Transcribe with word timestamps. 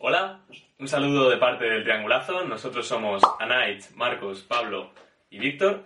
Hola, 0.00 0.42
un 0.78 0.86
saludo 0.86 1.28
de 1.28 1.38
parte 1.38 1.64
del 1.64 1.82
Triangulazo. 1.82 2.44
Nosotros 2.44 2.86
somos 2.86 3.20
Anait, 3.40 3.82
Marcos, 3.96 4.42
Pablo 4.42 4.92
y 5.28 5.40
Víctor. 5.40 5.82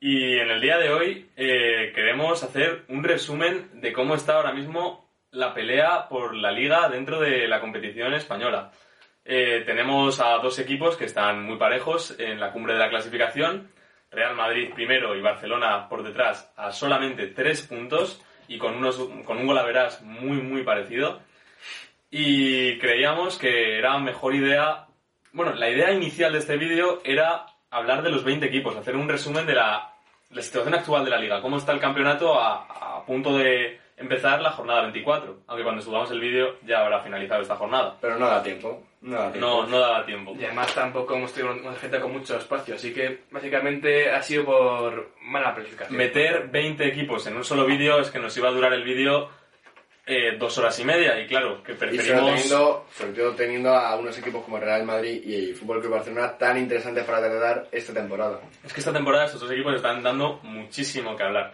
Y 0.00 0.36
en 0.36 0.50
el 0.50 0.60
día 0.60 0.78
de 0.78 0.90
hoy 0.90 1.30
eh, 1.36 1.92
queremos 1.94 2.42
hacer 2.42 2.82
un 2.88 3.04
resumen 3.04 3.80
de 3.80 3.92
cómo 3.92 4.16
está 4.16 4.34
ahora 4.34 4.52
mismo 4.52 5.08
la 5.30 5.54
pelea 5.54 6.08
por 6.08 6.34
la 6.34 6.50
liga 6.50 6.88
dentro 6.88 7.20
de 7.20 7.46
la 7.46 7.60
competición 7.60 8.12
española. 8.14 8.72
Eh, 9.24 9.62
tenemos 9.64 10.18
a 10.18 10.38
dos 10.38 10.58
equipos 10.58 10.96
que 10.96 11.04
están 11.04 11.44
muy 11.44 11.56
parejos 11.56 12.16
en 12.18 12.40
la 12.40 12.50
cumbre 12.50 12.72
de 12.72 12.80
la 12.80 12.90
clasificación. 12.90 13.70
Real 14.10 14.34
Madrid 14.34 14.74
primero 14.74 15.14
y 15.14 15.22
Barcelona 15.22 15.88
por 15.88 16.02
detrás 16.02 16.52
a 16.56 16.72
solamente 16.72 17.28
tres 17.28 17.62
puntos 17.62 18.20
y 18.48 18.58
con, 18.58 18.74
con 19.22 19.38
un 19.38 19.46
golaveras 19.46 20.02
muy, 20.02 20.38
muy 20.38 20.64
parecido 20.64 21.20
y 22.14 22.78
creíamos 22.78 23.38
que 23.38 23.78
era 23.78 23.98
mejor 23.98 24.34
idea, 24.34 24.86
bueno, 25.32 25.54
la 25.54 25.70
idea 25.70 25.90
inicial 25.92 26.32
de 26.32 26.40
este 26.40 26.58
vídeo 26.58 27.00
era 27.04 27.46
hablar 27.70 28.02
de 28.02 28.10
los 28.10 28.22
20 28.22 28.44
equipos, 28.44 28.76
hacer 28.76 28.96
un 28.96 29.08
resumen 29.08 29.46
de 29.46 29.54
la, 29.54 29.94
la 30.30 30.42
situación 30.42 30.74
actual 30.74 31.06
de 31.06 31.10
la 31.10 31.18
liga, 31.18 31.40
cómo 31.40 31.56
está 31.56 31.72
el 31.72 31.80
campeonato 31.80 32.38
a, 32.38 32.98
a 32.98 33.06
punto 33.06 33.38
de 33.38 33.80
empezar 33.96 34.42
la 34.42 34.50
jornada 34.50 34.82
24, 34.82 35.44
aunque 35.46 35.64
cuando 35.64 35.80
subamos 35.80 36.10
el 36.10 36.20
vídeo 36.20 36.56
ya 36.66 36.80
habrá 36.80 37.00
finalizado 37.00 37.40
esta 37.40 37.56
jornada. 37.56 37.96
Pero 37.98 38.18
no 38.18 38.26
da 38.26 38.42
tiempo. 38.42 38.82
No 39.00 39.16
da 39.16 39.32
tiempo. 39.32 39.48
No, 39.48 39.66
no 39.66 39.78
daba 39.78 40.04
tiempo. 40.04 40.36
Y 40.38 40.44
además 40.44 40.74
tampoco 40.74 41.16
hemos 41.16 41.32
tenido 41.32 41.54
una 41.54 41.74
gente 41.76 41.98
con 41.98 42.12
mucho 42.12 42.36
espacio, 42.36 42.74
así 42.74 42.92
que 42.92 43.22
básicamente 43.30 44.10
ha 44.10 44.22
sido 44.22 44.44
por 44.44 45.12
mala 45.22 45.54
planificación. 45.54 45.96
Meter 45.96 46.48
20 46.48 46.86
equipos 46.86 47.26
en 47.26 47.36
un 47.36 47.44
solo 47.44 47.64
vídeo 47.64 48.00
es 48.00 48.10
que 48.10 48.18
nos 48.18 48.36
iba 48.36 48.50
a 48.50 48.52
durar 48.52 48.74
el 48.74 48.84
vídeo 48.84 49.30
eh, 50.04 50.36
dos 50.38 50.58
horas 50.58 50.78
y 50.80 50.84
media 50.84 51.20
y 51.20 51.26
claro, 51.26 51.62
que 51.62 51.72
Y 51.72 51.76
preferimos... 51.76 52.24
teniendo, 52.24 52.86
sobre 52.92 53.12
todo 53.12 53.34
teniendo 53.34 53.70
a 53.70 53.96
unos 53.96 54.18
equipos 54.18 54.44
como 54.44 54.58
Real 54.58 54.84
Madrid 54.84 55.22
y 55.24 55.52
Fútbol 55.54 55.80
Club 55.80 55.92
Barcelona 55.92 56.36
tan 56.36 56.58
interesantes 56.58 57.04
para 57.04 57.20
tratar 57.20 57.68
esta 57.70 57.92
temporada. 57.92 58.40
Es 58.64 58.72
que 58.72 58.80
esta 58.80 58.92
temporada 58.92 59.26
estos 59.26 59.40
dos 59.40 59.50
equipos 59.50 59.74
están 59.74 60.02
dando 60.02 60.40
muchísimo 60.42 61.16
que 61.16 61.22
hablar. 61.22 61.52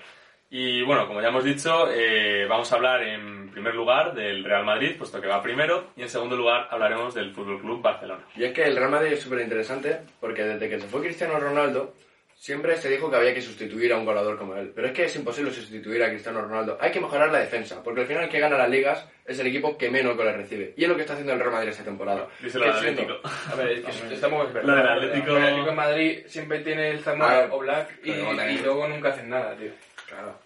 Y 0.51 0.83
bueno, 0.83 1.07
como 1.07 1.21
ya 1.21 1.29
hemos 1.29 1.45
dicho, 1.45 1.91
eh, 1.93 2.47
vamos 2.49 2.73
a 2.73 2.77
hablar 2.77 3.03
en 3.03 3.51
primer 3.51 3.75
lugar 3.75 4.15
del 4.15 4.43
Real 4.45 4.65
Madrid, 4.65 4.97
puesto 4.97 5.21
que 5.21 5.27
va 5.27 5.43
primero, 5.43 5.89
y 5.95 6.03
en 6.03 6.09
segundo 6.09 6.37
lugar 6.37 6.69
hablaremos 6.71 7.15
del 7.15 7.35
Fútbol 7.35 7.61
Club 7.61 7.83
Barcelona. 7.83 8.25
Y 8.35 8.45
es 8.45 8.55
que 8.55 8.65
el 8.65 8.77
Real 8.77 8.91
Madrid 8.91 9.13
es 9.13 9.21
súper 9.21 9.41
interesante 9.41 10.01
porque 10.21 10.45
desde 10.45 10.71
que 10.71 10.81
se 10.81 10.87
fue 10.87 11.03
Cristiano 11.03 11.39
Ronaldo 11.39 11.93
siempre 12.39 12.77
se 12.77 12.89
dijo 12.89 13.11
que 13.11 13.17
había 13.17 13.35
que 13.35 13.43
sustituir 13.43 13.93
a 13.93 13.97
un 13.97 14.05
goleador 14.05 14.39
como 14.39 14.55
él. 14.57 14.71
Pero 14.75 14.87
es 14.87 14.93
que 14.93 15.05
es 15.07 15.17
imposible 15.17 15.51
sustituir 15.53 16.03
a 16.03 16.09
Cristiano 16.09 16.41
Ronaldo. 16.41 16.79
Hay 16.81 16.91
que 16.93 17.01
mejorar 17.01 17.31
la 17.33 17.41
defensa, 17.41 17.83
porque 17.83 18.03
al 18.03 18.07
final 18.07 18.25
el 18.25 18.31
que 18.31 18.39
gana 18.39 18.57
las 18.57 18.71
ligas 18.71 19.05
es 19.27 19.39
el 19.41 19.49
equipo 19.49 19.77
que 19.77 19.91
menos 19.91 20.17
goles 20.17 20.37
recibe. 20.37 20.73
Y 20.77 20.85
es 20.85 20.89
lo 20.89 20.95
que 20.95 21.01
está 21.03 21.15
haciendo 21.15 21.33
el 21.33 21.41
Real 21.41 21.53
Madrid 21.53 21.71
esta 21.71 21.83
temporada. 21.85 22.29
Al 22.43 22.51
siendo- 22.51 22.71
Atlético. 22.73 23.15
A 23.25 23.55
ver, 23.57 23.69
es 23.73 23.97
que 24.01 24.15
estamos 24.15 24.47
es 24.47 24.53
verdad. 24.55 24.75
La 24.75 24.77
del 24.77 24.89
Atlético- 25.11 25.37
El 25.37 25.43
Atlético 25.43 25.67
de 25.67 25.73
Madrid 25.77 26.19
siempre 26.27 26.59
tiene 26.61 26.91
el 26.91 27.01
Zamora 27.01 27.41
Ah, 27.45 27.49
o 27.51 27.59
Black 27.59 27.99
y, 28.05 28.11
y 28.13 28.59
luego 28.63 28.87
nunca 28.89 29.09
hacen 29.11 29.29
nada, 29.29 29.57
tío. 29.57 29.71
Claro. 30.07 30.39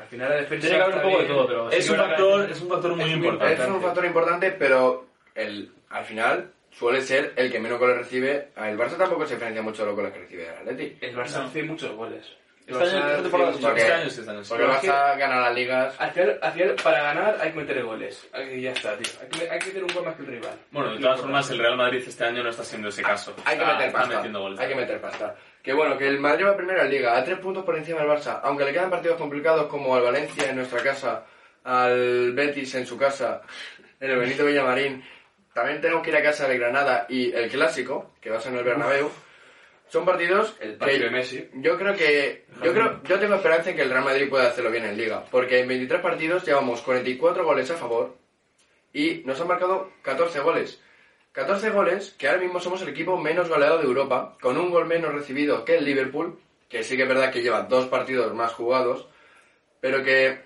Al 0.00 0.06
final 0.06 0.30
la 0.30 0.36
defensa 0.36 0.68
Tiene 0.68 0.76
que 0.78 0.82
haber 0.84 0.94
un 0.96 1.02
poco 1.10 1.22
de 1.22 1.28
todo, 1.28 1.46
pero 1.46 1.70
Es 1.70 1.90
un, 1.90 1.96
factor, 1.96 2.50
es 2.50 2.60
un 2.62 2.68
factor 2.70 2.90
muy 2.96 3.00
es 3.02 3.06
muy 3.18 3.26
importante. 3.28 3.62
Es 3.62 3.68
un 3.68 3.82
factor 3.82 4.04
importante, 4.06 4.50
pero 4.52 5.06
el, 5.34 5.70
al 5.90 6.04
final 6.04 6.50
suele 6.72 7.00
ser 7.02 7.32
el 7.36 7.50
que 7.52 7.60
menos 7.60 7.78
goles 7.78 7.96
recibe. 7.98 8.48
El 8.56 8.78
Barça 8.78 8.96
tampoco 8.96 9.26
se 9.26 9.34
diferencia 9.34 9.62
mucho 9.62 9.82
de 9.82 9.86
los 9.88 9.96
goles 9.96 10.12
que 10.12 10.18
recibe 10.20 10.44
el 10.48 10.50
Atleti. 10.68 10.96
El 11.00 11.16
Barça 11.16 11.44
hace 11.44 11.62
muchos 11.62 11.92
goles. 11.94 12.26
El 12.64 12.80
Este 12.80 12.96
año- 12.96 13.04
Barça 13.28 13.30
porque- 13.60 13.80
Este 13.80 13.92
año 13.92 14.08
sí, 14.10 14.20
este 14.20 14.30
año 14.30 14.44
sí. 14.44 14.48
Porque 14.50 14.62
el 14.64 14.68
Pero 14.70 14.74
es 14.78 14.80
que- 14.82 14.88
Barça 14.88 15.18
gana 15.18 15.40
las 15.40 15.54
ligas. 15.54 15.94
Al 16.00 16.10
final, 16.12 16.38
al 16.40 16.52
final, 16.52 16.74
para 16.82 17.02
ganar 17.02 17.38
hay 17.40 17.50
que 17.50 17.56
meter 17.58 17.82
goles. 17.84 18.28
Y 18.54 18.60
ya 18.62 18.70
está, 18.70 18.96
tío. 18.96 19.12
Hay 19.20 19.28
que, 19.28 19.50
hay 19.50 19.58
que 19.58 19.66
meter 19.66 19.84
un 19.84 19.92
gol 19.94 20.04
más 20.04 20.14
que 20.14 20.22
el 20.22 20.28
rival. 20.28 20.54
Bueno, 20.70 20.94
de 20.94 21.00
todas 21.00 21.20
formas, 21.20 21.50
el 21.50 21.58
Real 21.58 21.76
Madrid 21.76 22.04
este 22.06 22.24
año 22.24 22.42
no 22.42 22.50
está 22.50 22.62
siendo 22.64 22.88
ese 22.88 23.02
caso. 23.02 23.34
Hay 23.44 23.56
que 23.56 23.62
Está- 23.62 23.72
meter 23.74 23.86
está 23.88 23.98
pasta. 23.98 24.14
metiendo 24.14 24.40
goles. 24.40 24.60
Hay 24.60 24.68
que 24.68 24.74
meter 24.76 25.00
pasta. 25.00 25.34
Que 25.60 25.72
bueno, 25.72 25.98
que 25.98 26.06
el 26.06 26.20
Madrid 26.20 26.44
va 26.46 26.56
primero 26.56 26.82
en 26.82 26.90
Liga, 26.90 27.18
a 27.18 27.24
tres 27.24 27.38
puntos 27.38 27.64
por 27.64 27.76
encima 27.76 28.00
del 28.00 28.08
Barça. 28.08 28.40
Aunque 28.44 28.64
le 28.64 28.72
quedan 28.72 28.90
partidos 28.90 29.16
complicados 29.18 29.66
como 29.66 29.94
al 29.96 30.02
Valencia 30.02 30.48
en 30.50 30.56
nuestra 30.56 30.82
casa, 30.84 31.24
al 31.64 32.32
Betis 32.32 32.74
en 32.76 32.86
su 32.86 32.96
casa, 32.96 33.42
en 34.00 34.10
el 34.10 34.18
Benito 34.18 34.44
Villamarín. 34.44 35.04
También 35.52 35.80
tenemos 35.80 36.02
que 36.02 36.10
ir 36.10 36.16
a 36.16 36.22
casa 36.22 36.48
de 36.48 36.58
Granada 36.58 37.06
y 37.08 37.32
el 37.32 37.50
Clásico, 37.50 38.12
que 38.20 38.30
va 38.30 38.38
a 38.38 38.40
ser 38.40 38.52
en 38.52 38.58
el 38.58 38.64
Bernabéu. 38.64 39.10
Son 39.88 40.06
partidos 40.06 40.56
El 40.58 40.76
partido 40.76 41.04
de 41.04 41.10
Messi. 41.10 41.50
yo 41.56 41.76
creo 41.76 41.94
que 41.94 42.46
yo 42.62 42.72
creo 42.72 43.02
yo 43.02 43.18
tengo 43.18 43.34
esperanza 43.34 43.70
en 43.70 43.76
que 43.76 43.82
el 43.82 43.90
Real 43.90 44.04
Madrid 44.04 44.30
pueda 44.30 44.48
hacerlo 44.48 44.70
bien 44.70 44.86
en 44.86 44.96
Liga, 44.96 45.24
porque 45.30 45.60
en 45.60 45.68
23 45.68 46.00
partidos 46.00 46.46
llevamos 46.46 46.80
44 46.80 47.44
goles 47.44 47.70
a 47.70 47.76
favor 47.76 48.16
y 48.94 49.22
nos 49.26 49.38
han 49.40 49.48
marcado 49.48 49.90
14 50.00 50.40
goles. 50.40 50.80
14 51.32 51.70
goles, 51.70 52.14
que 52.18 52.28
ahora 52.28 52.40
mismo 52.40 52.60
somos 52.60 52.80
el 52.82 52.88
equipo 52.88 53.18
menos 53.18 53.48
goleado 53.48 53.78
de 53.78 53.84
Europa, 53.84 54.36
con 54.40 54.56
un 54.56 54.70
gol 54.70 54.86
menos 54.86 55.12
recibido 55.12 55.64
que 55.64 55.76
el 55.76 55.84
Liverpool, 55.84 56.38
que 56.68 56.82
sí 56.82 56.96
que 56.96 57.02
es 57.02 57.08
verdad 57.08 57.30
que 57.30 57.42
lleva 57.42 57.62
dos 57.62 57.86
partidos 57.86 58.34
más 58.34 58.52
jugados, 58.52 59.08
pero 59.80 60.02
que 60.02 60.40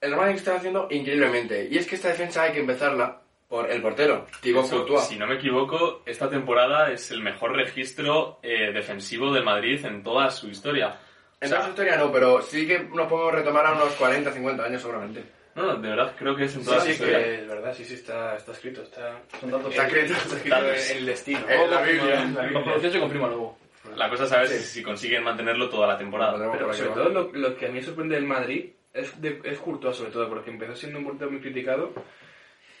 el 0.00 0.10
Real 0.10 0.16
Madrid 0.16 0.36
está 0.36 0.56
haciendo 0.56 0.88
increíblemente. 0.90 1.68
Y 1.70 1.78
es 1.78 1.86
que 1.86 1.96
esta 1.96 2.08
defensa 2.08 2.42
hay 2.42 2.52
que 2.52 2.60
empezarla 2.60 3.23
por 3.54 3.70
el 3.70 3.80
portero, 3.80 4.26
Thibaut 4.40 4.68
Courtois. 4.68 5.04
Si 5.06 5.16
no 5.16 5.28
me 5.28 5.36
equivoco, 5.36 6.02
esta 6.06 6.28
temporada 6.28 6.90
es 6.90 7.12
el 7.12 7.20
mejor 7.22 7.54
registro 7.54 8.40
eh, 8.42 8.72
defensivo 8.72 9.32
del 9.32 9.44
Madrid 9.44 9.84
en 9.86 10.02
toda 10.02 10.28
su 10.32 10.48
historia. 10.48 10.98
En 11.40 11.46
O 11.46 11.48
sea, 11.48 11.58
toda 11.58 11.62
su 11.62 11.68
historia 11.70 11.96
no, 11.96 12.10
pero 12.10 12.42
sí 12.42 12.66
que 12.66 12.80
nos 12.80 13.06
podemos 13.06 13.32
retomar 13.32 13.64
a 13.66 13.74
unos 13.74 13.92
40, 13.92 14.32
50 14.32 14.64
años 14.64 14.82
seguramente. 14.82 15.22
no, 15.54 15.62
no, 15.66 15.76
de 15.76 15.88
verdad 15.88 16.16
creo 16.18 16.34
que 16.34 16.46
es 16.46 16.54
en 16.56 16.62
Sí, 16.62 16.66
toda 16.66 16.80
su 16.80 16.86
sí, 16.86 16.92
historia. 16.94 17.18
que 17.22 17.42
verdad, 17.46 17.74
sí, 17.76 17.84
sí, 17.84 17.94
está, 17.94 18.34
está 18.36 18.50
escrito. 18.50 18.82
Está, 18.82 19.20
Son 19.38 19.48
datos. 19.52 19.70
Está 19.70 19.86
escrito. 19.86 20.14
está 20.14 20.36
escrito 20.36 20.56
en 20.90 20.96
el 20.96 21.06
destino. 21.06 21.40
En 21.48 21.70
la 21.70 21.80
Biblia. 21.82 22.24
La 22.34 22.46
información 22.48 22.92
se 22.92 22.98
confirma 22.98 23.28
luego. 23.28 23.58
La 23.94 24.10
cosa, 24.10 24.26
¿sabes? 24.26 24.50
Es 24.50 24.68
si 24.68 24.82
consiguen 24.82 25.22
mantenerlo 25.22 25.68
toda 25.68 25.86
la 25.86 25.96
temporada. 25.96 26.50
Pero 26.50 26.70
aquí 26.70 26.78
sobre 26.78 26.90
todo 26.90 27.08
lo, 27.08 27.30
lo 27.32 27.56
que 27.56 27.66
a 27.66 27.68
mí 27.68 27.80
sorprende 27.80 28.16
del 28.16 28.24
Madrid 28.24 28.70
es, 28.92 29.20
de, 29.22 29.40
es 29.44 29.58
Courtois, 29.60 29.94
sobre 29.96 30.10
todo, 30.10 30.28
porque 30.28 30.50
empezó 30.50 30.74
siendo 30.74 30.98
un 30.98 31.04
portero 31.04 31.30
muy 31.30 31.40
criticado 31.40 31.92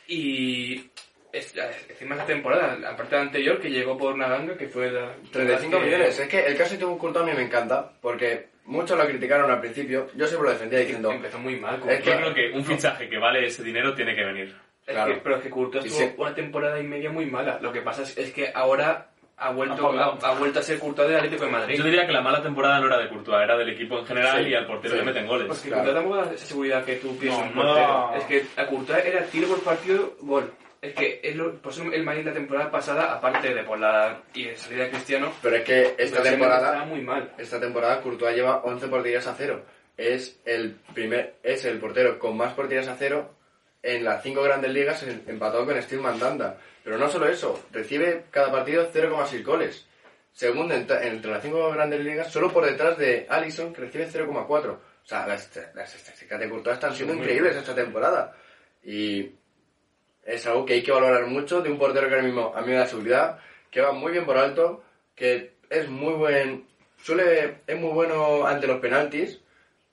y 0.08 0.90
es, 1.32 1.54
encima 1.88 2.14
de 2.14 2.20
esta 2.22 2.32
temporada, 2.32 2.78
aparte 2.88 3.14
de 3.16 3.20
la 3.22 3.26
anterior, 3.26 3.60
que 3.60 3.70
llegó 3.70 3.96
por 3.96 4.14
una 4.14 4.28
ganga, 4.28 4.56
que 4.56 4.68
fue 4.68 4.90
la... 4.90 5.14
35 5.32 5.78
que- 5.78 5.84
millones. 5.84 6.18
Es 6.18 6.28
que 6.28 6.46
el 6.46 6.56
caso 6.56 6.72
de 6.72 6.78
Thibaut 6.78 6.98
Courtois 6.98 7.24
a 7.26 7.30
mí 7.30 7.36
me 7.36 7.42
encanta, 7.44 7.92
porque 8.00 8.48
muchos 8.66 8.96
lo 8.96 9.06
criticaron 9.06 9.50
al 9.50 9.60
principio. 9.60 10.08
Yo 10.14 10.26
siempre 10.26 10.46
lo 10.48 10.52
defendía 10.54 10.78
diciendo... 10.80 11.10
Empezó 11.10 11.38
muy 11.38 11.56
mal. 11.58 11.80
Es 11.88 12.00
que 12.00 12.10
Yo 12.10 12.16
creo 12.16 12.34
que 12.34 12.50
un 12.52 12.64
fichaje 12.64 13.08
que 13.08 13.18
vale 13.18 13.46
ese 13.46 13.62
dinero 13.64 13.94
tiene 13.94 14.14
que 14.14 14.24
venir. 14.24 14.54
Es 14.86 14.92
Claro. 14.94 15.14
que, 15.14 15.20
pero 15.22 15.36
es 15.36 15.42
que 15.42 15.50
Courtois 15.50 15.84
tuvo 15.86 15.96
sí. 15.96 16.12
una 16.18 16.34
temporada 16.34 16.78
y 16.78 16.84
media 16.84 17.10
muy 17.10 17.24
mala. 17.26 17.58
Lo 17.60 17.72
que 17.72 17.80
pasa 17.80 18.02
es, 18.02 18.16
es 18.18 18.32
que 18.32 18.50
ahora 18.54 19.10
ha 19.36 19.50
vuelto, 19.50 19.90
Ha 19.98 20.04
ha, 20.04 20.30
ha 20.30 20.38
vuelto 20.38 20.60
a 20.60 20.62
ser 20.62 20.78
Courtois 20.78 21.08
del 21.08 21.16
Atlético 21.18 21.44
de 21.44 21.50
Madrid. 21.50 21.76
Yo 21.76 21.84
diría 21.84 22.06
que 22.06 22.12
la 22.12 22.20
mala 22.20 22.42
temporada 22.42 22.78
no 22.80 22.86
era 22.86 22.98
de 22.98 23.08
Courtois, 23.08 23.42
era 23.42 23.56
del 23.56 23.70
equipo 23.70 23.98
en 23.98 24.06
general 24.06 24.42
Sí, 24.44 24.50
y 24.50 24.54
al 24.54 24.66
portero 24.66 24.94
sí. 24.94 25.00
le 25.00 25.06
meten 25.06 25.26
goles. 25.26 25.46
Pues 25.48 25.60
que 25.60 25.68
Claro. 25.68 25.84
Courtois 25.84 26.04
tampoco 26.04 26.28
da 26.28 26.34
esa 26.34 26.46
seguridad 26.46 26.84
que 26.84 26.96
tú 26.96 27.16
piensas 27.18 27.54
No, 27.54 27.60
en 27.62 27.66
no. 27.82 28.14
Es 28.16 28.24
que 28.24 28.46
a 28.56 28.66
Courtois 28.66 29.04
era 29.04 29.24
tiro 29.26 29.48
por 29.48 29.62
partido, 29.62 30.14
gol. 30.20 30.52
Es 30.80 30.92
que 30.94 31.20
es 31.22 31.34
lo, 31.34 31.54
por 31.62 31.72
eso 31.72 31.82
el 31.90 32.04
Madrid 32.04 32.26
la 32.26 32.32
temporada 32.34 32.70
pasada, 32.70 33.14
aparte 33.14 33.54
de 33.54 33.62
por 33.64 33.78
la 33.78 34.20
y 34.34 34.44
de 34.44 34.56
salida 34.56 34.84
de 34.84 34.90
Cristiano, 34.90 35.32
Pero 35.42 35.56
es 35.56 35.64
que 35.64 35.94
esta 35.96 36.18
pues, 36.18 36.30
temporada... 36.30 36.84
muy 36.84 37.00
mal. 37.00 37.32
Esta 37.38 37.58
temporada 37.58 38.02
Courtois 38.02 38.36
lleva 38.36 38.58
11 38.64 38.88
porterías 38.88 39.26
a 39.26 39.34
cero. 39.34 39.64
Es 39.96 40.40
el 40.44 40.76
primer, 40.92 41.36
es 41.42 41.64
el 41.64 41.78
portero 41.78 42.18
con 42.18 42.36
más 42.36 42.52
porterías 42.52 42.88
a 42.88 42.96
cero 42.96 43.30
en 43.84 44.02
las 44.02 44.22
cinco 44.22 44.42
grandes 44.42 44.70
ligas, 44.72 45.02
empatado 45.02 45.66
con 45.66 45.80
Steve 45.82 46.00
Mandanda. 46.00 46.58
Pero 46.82 46.96
no 46.96 47.08
solo 47.10 47.28
eso, 47.28 47.66
recibe 47.70 48.24
cada 48.30 48.50
partido 48.50 48.90
0,6 48.90 49.44
goles. 49.44 49.86
Segundo 50.32 50.74
entre 50.74 51.30
las 51.30 51.42
cinco 51.42 51.70
grandes 51.70 52.00
ligas, 52.00 52.32
solo 52.32 52.50
por 52.50 52.64
detrás 52.64 52.96
de 52.96 53.26
Allison, 53.28 53.72
que 53.74 53.82
recibe 53.82 54.08
0,4. 54.08 54.70
O 54.70 54.78
sea, 55.06 55.26
las, 55.26 55.50
las 55.74 55.94
estadísticas 55.94 56.40
de 56.40 56.48
Courtois 56.48 56.74
están 56.74 56.94
siendo 56.94 57.14
increíbles 57.14 57.54
esta 57.56 57.74
temporada. 57.74 58.34
Y 58.82 59.30
es 60.24 60.46
algo 60.46 60.64
que 60.64 60.74
hay 60.74 60.82
que 60.82 60.90
valorar 60.90 61.26
mucho 61.26 61.60
de 61.60 61.70
un 61.70 61.78
portero 61.78 62.08
que 62.08 62.14
ahora 62.14 62.26
mismo 62.26 62.52
a 62.56 62.62
mí 62.62 62.68
me 62.68 62.74
da 62.78 62.86
seguridad, 62.86 63.38
que 63.70 63.82
va 63.82 63.92
muy 63.92 64.12
bien 64.12 64.24
por 64.24 64.38
alto, 64.38 64.82
que 65.14 65.56
es 65.68 65.88
muy 65.90 66.14
buen, 66.14 66.66
suele, 66.96 67.58
es 67.66 67.78
muy 67.78 67.92
bueno 67.92 68.46
ante 68.46 68.66
los 68.66 68.80
penaltis, 68.80 69.40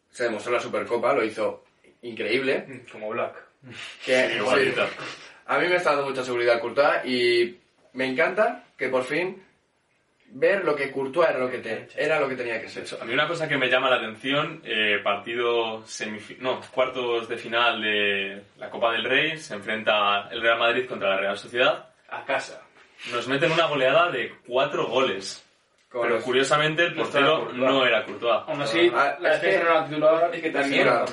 se 0.09 0.23
demostró 0.23 0.51
en 0.51 0.57
la 0.57 0.63
Supercopa, 0.63 1.13
lo 1.13 1.23
hizo 1.25 1.65
increíble, 2.01 2.65
Mm, 2.67 2.91
Como 2.91 3.09
Black. 3.09 3.50
Que 4.05 4.35
Igualito. 4.37 4.87
A 5.47 5.57
mí 5.59 5.67
me 5.67 5.75
está 5.75 5.91
dando 5.91 6.07
mucha 6.09 6.23
seguridad 6.23 6.59
Courtois 6.59 7.05
y 7.05 7.57
me 7.93 8.05
encanta 8.07 8.63
que 8.77 8.87
por 8.89 9.03
fin 9.03 9.43
ver 10.33 10.63
lo 10.63 10.75
que 10.75 10.91
Courtois 10.91 11.29
era 11.29 11.39
lo 11.39 11.51
que, 11.51 11.57
te- 11.57 11.87
era 11.97 12.19
lo 12.19 12.29
que 12.29 12.35
tenía 12.37 12.61
que 12.61 12.69
ser. 12.69 12.85
A 13.01 13.03
mí 13.05 13.13
una 13.13 13.27
cosa 13.27 13.49
que 13.49 13.57
me 13.57 13.67
llama 13.69 13.89
la 13.89 13.97
atención, 13.97 14.61
eh, 14.63 14.99
partido 15.03 15.83
no, 16.39 16.61
cuartos 16.71 17.27
de 17.27 17.37
final 17.37 17.81
de 17.81 18.41
la 18.57 18.69
Copa 18.69 18.93
del 18.93 19.03
Rey, 19.03 19.37
se 19.37 19.55
enfrenta 19.55 20.29
el 20.31 20.41
Real 20.41 20.57
Madrid 20.57 20.87
contra 20.87 21.09
la 21.09 21.17
Real 21.17 21.37
Sociedad, 21.37 21.89
A 22.09 22.23
casa. 22.23 22.61
nos 23.11 23.27
meten 23.27 23.51
una 23.51 23.65
goleada 23.65 24.09
de 24.09 24.33
cuatro 24.47 24.87
goles. 24.87 25.45
Con 25.89 26.03
Pero 26.03 26.15
los- 26.15 26.23
curiosamente 26.23 26.85
el 26.85 26.93
portero 26.95 27.51
no 27.51 27.85
era 27.85 28.05
Courtois. 28.05 28.43
Aún 28.47 28.61
así, 28.61 28.89
Ah, 28.95 29.17
la 29.19 29.33
es 29.33 29.39
que- 29.41 29.47
defensa 29.47 29.65
no 29.65 29.75
era 29.75 29.85
titular. 29.85 30.29
Es 30.35 30.41
que 30.41 30.49
también, 30.51 30.83
claro. 30.83 31.05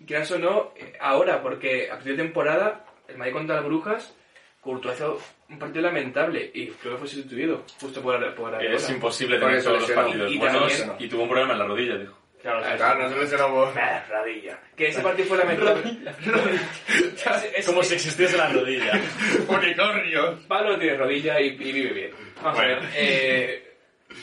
Eso, 0.00 0.06
quieras 0.06 0.30
o 0.32 0.38
no, 0.38 0.72
eh, 0.76 0.92
ahora, 1.00 1.42
porque 1.42 1.86
a 1.90 1.94
principio 1.94 2.16
de 2.16 2.22
temporada, 2.24 2.84
el 3.08 3.16
Madrid 3.18 3.32
contra 3.34 3.56
las 3.56 3.64
Brujas, 3.64 4.14
Courtois 4.60 4.96
hizo 4.96 5.20
un 5.48 5.58
partido 5.58 5.82
lamentable 5.82 6.50
y 6.52 6.66
creo 6.68 6.92
que 6.94 6.98
fue 6.98 7.08
sustituido 7.08 7.64
justo 7.80 8.02
por, 8.02 8.34
por 8.34 8.50
Es 8.54 8.58
Areola. 8.58 8.90
imposible 8.90 9.38
tener 9.38 9.62
todos 9.62 9.72
los 9.80 9.88
lesionó. 9.88 10.02
partidos 10.08 10.32
Y 10.32 10.38
buenos 10.38 10.78
también- 10.78 10.96
y 10.98 11.08
tuvo 11.08 11.22
un 11.22 11.28
problema 11.28 11.52
en 11.54 11.58
la 11.58 11.64
rodilla, 11.66 11.96
dijo. 11.98 12.16
Claro. 12.42 12.62
Claro, 12.78 13.02
no 13.02 13.08
se 13.10 13.20
lesionamos. 13.20 13.76
Ah, 13.76 14.02
rodilla. 14.08 14.58
Que 14.76 14.88
ese 14.88 15.00
partido 15.02 15.28
fue 15.28 15.36
lamentable. 15.38 15.82
Es- 16.06 17.26
es- 17.56 17.66
Como 17.66 17.82
si 17.82 17.94
existiese 17.94 18.36
la 18.36 18.48
rodilla. 18.48 18.92
¡Unicornio! 19.48 20.38
Pablo 20.48 20.78
tiene 20.78 20.96
rodilla 20.96 21.40
y, 21.40 21.48
y 21.48 21.72
vive 21.72 21.92
bien. 21.92 22.10
Vamos 22.42 22.56
Bueno. 22.58 22.76
a 22.76 22.80
ver. 22.80 22.88
Eh, 22.96 23.69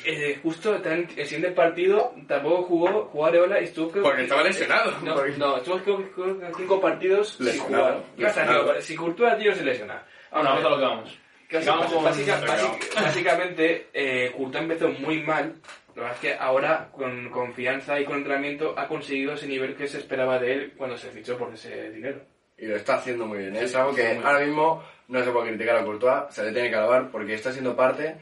eh, 0.06 0.40
justo 0.44 0.76
el 0.76 1.08
siguiente 1.26 1.52
partido 1.52 2.14
tampoco 2.28 2.64
jugó, 2.64 3.06
jugó 3.06 3.26
Areola 3.26 3.62
y 3.62 3.66
estuvo 3.66 3.90
creo 3.92 4.04
Porque 4.04 4.18
que- 4.18 4.24
estaba 4.24 4.44
lesionado. 4.44 4.92
No, 5.04 5.16
no, 5.38 5.58
estuvo 5.58 5.78
creo, 5.80 6.12
creo 6.12 6.52
cinco 6.58 6.82
partidos 6.82 7.30
sin 7.34 7.46
Lesionado. 7.46 7.84
jugar. 7.86 8.04
Lesionado. 8.18 8.74
Que 8.74 8.82
Si 8.82 8.96
Courtois, 8.96 9.38
tío, 9.38 9.54
se 9.56 9.64
lesiona. 9.64 10.04
Bueno, 10.32 10.50
vamos 10.50 10.66
a 10.66 10.70
lo 10.70 10.78
que 10.78 10.84
vamos. 10.84 11.20
Con- 11.50 12.04
básica- 12.04 12.42
basi- 12.42 12.96
básicamente, 12.96 13.88
eh, 13.94 14.32
Courtois 14.36 14.64
empezó 14.64 14.90
muy 14.90 15.24
mal. 15.24 15.56
Lo 15.96 16.04
que 16.04 16.12
es 16.12 16.18
que 16.20 16.34
ahora, 16.36 16.90
con 16.92 17.30
confianza 17.30 18.00
y 18.00 18.06
con 18.06 18.18
entrenamiento, 18.18 18.76
ha 18.78 18.88
conseguido 18.88 19.34
ese 19.34 19.48
nivel 19.48 19.76
que 19.76 19.88
se 19.88 19.98
esperaba 20.00 20.38
de 20.38 20.54
él 20.54 20.74
cuando 20.78 20.98
se 20.98 21.10
fichó 21.10 21.38
por 21.38 21.54
ese 21.54 21.90
dinero. 21.92 22.22
Y 22.58 22.66
lo 22.66 22.76
está 22.76 22.96
haciendo 22.96 23.26
muy 23.26 23.40
bien. 23.40 23.56
Sí, 23.58 23.64
Es 23.66 23.76
algo 23.76 23.96
que 23.96 24.18
ahora 24.24 24.40
mismo 24.40 24.84
no 25.08 25.24
se 25.24 25.32
puede 25.32 25.50
criticar 25.50 25.78
a 25.78 25.84
Courtois, 25.86 26.24
se 26.30 26.44
le 26.44 26.52
tiene 26.52 26.70
que 26.70 26.76
alabar 26.76 27.10
porque 27.10 27.34
está 27.34 27.52
siendo 27.52 27.76
parte 27.76 28.16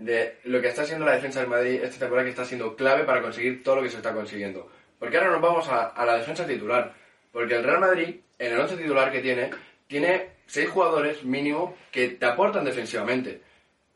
de 0.00 0.38
lo 0.44 0.60
que 0.60 0.68
está 0.68 0.82
haciendo 0.82 1.04
la 1.04 1.12
defensa 1.12 1.40
del 1.40 1.48
Madrid 1.48 1.80
esta 1.82 1.98
temporada 1.98 2.24
que 2.24 2.30
está 2.30 2.44
siendo 2.44 2.76
clave 2.76 3.04
para 3.04 3.22
conseguir 3.22 3.62
todo 3.62 3.76
lo 3.76 3.82
que 3.82 3.90
se 3.90 3.96
está 3.96 4.12
consiguiendo. 4.12 4.70
Porque 4.98 5.16
ahora 5.16 5.30
nos 5.30 5.40
vamos 5.40 5.68
a, 5.68 6.04
la 6.04 6.16
defensa 6.16 6.46
titular. 6.46 6.92
Porque 7.32 7.54
el 7.56 7.64
Real 7.64 7.80
Madrid, 7.80 8.16
en 8.38 8.52
el 8.52 8.58
once 8.58 8.76
titular 8.76 9.12
que 9.12 9.20
tiene, 9.20 9.50
tiene 9.86 10.30
seis 10.46 10.68
jugadores 10.68 11.24
mínimo 11.24 11.76
que 11.90 12.08
te 12.08 12.26
aportan 12.26 12.64
defensivamente. 12.64 13.42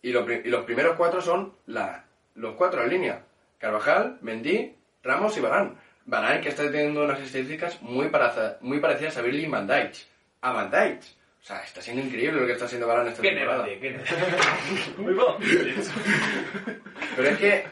Y, 0.03 0.13
los 0.13 0.65
primeros 0.65 0.97
cuatro 0.97 1.21
son 1.21 1.55
los 1.67 2.55
cuatro 2.57 2.83
en 2.83 2.91
línea. 2.91 3.25
Carvajal, 3.59 4.19
Mendy, 4.21 4.75
Ramos 5.03 5.37
y 5.37 5.41
Varane. 5.41 5.73
Varane 6.05 6.41
que 6.41 6.49
está 6.49 6.65
teniendo 6.65 7.05
unas 7.05 7.21
estadísticas 7.21 7.81
muy, 7.83 8.09
parecidas 8.09 9.17
a 9.17 9.23
Virgil 9.23 9.51
van 9.51 9.67
Dijk. 9.67 9.95
A 10.41 10.53
Van. 10.53 10.71
O 11.43 11.45
sea, 11.45 11.61
está 11.65 11.83
siendo 11.83 12.03
increíble 12.03 12.41
lo 12.41 12.47
que 12.47 12.53
está 12.53 12.67
haciendo 12.67 12.87
Varane 12.87 13.11
esta 13.11 13.23
temporada. 13.23 13.67
Pero 17.17 17.29
es 17.29 17.39
que 17.39 17.65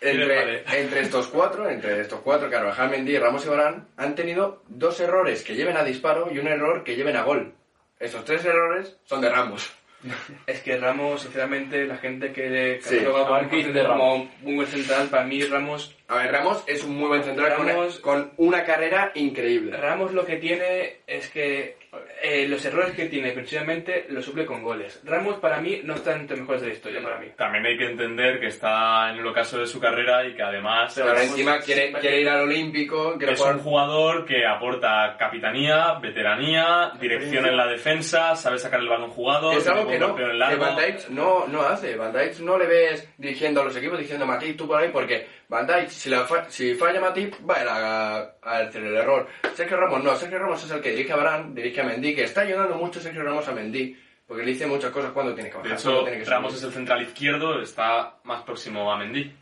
entre, 0.00 0.62
entre 0.80 1.00
estos 1.00 1.26
cuatro, 1.26 1.68
entre 1.68 2.00
estos 2.00 2.20
cuatro, 2.20 2.48
Carvajal, 2.48 2.90
Mendy, 2.90 3.18
Ramos 3.18 3.44
y 3.44 3.48
Varane, 3.48 3.82
han 3.96 4.14
tenido 4.14 4.62
dos 4.68 5.00
errores 5.00 5.42
que 5.42 5.56
lleven 5.56 5.76
a 5.76 5.82
disparo 5.82 6.28
y 6.32 6.38
un 6.38 6.46
error 6.46 6.84
que 6.84 6.94
lleven 6.94 7.16
a 7.16 7.22
gol. 7.22 7.52
Esos 7.98 8.24
tres 8.24 8.44
errores 8.44 8.96
son 9.04 9.20
de 9.20 9.28
Ramos. 9.30 9.72
Es 10.46 10.60
que 10.60 10.76
Ramos, 10.78 11.22
sinceramente, 11.22 11.84
la 11.84 11.96
gente 11.96 12.32
que 12.32 12.78
Sí. 12.80 12.98
cataloga 12.98 13.26
A 13.26 13.40
ver, 13.40 13.48
como, 13.48 13.50
¿qué 13.50 13.56
dices 13.56 13.74
de 13.74 13.84
como 13.84 14.14
un 14.44 14.54
buen 14.56 14.68
central, 14.68 15.08
para 15.08 15.24
mí 15.24 15.42
Ramos, 15.42 15.96
A 16.06 16.18
ver, 16.18 16.30
Ramos 16.30 16.62
es 16.68 16.84
un 16.84 16.96
muy 16.96 17.08
buen 17.08 17.24
central 17.24 17.56
con 17.56 17.64
una- 17.64 17.72
Ramos- 17.74 17.98
con 17.98 18.32
una 18.36 18.62
carrera 18.64 19.10
increíble. 19.16 19.76
Ramos 19.76 20.12
lo 20.14 20.24
que 20.24 20.36
tiene 20.36 20.98
es 21.08 21.28
que 21.30 21.76
eh, 22.22 22.46
los 22.48 22.64
errores 22.64 22.94
que 22.94 23.06
tiene 23.06 23.32
precisamente 23.32 24.06
los 24.08 24.24
suple 24.24 24.44
con 24.44 24.62
goles. 24.62 25.00
Ramos 25.04 25.36
para 25.36 25.60
mí 25.60 25.80
no 25.84 25.94
está 25.94 26.14
entre 26.14 26.36
los 26.36 26.40
mejores 26.40 26.62
de 26.62 26.68
la 26.68 26.74
historia, 26.74 27.02
para 27.02 27.18
mí. 27.18 27.28
También 27.36 27.66
hay 27.66 27.78
que 27.78 27.86
entender 27.86 28.40
que 28.40 28.46
está 28.46 29.10
en 29.10 29.18
el 29.18 29.26
ocaso 29.26 29.58
de 29.58 29.66
su 29.66 29.80
carrera 29.80 30.26
y 30.26 30.34
que 30.34 30.42
además 30.42 30.92
Pero 30.94 31.08
ahora 31.08 31.22
encima 31.22 31.58
quiere, 31.60 31.92
quiere 31.92 32.20
ir 32.20 32.28
al 32.28 32.42
Olímpico, 32.42 33.16
quiere 33.16 33.34
es 33.34 33.38
jugar... 33.38 33.56
un 33.56 33.62
jugador 33.62 34.24
que 34.24 34.46
aporta 34.46 35.16
capitanía, 35.18 35.94
veteranía, 36.00 36.92
dirección 37.00 37.46
en 37.46 37.56
la 37.56 37.66
defensa, 37.66 38.34
sabe 38.36 38.58
sacar 38.58 38.80
el 38.80 38.88
balón 38.88 39.10
jugado, 39.10 39.52
Es 39.52 39.66
algo 39.66 39.88
que 39.88 39.98
no, 39.98 40.14
que 40.14 40.22
largo. 40.22 40.64
Van 40.64 40.76
Dijk 40.76 41.08
no, 41.10 41.46
no 41.46 41.62
hace. 41.62 41.96
Van 41.96 42.12
Dijk 42.12 42.40
no 42.40 42.58
le 42.58 42.66
ves 42.66 43.08
dirigiendo 43.16 43.60
a 43.60 43.64
los 43.64 43.76
equipos 43.76 43.98
diciendo 43.98 44.26
Matip, 44.26 44.56
tú 44.56 44.66
por 44.66 44.80
ahí, 44.80 44.90
porque 44.92 45.26
Van 45.48 45.66
Dijk, 45.66 45.88
si, 45.88 46.10
la 46.10 46.24
fa- 46.26 46.48
si 46.50 46.74
falla 46.74 47.00
Matip, 47.00 47.34
va 47.48 47.54
a, 47.56 47.62
ir 47.62 47.68
a, 47.68 48.16
a 48.42 48.58
hacer 48.58 48.84
el 48.84 48.94
error. 48.96 49.26
Sergio 49.54 49.76
Ramos 49.78 50.04
no, 50.04 50.14
Sergio 50.14 50.38
Ramos 50.38 50.62
es 50.64 50.70
el 50.70 50.80
que 50.82 50.90
dirige 50.90 51.12
a 51.12 51.16
Varane, 51.16 51.54
dirige 51.54 51.80
a 51.80 51.84
Mendy, 51.84 52.14
que 52.14 52.24
está 52.24 52.42
ayudando 52.42 52.74
mucho 52.76 53.00
Sergio 53.00 53.22
Ramos 53.22 53.48
a 53.48 53.52
Mendy, 53.52 53.96
porque 54.26 54.42
le 54.44 54.50
dice 54.52 54.66
muchas 54.66 54.90
cosas 54.90 55.10
cuando 55.12 55.34
tiene 55.34 55.48
que 55.48 55.56
De 55.56 55.62
bajar, 55.62 55.78
hecho, 55.78 56.02
tiene 56.04 56.18
que 56.18 56.24
Ramos 56.30 56.54
es 56.54 56.62
el 56.64 56.72
central 56.72 57.00
izquierdo, 57.02 57.62
está 57.62 58.16
más 58.24 58.42
próximo 58.42 58.92
a 58.92 58.98
Mendy. 58.98 59.32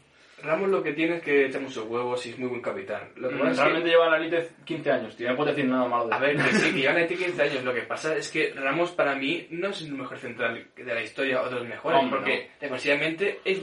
Ramos 0.43 0.69
lo 0.69 0.83
que 0.83 0.93
tiene 0.93 1.17
es 1.17 1.23
que 1.23 1.47
echa 1.47 1.59
muchos 1.59 1.85
huevos 1.87 2.25
y 2.27 2.31
es 2.31 2.39
muy 2.39 2.49
buen 2.51 2.61
capitán. 2.61 3.09
Lo 3.17 3.29
que 3.31 3.37
pasa 3.37 3.51
es 3.51 3.57
que- 3.57 3.63
Realmente 3.65 3.89
lleva 3.89 4.09
la 4.11 4.17
elite 4.19 4.49
15 4.65 4.91
años, 4.93 5.17
tío. 5.17 5.31
No 5.31 5.37
puedo 5.37 5.49
decir 5.51 5.65
nada 5.65 5.89
malo 5.89 6.07
de 6.09 6.15
A 6.15 6.19
ver, 6.19 6.37
que 6.37 6.43
sí, 6.53 6.71
que 6.75 6.79
llevan 6.83 6.99
aquí 6.99 7.17
15 7.17 7.43
años. 7.43 7.65
Lo 7.65 7.75
que 7.75 7.81
pasa 7.83 8.15
es 8.15 8.31
que 8.31 8.53
Ramos 8.55 8.93
para 8.93 9.15
mí 9.17 9.47
no 9.51 9.71
es 9.71 9.81
el 9.81 9.93
mejor 9.93 10.19
central 10.19 10.67
de 10.77 10.95
la 10.95 11.03
historia 11.03 11.41
o 11.43 11.49
de 11.49 11.55
los 11.57 11.67
mejores, 11.67 12.01
porque 12.11 12.51
defensivamente 12.61 13.41
es, 13.47 13.61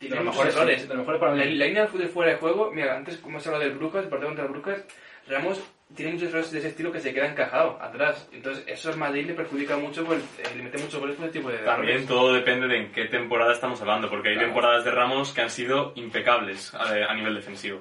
De 0.00 0.08
tiene 0.08 0.16
los 0.16 0.24
mejores, 0.34 0.54
errores. 0.56 0.80
sí, 0.82 0.88
de 0.88 0.94
los 0.94 0.98
mejores 0.98 1.20
para 1.20 1.34
La, 1.34 1.44
mí. 1.44 1.54
la 1.54 1.66
línea 1.66 1.82
del 1.82 1.90
fútbol 1.90 2.08
fuera 2.08 2.32
de 2.32 2.36
juego, 2.38 2.70
mira, 2.72 2.96
antes 2.96 3.16
como 3.18 3.40
se 3.40 3.48
hablado 3.48 3.64
del 3.68 3.78
Brujas, 3.78 4.04
el 4.04 4.08
partido 4.10 4.28
contra 4.28 4.44
el 4.46 4.50
Brujas, 4.52 4.84
Ramos 5.28 5.62
tiene 5.96 6.12
muchos 6.12 6.28
errores 6.28 6.50
de 6.50 6.58
ese 6.58 6.68
estilo 6.68 6.92
que 6.92 7.00
se 7.00 7.14
queda 7.14 7.26
encajado 7.28 7.78
atrás. 7.80 8.28
Entonces, 8.32 8.64
eso 8.66 8.90
al 8.90 8.96
Madrid 8.98 9.26
le 9.26 9.34
perjudica 9.34 9.76
mucho, 9.76 10.04
pues, 10.04 10.20
eh, 10.38 10.42
le 10.56 10.62
mete 10.62 10.76
muchos 10.78 11.00
goles 11.00 11.16
por 11.16 11.24
ese 11.26 11.32
tipo 11.38 11.50
de 11.50 11.58
También 11.58 11.90
errores. 11.92 12.08
todo 12.08 12.32
depende 12.34 12.66
de 12.66 12.76
en 12.78 12.92
qué 12.92 13.04
temporada 13.06 13.52
estamos 13.52 13.80
hablando, 13.80 14.10
porque 14.10 14.28
hay 14.30 14.34
Claro. 14.34 14.48
temporadas 14.48 14.84
de 14.84 14.90
Ramos 14.90 15.32
que 15.32 15.40
han 15.42 15.50
sido 15.50 15.92
impecables 15.94 16.74
a, 16.74 16.82
a 17.10 17.14
nivel 17.14 17.34
defensivo. 17.34 17.80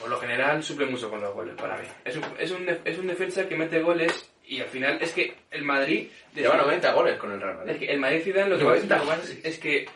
Por 0.00 0.08
lo 0.08 0.18
general, 0.18 0.62
suple 0.62 0.86
mucho 0.86 1.10
con 1.10 1.20
los 1.20 1.32
goles 1.34 1.54
para 1.56 1.76
mí. 1.76 1.84
Es 2.04 2.16
un, 2.16 2.24
es 2.38 2.50
un, 2.50 2.66
es 2.84 2.98
un 2.98 3.06
defensa 3.06 3.46
que 3.48 3.54
mete 3.56 3.80
goles 3.82 4.32
y 4.46 4.60
al 4.60 4.68
final 4.68 4.98
es 5.00 5.12
que 5.12 5.34
el 5.50 5.62
Madrid... 5.62 6.08
Lleva 6.34 6.56
90 6.56 6.92
goles 6.92 7.18
con 7.18 7.30
el 7.32 7.40
Real 7.40 7.52
Es 7.52 7.66
Madrid. 7.66 7.78
que 7.78 7.92
el 7.92 8.00
Madrid 8.00 8.22
Zidane 8.24 8.48
lo 8.50 8.56
que, 8.58 8.64
No, 8.64 8.70
pasa- 8.70 8.82
está. 8.82 8.96
lo 8.96 9.02
que 9.02 9.08
pasa 9.08 9.22
es, 9.24 9.44
es 9.44 9.58
que 9.58 9.86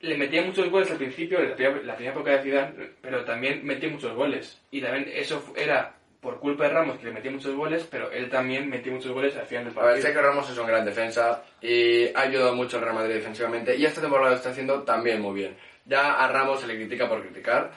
le 0.00 0.16
metía 0.16 0.42
muchos 0.42 0.70
goles 0.70 0.90
al 0.90 0.96
principio, 0.96 1.40
la 1.42 1.54
primera, 1.54 1.82
la 1.82 1.96
primera 1.96 2.14
época 2.14 2.30
de 2.32 2.42
Zidane, 2.42 2.74
pero 3.00 3.24
también 3.24 3.64
metía 3.64 3.88
muchos 3.88 4.14
goles. 4.14 4.60
Y 4.70 4.80
también 4.80 5.10
eso 5.12 5.42
era 5.56 5.94
por 6.20 6.40
culpa 6.40 6.64
de 6.64 6.70
Ramos 6.70 6.98
que 6.98 7.06
le 7.06 7.12
metía 7.12 7.30
muchos 7.30 7.54
goles, 7.54 7.86
pero 7.90 8.10
él 8.10 8.28
también 8.28 8.68
metía 8.68 8.92
muchos 8.92 9.12
goles 9.12 9.36
al 9.36 9.46
final 9.46 9.64
del 9.64 9.72
A 9.72 9.76
ver, 9.76 9.84
partido. 9.84 10.02
Sergio 10.02 10.22
Ramos 10.22 10.50
es 10.50 10.58
un 10.58 10.66
gran 10.66 10.84
defensa 10.84 11.44
y 11.60 12.06
ha 12.14 12.20
ayudado 12.22 12.54
mucho 12.54 12.76
al 12.76 12.82
Real 12.84 12.94
Madrid 12.94 13.14
defensivamente 13.14 13.76
y 13.76 13.84
esta 13.84 14.00
temporada 14.00 14.30
lo 14.30 14.36
está 14.36 14.50
haciendo 14.50 14.82
también 14.82 15.20
muy 15.20 15.34
bien. 15.34 15.56
Ya 15.84 16.14
a 16.14 16.28
Ramos 16.30 16.60
se 16.60 16.66
le 16.66 16.76
critica 16.76 17.08
por 17.08 17.22
criticar, 17.22 17.70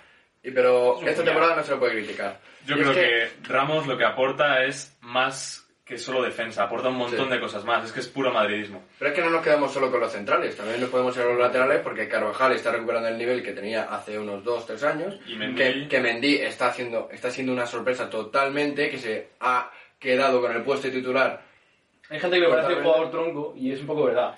y, 0.43 0.51
pero 0.51 0.99
esta 1.05 1.23
temporada 1.23 1.55
no 1.55 1.63
se 1.63 1.71
lo 1.71 1.79
puede 1.79 1.93
criticar. 1.93 2.39
Yo 2.65 2.75
Y 2.77 2.81
es 2.81 2.87
creo 2.87 2.95
que... 2.95 3.29
Ramos 3.47 3.87
lo 3.87 3.97
que 3.97 4.05
aporta 4.05 4.63
es 4.65 4.97
más 5.01 5.70
que 5.91 5.97
solo 5.97 6.23
defensa, 6.23 6.63
aporta 6.63 6.87
un 6.87 6.95
montón 6.95 7.25
Sí. 7.27 7.33
de 7.33 7.39
cosas 7.41 7.65
más, 7.65 7.83
es 7.85 7.91
que 7.91 7.99
es 7.99 8.07
puro 8.07 8.31
madridismo. 8.31 8.81
Pero 8.97 9.09
es 9.11 9.15
que 9.15 9.21
no 9.21 9.29
nos 9.29 9.43
quedamos 9.43 9.73
solo 9.73 9.91
con 9.91 9.99
los 9.99 10.11
centrales, 10.11 10.55
también 10.55 10.79
nos 10.79 10.89
podemos 10.89 11.15
ir 11.17 11.23
a 11.23 11.25
los 11.25 11.37
laterales 11.37 11.81
porque 11.81 12.07
Carvajal 12.07 12.53
está 12.53 12.71
recuperando 12.71 13.09
el 13.09 13.17
nivel 13.17 13.43
que 13.43 13.51
tenía 13.51 13.83
hace 13.83 14.17
unos 14.17 14.41
2-3 14.45 14.81
años. 14.83 15.19
Y 15.27 15.35
Mendy- 15.35 15.55
Que, 15.83 15.87
que 15.89 15.99
Mendy 15.99 16.35
está, 16.35 16.67
haciendo, 16.67 17.09
está 17.11 17.29
siendo 17.29 17.51
una 17.51 17.65
sorpresa 17.65 18.09
totalmente, 18.09 18.89
que 18.89 18.97
se 18.97 19.27
ha 19.41 19.69
quedado 19.99 20.39
con 20.41 20.51
el 20.53 20.63
puesto 20.63 20.87
de 20.87 20.93
titular. 20.93 21.41
Hay 22.09 22.19
gente 22.19 22.37
que 22.37 22.41
le 22.43 22.47
parece 22.47 22.67
Totalmente. 22.69 22.89
jugador 22.89 23.11
tronco 23.11 23.53
y 23.57 23.71
es 23.73 23.81
un 23.81 23.87
poco 23.87 24.05
verdad. 24.05 24.33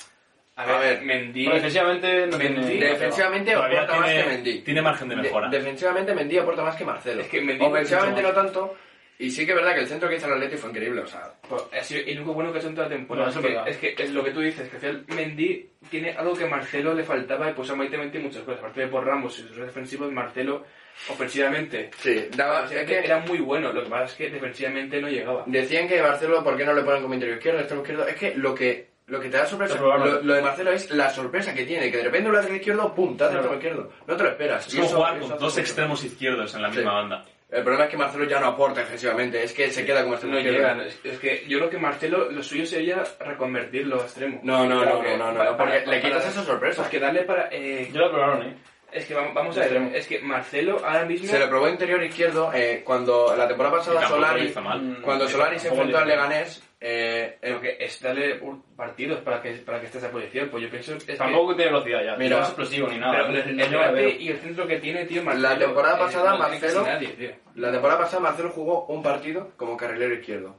A 0.56 0.64
A 0.64 0.66
ver, 0.80 0.98
ver, 0.98 1.02
Mendy... 1.04 1.46
Defensivamente 1.48 2.28
no 2.28 2.38
Mendy- 2.38 2.68
tiene... 2.68 2.86
Defensivamente 2.90 3.54
aporta 3.54 3.96
más 4.00 4.06
que 4.10 4.14
tiene, 4.16 4.28
Mendy. 4.30 4.60
tiene 4.62 4.82
margen 4.82 5.10
de 5.10 5.16
De- 5.16 5.22
mejora. 5.22 5.50
defensivamente 5.50 6.14
Mendy 6.16 6.38
aporta 6.40 6.64
más 6.64 6.76
que 6.76 6.84
Marcelo. 6.86 7.22
Es 7.22 7.28
que 7.28 7.42
Mendy 7.42 7.64
Ofensivamente 7.66 8.22
no 8.22 8.32
tanto. 8.32 8.76
Y 9.20 9.30
sí 9.30 9.46
que 9.46 9.52
es 9.52 9.56
verdad 9.56 9.74
que 9.76 9.82
el 9.82 9.88
centro 9.88 10.10
que 10.10 10.16
hizo 10.16 10.26
el 10.28 10.34
Atleti 10.34 10.58
fue 10.58 10.70
increíble. 10.72 11.02
O 11.02 11.08
sea, 11.08 11.34
Pues, 11.48 11.62
ha 11.72 11.84
sido 11.84 12.02
el 12.06 12.18
único 12.18 12.34
bueno 12.34 12.52
que 12.52 12.58
ha 12.58 12.60
hecho 12.62 12.70
en 12.70 12.76
toda 12.76 12.88
la 12.90 12.96
temporada. 12.96 13.32
No, 13.32 13.40
es, 13.66 13.78
que, 13.78 13.88
es 13.92 13.96
que 13.96 14.04
es 14.04 14.12
lo 14.12 14.24
que 14.24 14.32
tú 14.32 14.40
dices, 14.42 14.68
que 14.70 14.78
final 14.80 15.06
Mendy 15.08 15.70
tiene 15.90 16.12
algo 16.14 16.34
que 16.36 16.46
a 16.46 16.48
Marcelo 16.48 16.94
le 16.94 17.04
faltaba 17.04 17.50
y 17.50 17.54
pues 17.54 17.70
a 17.70 17.76
Maite 17.76 17.98
mete 17.98 18.20
muchas 18.20 18.42
cosas. 18.44 18.60
Aparte 18.60 18.82
de 18.82 18.88
por 18.88 19.06
Ramos 19.06 19.38
y 19.40 19.44
sus 19.44 19.56
defensivos, 19.58 20.12
Marcelo 20.12 20.66
ofensivamente 21.10 21.90
sí, 21.98 22.28
daba, 22.36 22.62
o 22.64 22.68
sea, 22.68 22.82
es 22.82 22.88
que 22.88 23.00
que 23.00 23.06
era 23.06 23.20
muy 23.20 23.40
bueno, 23.40 23.72
lo 23.74 23.84
que 23.84 23.90
pasa 23.90 24.06
es 24.06 24.14
que 24.14 24.30
defensivamente 24.30 25.02
no 25.02 25.10
llegaba. 25.10 25.44
decían 25.48 25.88
que 25.88 26.02
Marcelo, 26.02 26.44
¿por 26.44 26.56
qué 26.58 26.66
no 26.66 26.74
le 26.74 26.82
ponen 26.84 27.02
como 27.02 27.14
interior 27.14 27.38
izquierdo, 27.38 27.60
extremo 27.60 27.82
izquierdo? 27.84 28.08
Es 28.08 28.16
que 28.16 28.36
lo 28.36 28.54
que, 28.56 28.90
lo 29.08 29.20
que 29.20 29.30
te 29.30 29.38
da 29.38 29.46
sorpresa, 29.46 29.76
Lo 29.80 29.98
lo, 29.98 30.22
lo 30.22 30.34
de 30.34 30.42
Marcelo 30.42 30.72
es 30.72 30.90
la 30.92 31.10
sorpresa 31.10 31.54
que 31.54 31.66
tiene, 31.66 31.90
que 31.92 31.98
de 31.98 32.04
repente 32.04 32.30
un 32.30 32.36
lateral 32.36 32.58
izquierdo, 32.58 32.94
pum, 32.94 33.18
te 33.18 33.24
hace 33.24 33.34
Claro. 33.34 33.54
extremo 33.54 33.56
izquierdo. 33.80 33.94
No 34.08 34.16
te 34.18 34.24
lo 34.24 34.30
esperas. 34.30 34.68
Es 34.68 34.74
como 34.76 34.86
eso- 34.88 34.96
jugar 34.98 35.20
con 35.20 35.32
hace 35.32 35.40
dos 35.44 35.58
extremos 35.58 36.04
izquierdos 36.04 36.56
en 36.56 36.62
la 36.62 36.68
misma 36.70 36.82
Sí. 36.84 36.88
banda. 36.96 37.26
El 37.54 37.62
problema 37.64 37.86
es 37.86 37.92
que 37.92 37.98
Marcelo 37.98 38.26
ya 38.26 38.40
no 38.40 38.48
aporta 38.48 38.80
defensivamente, 38.82 39.44
es 39.44 39.54
que 39.54 39.70
se 39.70 39.86
queda 39.86 40.02
como 40.02 40.16
extremo 40.16 40.34
No 40.36 40.40
izquierdo. 40.42 40.60
llegan. 40.60 40.82
Es, 40.82 41.20
que 41.20 41.46
yo 41.48 41.60
creo 41.60 41.70
que 41.70 41.78
Marcelo, 41.78 42.32
lo 42.32 42.42
suyo 42.42 42.66
sería 42.66 43.04
reconvertirlo 43.20 44.02
a 44.02 44.06
extremo. 44.06 44.40
No, 44.44 44.66
no, 44.68 44.84
no, 44.84 45.02
que 45.02 45.18
no, 45.18 45.18
no, 45.18 45.32
no, 45.34 45.38
para- 45.38 45.58
porque 45.58 45.80
para- 45.82 45.92
le 45.92 46.02
quitas 46.02 46.26
esa 46.28 46.44
sorpresa. 46.44 46.82
Porque 46.82 47.00
darle 47.00 47.24
para... 47.24 47.50
eh, 47.52 47.90
Yo 47.94 48.00
lo 48.00 48.12
probaron, 48.12 48.42
¿eh? 48.48 48.56
es 48.92 49.06
que 49.06 49.14
vamos, 49.16 49.34
vamos 49.34 49.58
a 49.58 49.62
ver, 49.62 49.70
Extremo. 49.70 49.96
es 49.96 50.08
que 50.08 50.20
Marcelo 50.20 50.82
ahora 50.86 51.06
mismo... 51.06 51.28
Se 51.28 51.40
le 51.40 51.48
probó 51.48 51.68
interior 51.68 52.04
izquierdo 52.04 52.52
eh, 52.54 52.82
cuando 52.86 53.36
la 53.36 53.48
temporada 53.48 53.78
pasada 53.78 54.02
lo 54.02 54.08
Solari, 54.08 54.54
mal. 54.62 54.82
Mm, 54.82 55.02
cuando 55.02 55.28
Solari 55.28 55.58
se 55.60 55.70
enfrentó 55.70 55.98
al 55.98 56.08
le- 56.08 56.16
Leganés, 56.16 56.64
eh, 56.86 57.38
que 57.62 57.78
es 57.80 58.02
darle 58.02 58.40
un- 58.42 58.62
partidos 58.76 59.22
para 59.22 59.42
que, 59.42 59.54
para 59.54 59.80
que 59.80 59.86
esté 59.86 60.00
esa 60.00 60.12
posición. 60.12 60.50
Pues 60.50 60.64
yo 60.64 60.70
pienso 60.70 60.96
es 60.96 61.04
que- 61.06 61.16
Tampoco 61.16 61.56
tiene 61.56 61.72
velocidad 61.72 62.04
ya. 62.04 62.16
Mira, 62.18 62.36
no 62.38 62.42
es 62.44 62.48
explosivo 62.50 62.88
ni 62.90 62.98
nada. 62.98 63.26
Pero 63.28 63.40
el, 63.42 63.60
el 63.60 64.22
y 64.22 64.28
el 64.30 64.38
centro 64.40 64.68
que 64.68 64.80
tiene, 64.80 65.06
tío, 65.06 65.24
Marcelo... 65.24 65.48
La 65.50 65.58
temporada 65.58 65.96
eh, 65.96 66.00
pasada, 66.00 66.36
Marcelo- 66.36 66.84
nadie, 66.86 67.08
tío. 67.10 67.32
la 67.56 67.72
temporada 67.72 68.00
pasada 68.02 68.22
Marcelo 68.22 68.50
jugó 68.50 68.86
un 68.88 69.02
partido 69.02 69.52
como 69.56 69.78
carrilero 69.78 70.14
izquierdo 70.14 70.56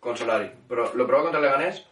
con 0.00 0.16
Solari, 0.16 0.50
pero 0.68 0.92
lo 0.94 1.06
probó 1.06 1.22
contra 1.24 1.40
Leganés. 1.40 1.86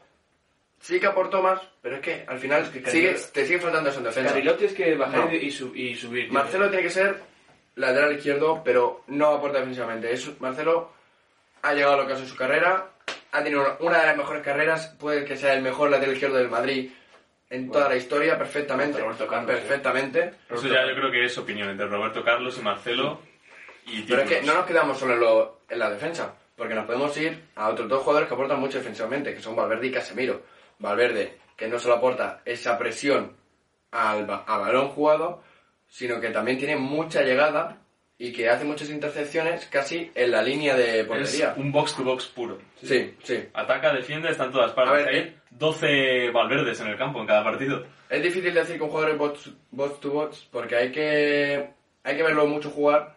Sí 0.81 1.01
que 1.01 1.07
aportó 1.07 1.41
más, 1.43 1.61
pero 1.81 1.97
es 1.97 2.03
que 2.03 2.25
al 2.29 2.39
final 2.39 2.63
Es 2.63 2.69
que 2.71 2.91
sigue, 2.91 3.13
Carrillo- 3.13 3.33
te 3.33 3.47
sigue 3.47 3.59
faltando 3.61 3.89
eso 3.91 3.99
en 3.99 4.05
defensa. 4.05 4.31
Carrilote 4.31 4.67
es 4.67 4.75
que 4.75 4.95
bajar 4.95 5.25
No. 5.27 5.33
y, 5.35 5.51
su- 5.51 5.75
y 5.75 5.95
subir. 5.95 6.25
tío. 6.25 6.35
Marcelo 6.35 6.69
tiene 6.69 6.83
que 6.83 6.91
ser 6.91 7.17
lateral 7.77 8.13
izquierdo, 8.17 8.63
pero 8.65 9.03
no 9.07 9.29
aporta 9.29 9.59
defensivamente. 9.59 10.13
Es- 10.13 10.41
Marcelo 10.41 10.91
ha 11.63 11.73
llegado 11.73 11.95
a 11.95 11.97
lo 11.99 12.07
que 12.07 12.13
ha 12.13 12.17
sido 12.17 12.29
su 12.29 12.37
carrera, 12.37 12.89
ha 13.37 13.45
tenido 13.45 13.77
una, 13.81 14.01
de 14.01 14.07
las 14.07 14.17
mejores 14.17 14.43
carreras, 14.43 14.89
puede 14.99 15.25
que 15.25 15.37
sea 15.37 15.55
el 15.55 15.63
mejor 15.63 15.91
lateral 15.91 16.15
izquierdo 16.15 16.37
del 16.39 16.49
Madrid 16.51 16.91
en 17.51 17.71
toda 17.71 17.89
la 17.89 17.97
historia, 17.97 18.37
perfectamente. 18.37 18.99
Roberto 19.01 19.27
Carlos, 19.27 19.51
¿eh? 19.51 19.53
perfectamente. 19.59 20.33
Eso 20.51 20.67
ya 20.69 20.87
yo 20.87 20.95
creo 20.95 21.11
que 21.11 21.25
es 21.25 21.39
opinión 21.39 21.69
entre 21.71 21.87
Roberto 21.87 22.25
Carlos 22.25 22.57
y 22.59 22.63
Marcelo. 22.63 23.21
Y 23.87 24.03
Pero 24.03 24.23
es 24.23 24.29
que 24.29 24.43
no 24.43 24.55
nos 24.55 24.67
quedamos 24.67 24.99
solo 24.99 25.15
en, 25.15 25.21
lo- 25.21 25.61
en 25.69 25.79
la 25.79 25.91
defensa, 25.91 26.35
porque 26.57 26.75
nos 26.75 26.87
podemos 26.87 27.17
ir 27.19 27.45
a 27.55 27.69
otros 27.69 27.89
dos 27.89 28.03
jugadores 28.03 28.27
que 28.29 28.35
aportan 28.35 28.59
mucho 28.59 28.79
defensivamente, 28.79 29.33
que 29.33 29.41
son 29.41 29.55
Valverde 29.55 29.87
y 29.87 29.93
Casemiro. 29.93 30.43
Valverde, 30.81 31.39
que 31.57 31.69
no 31.69 31.79
solo 31.79 31.95
aporta 31.95 32.41
esa 32.45 32.77
presión 32.79 33.37
al 33.93 34.29
a 34.29 34.59
balón 34.59 34.89
jugado, 34.89 35.43
sino 35.89 36.21
que 36.21 36.31
también 36.31 36.59
tiene 36.59 36.77
mucha 36.77 37.23
llegada 37.23 37.79
y 38.19 38.33
que 38.33 38.49
hace 38.49 38.65
muchas 38.65 38.89
intercepciones 38.91 39.67
casi 39.67 40.11
en 40.15 40.31
la 40.31 40.43
línea 40.43 40.75
de 40.75 41.01
Es 41.01 41.07
portería. 41.07 41.55
un 41.57 41.71
box 41.71 41.95
to 41.97 42.03
box 42.05 42.27
puro. 42.27 42.59
Sí, 42.83 43.15
sí. 43.23 43.45
Ataca, 43.53 43.93
defiende, 43.93 44.31
está 44.31 44.45
en 44.47 44.53
todas 44.53 44.73
partes. 44.73 44.93
A 44.93 44.97
ver, 44.97 45.09
Hay 45.09 45.17
eh. 45.21 45.35
12 45.51 46.31
Valverdes 46.31 46.81
en 46.81 46.87
el 46.89 46.97
campo 46.97 47.21
en 47.21 47.27
cada 47.27 47.45
partido. 47.45 47.85
Es 48.09 48.23
difícil 48.23 48.55
decir 48.55 48.77
que 48.77 48.83
un 48.85 48.89
jugador 48.91 49.11
es 49.13 49.19
box, 49.19 49.51
box 49.71 50.01
to 50.01 50.11
box, 50.11 50.49
porque 50.51 50.77
hay 50.77 50.93
que, 50.93 51.71
hay 52.05 52.17
que 52.17 52.23
verlo 52.23 52.47
mucho 52.47 52.71
jugar, 52.71 53.15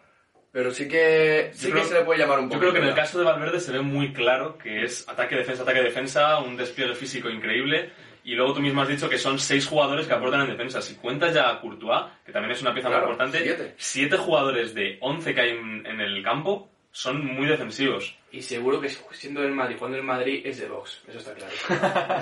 pero 0.52 0.70
sí 0.72 0.88
que, 0.88 1.50
sí 1.54 1.68
Yo 1.68 1.74
que 1.74 1.80
creo- 1.80 1.88
se 1.92 1.94
le 2.00 2.04
puede 2.04 2.18
llamar 2.20 2.40
un 2.40 2.48
poco. 2.48 2.56
Yo 2.56 2.60
creo 2.60 2.72
que 2.72 2.78
en 2.80 2.88
el 2.88 2.94
caso 2.94 3.18
de 3.18 3.24
Valverde 3.24 3.60
se 3.60 3.72
ve 3.72 3.80
muy 3.80 4.12
claro 4.12 4.58
que 4.58 4.82
es 4.84 5.08
ataque, 5.08 5.36
defensa, 5.36 5.62
ataque, 5.62 5.82
defensa, 5.82 6.38
un 6.40 6.56
despliegue 6.56 6.94
físico 6.94 7.30
increíble. 7.30 7.90
Y 8.24 8.34
luego 8.34 8.52
tú 8.54 8.60
mismo 8.60 8.82
has 8.82 8.88
dicho 8.88 9.08
que 9.08 9.18
son 9.18 9.38
seis 9.38 9.66
jugadores 9.66 10.06
que 10.06 10.12
aportan 10.14 10.42
en 10.42 10.48
defensa. 10.50 10.80
Si 10.82 10.94
cuentas 10.96 11.34
ya 11.34 11.48
a 11.50 11.60
Courtois, 11.60 12.02
que 12.24 12.32
también 12.32 12.52
es 12.52 12.60
una 12.62 12.72
pieza 12.74 12.88
Claro, 12.88 13.06
muy 13.06 13.12
importante, 13.12 13.42
siete. 13.42 13.74
siete 13.78 14.16
jugadores 14.18 14.74
de 14.74 14.98
11 15.00 15.34
que 15.34 15.40
hay 15.40 15.50
en, 15.50 15.86
en 15.86 16.00
el 16.00 16.22
campo 16.22 16.68
son 16.92 17.24
muy 17.24 17.46
defensivos. 17.46 18.16
Y 18.32 18.42
seguro 18.42 18.80
que 18.80 18.88
siendo 19.12 19.42
el 19.42 19.52
Madrid, 19.52 19.76
jugando 19.78 19.96
el 19.98 20.04
Madrid, 20.04 20.42
es 20.44 20.58
de 20.60 20.68
box. 20.68 21.02
Eso 21.08 21.18
está 21.18 21.32
claro. 21.34 21.52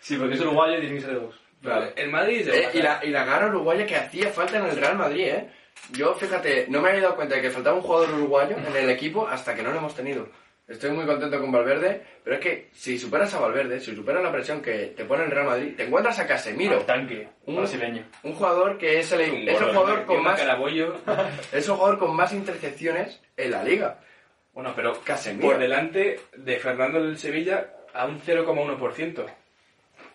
Sí, 0.00 0.16
porque 0.16 0.34
es 0.34 0.40
uruguayo 0.40 0.78
y 0.78 0.80
tiene 0.80 0.94
que 0.94 1.00
ser 1.02 1.10
de 1.12 1.18
Vox. 1.18 1.36
Vale. 1.62 1.92
El 1.94 2.08
Madrid 2.10 2.38
es 2.40 2.46
de 2.46 2.58
Eh, 2.58 2.62
box. 2.64 2.74
y, 2.74 2.82
la, 2.82 3.00
y 3.04 3.08
la 3.10 3.24
garra 3.24 3.48
uruguaya 3.48 3.84
que 3.86 3.96
hacía 3.96 4.30
falta 4.30 4.58
en 4.58 4.64
el 4.66 4.76
Real 4.76 4.96
Madrid, 4.96 5.24
¿eh? 5.26 5.50
Yo, 5.92 6.14
fíjate, 6.14 6.66
no 6.68 6.80
me 6.80 6.88
había 6.90 7.02
dado 7.02 7.16
cuenta 7.16 7.36
de 7.36 7.42
que 7.42 7.50
faltaba 7.50 7.76
un 7.76 7.82
jugador 7.82 8.14
uruguayo 8.14 8.56
en 8.56 8.74
el 8.76 8.88
equipo 8.90 9.26
hasta 9.28 9.54
que 9.54 9.62
no 9.62 9.70
lo 9.72 9.78
hemos 9.78 9.94
tenido. 9.94 10.28
Estoy 10.70 10.90
muy 10.92 11.04
contento 11.04 11.40
con 11.40 11.50
Valverde, 11.50 12.00
pero 12.22 12.36
es 12.36 12.42
que 12.42 12.68
si 12.72 12.96
superas 12.96 13.34
a 13.34 13.40
Valverde, 13.40 13.80
si 13.80 13.94
superas 13.94 14.22
la 14.22 14.30
presión 14.30 14.62
que 14.62 14.94
te 14.96 15.04
pone 15.04 15.24
el 15.24 15.30
Real 15.32 15.46
Madrid, 15.46 15.74
te 15.76 15.82
encuentras 15.84 16.18
a 16.20 16.26
Casemiro, 16.28 16.76
Al 16.78 16.86
tanque 16.86 17.28
Un- 17.46 17.56
brasileño. 17.56 18.04
un 18.22 18.34
jugador 18.34 18.78
que 18.78 19.00
es 19.00 19.10
el, 19.10 19.20
Un 19.32 19.48
es 19.48 19.60
el 19.60 19.64
gordo, 19.66 19.72
jugador 19.80 20.04
con 20.06 20.16
un 20.18 20.22
más 20.24 20.40
es 21.52 21.68
el 21.68 21.74
jugador 21.74 21.98
con 21.98 22.14
más 22.14 22.32
intercepciones 22.32 23.20
en 23.36 23.50
la 23.50 23.64
liga. 23.64 23.98
Bueno, 24.52 24.72
pero 24.76 25.00
Casemiro. 25.04 25.48
por 25.50 25.58
delante 25.58 26.20
de 26.36 26.56
Fernando 26.58 27.02
del 27.02 27.18
Sevilla 27.18 27.66
a 27.92 28.06
un 28.06 28.20
0,1%. 28.20 29.26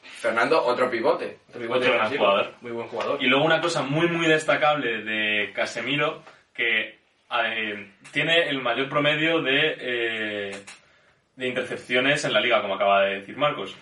Fernando, 0.03 0.63
otro 0.63 0.89
pivote. 0.89 1.39
Otro 1.49 1.61
pivote 1.61 1.79
Otro 1.87 1.93
gran 1.95 2.15
jugador. 2.17 2.53
Muy 2.61 2.71
buen 2.71 2.87
jugador. 2.87 3.21
Y 3.23 3.27
luego 3.27 3.43
una 3.45 3.59
cosa 3.59 3.81
muy 3.81 4.07
muy 4.07 4.27
destacable 4.27 5.03
de 5.03 5.51
Casemiro, 5.53 6.23
que 6.53 6.99
eh, 7.47 7.91
tiene 8.11 8.49
el 8.49 8.61
mayor 8.61 8.89
promedio 8.89 9.41
de, 9.41 9.77
eh, 9.79 10.51
de 11.35 11.47
intercepciones 11.47 12.23
en 12.25 12.33
la 12.33 12.39
liga, 12.39 12.61
como 12.61 12.75
acaba 12.75 13.03
de 13.03 13.19
decir 13.19 13.37
Marcos. 13.37 13.75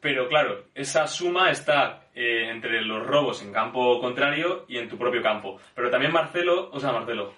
Pero 0.00 0.28
claro, 0.28 0.64
esa 0.74 1.06
suma 1.06 1.50
está 1.50 2.04
eh, 2.14 2.48
entre 2.50 2.80
los 2.82 3.06
robos 3.06 3.42
en 3.42 3.52
campo 3.52 4.00
contrario 4.00 4.64
y 4.68 4.78
en 4.78 4.88
tu 4.88 4.96
propio 4.96 5.22
campo. 5.22 5.60
Pero 5.74 5.90
también 5.90 6.12
Marcelo, 6.12 6.70
o 6.72 6.78
sea, 6.78 6.92
Marcelo, 6.92 7.34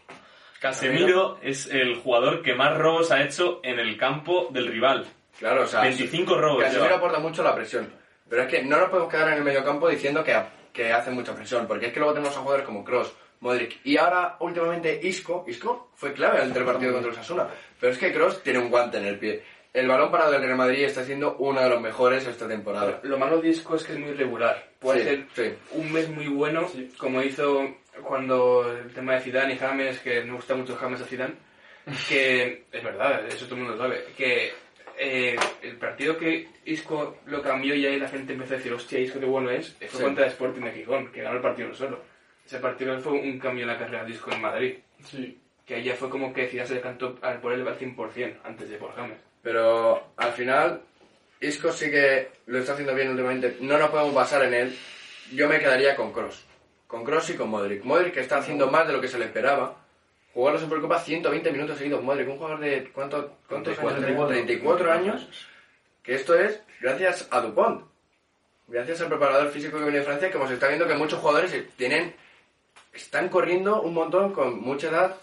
Casemiro 0.61 1.39
es 1.43 1.67
el 1.67 1.97
jugador 1.97 2.43
que 2.43 2.55
más 2.55 2.77
robos 2.77 3.11
ha 3.13 3.23
hecho 3.23 3.61
en 3.63 3.79
el 3.79 3.97
campo 3.97 4.49
del 4.51 4.67
rival. 4.67 5.07
Claro, 5.39 5.63
o 5.63 5.67
sea, 5.67 5.83
25 5.83 6.37
robos. 6.37 6.63
Casemiro 6.63 6.97
aporta 6.97 7.21
mucho 7.21 7.43
la 7.43 7.55
presión. 7.55 7.93
Pero 8.29 8.43
es 8.43 8.49
que 8.49 8.63
no 8.63 8.79
nos 8.79 8.91
podemos 8.91 9.11
quedar 9.11 9.29
en 9.29 9.39
el 9.39 9.45
medio 9.45 9.65
campo 9.65 9.89
diciendo 9.89 10.23
que, 10.23 10.37
que 10.73 10.93
hacen 10.93 11.15
mucha 11.15 11.35
presión, 11.35 11.67
porque 11.67 11.87
es 11.87 11.93
que 11.93 12.01
luego 12.01 12.15
tenemos 12.15 12.37
a 12.37 12.41
jugadores 12.41 12.67
como 12.67 12.85
Cross, 12.85 13.15
Modric 13.41 13.81
y 13.85 13.97
ahora 13.97 14.37
últimamente 14.41 14.99
Isco. 15.03 15.45
Isco 15.47 15.91
fue 15.95 16.13
clave 16.13 16.43
en 16.43 16.55
el 16.57 16.65
partido 16.65 16.93
contra 16.93 17.11
el 17.11 17.17
Sasuna. 17.17 17.49
Pero 17.81 17.93
es 17.93 17.99
que 17.99 18.13
Cross 18.13 18.43
tiene 18.43 18.59
un 18.59 18.71
guante 18.71 18.99
en 18.99 19.07
el 19.07 19.19
pie. 19.19 19.43
El 19.73 19.87
balón 19.87 20.11
parado 20.11 20.33
del 20.33 20.43
Real 20.43 20.57
Madrid 20.57 20.85
está 20.85 21.05
siendo 21.05 21.37
uno 21.37 21.61
de 21.61 21.69
los 21.69 21.81
mejores 21.81 22.27
esta 22.27 22.49
temporada. 22.49 23.01
Lo 23.05 23.19
malo 23.19 23.41
de 23.41 23.51
Isco 23.51 23.77
es 23.77 23.85
que 23.85 23.93
es 23.93 23.99
muy 23.99 24.13
regular. 24.13 24.71
Puede 24.81 25.01
Sí, 25.01 25.05
ser 25.05 25.27
sí. 25.35 25.55
un 25.73 25.93
mes 25.93 26.09
muy 26.09 26.27
bueno, 26.29 26.67
como 26.97 27.23
hizo 27.23 27.77
cuando 28.03 28.73
el 28.77 28.93
tema 28.95 29.15
de 29.15 29.21
Zidane 29.21 29.55
y 29.55 29.59
James, 29.59 30.01
que 30.01 30.23
me 30.23 30.33
gusta 30.33 30.55
mucho 30.55 30.75
James 30.77 31.01
a 31.01 31.05
Zidane, 31.05 31.35
que 32.09 32.65
es 32.73 32.83
verdad, 32.85 33.27
eso 33.27 33.45
todo 33.45 33.57
el 33.57 33.61
mundo 33.63 33.77
lo 33.77 33.83
sabe, 33.83 34.05
que 34.17 34.53
eh, 34.99 35.37
el 35.63 35.77
partido 35.77 36.17
que 36.17 36.49
Isco 36.65 37.19
lo 37.27 37.43
cambió 37.43 37.75
y 37.75 37.87
ahí 37.87 37.99
la 38.01 38.09
gente 38.09 38.33
empezó 38.33 38.55
a 38.55 38.57
decir, 38.57 38.73
hostia, 38.73 38.99
Isco 38.99 39.21
qué 39.21 39.27
bueno 39.27 39.51
es, 39.51 39.75
fue 39.79 39.89
Sí. 39.89 40.03
contra 40.03 40.25
el 40.25 40.31
Sporting 40.31 40.63
de 40.63 40.73
Gijón, 40.73 41.13
que 41.13 41.23
ganó 41.23 41.37
el 41.37 41.43
partido 41.43 41.73
solo. 41.75 42.01
Ese 42.49 42.61
partido 42.61 42.99
fue 43.01 43.13
un 43.13 43.39
cambio 43.39 43.65
en 43.65 43.69
la 43.69 43.77
carrera 43.79 44.05
de 44.05 44.13
Isco 44.13 44.33
en 44.33 44.41
Madrid, 44.41 44.77
Sí. 45.05 45.39
que 45.67 45.75
ahí 45.75 45.85
ya 45.85 45.95
fue 45.97 46.09
como 46.09 46.33
que 46.33 46.49
Zidane 46.49 46.67
se 46.67 46.75
decantó 46.77 47.19
al- 47.21 47.41
por 47.43 47.53
él 47.53 47.69
al 47.69 47.77
100% 47.77 48.39
antes 48.43 48.71
de 48.71 48.79
por 48.79 48.95
James. 48.97 49.19
Pero 49.43 50.03
al 50.17 50.33
final, 50.33 50.81
Isco 51.43 51.71
sí 51.73 51.91
que 51.91 52.31
lo 52.47 52.59
está 52.59 52.73
haciendo 52.73 52.95
bien 52.95 53.11
últimamente. 53.11 53.59
No 53.61 53.77
nos 53.77 53.91
podemos 53.91 54.15
basar 54.15 54.43
en 54.45 54.55
él. 54.55 54.79
Yo 55.35 55.47
me 55.47 55.59
quedaría 55.59 55.95
con 55.95 56.11
Cross. 56.11 56.47
Con 56.87 57.05
Cross 57.05 57.29
y 57.31 57.35
con 57.35 57.51
Modric. 57.51 57.85
Modric 57.85 58.15
que 58.15 58.21
está 58.21 58.39
haciendo 58.39 58.69
más 58.71 58.87
de 58.87 58.95
lo 58.95 59.01
que 59.03 59.09
se 59.09 59.19
le 59.19 59.27
esperaba. 59.27 59.77
Jugó 60.33 60.51
la 60.51 60.59
Supercopa 60.59 61.01
120 61.01 61.53
minutos 61.53 61.77
seguidos. 61.77 62.03
Modric, 62.03 62.29
un 62.31 62.39
jugador 62.39 62.61
de... 62.61 62.91
¿cuánto, 62.95 63.37
¿Cuántos 63.47 63.79
años? 63.79 63.93
34. 63.97 64.35
34 64.35 64.91
años. 64.93 65.47
Que 66.03 66.15
esto 66.15 66.35
es 66.35 66.63
gracias 66.81 67.29
a 67.31 67.43
Dupont. 67.43 67.85
Gracias 68.69 69.03
al 69.03 69.09
preparador 69.09 69.51
físico 69.51 69.77
que 69.77 69.83
viene 69.85 69.99
de 69.99 70.05
Francia, 70.05 70.31
que 70.31 70.37
hemos 70.39 70.51
está 70.51 70.67
viendo 70.69 70.87
que 70.89 70.95
muchos 70.95 71.19
jugadores 71.21 71.55
tienen... 71.77 72.15
Están 72.93 73.29
corriendo 73.29 73.83
un 73.83 73.95
montón 73.95 74.33
con 74.33 74.61
mucha 74.61 74.89
edad. 74.89 75.17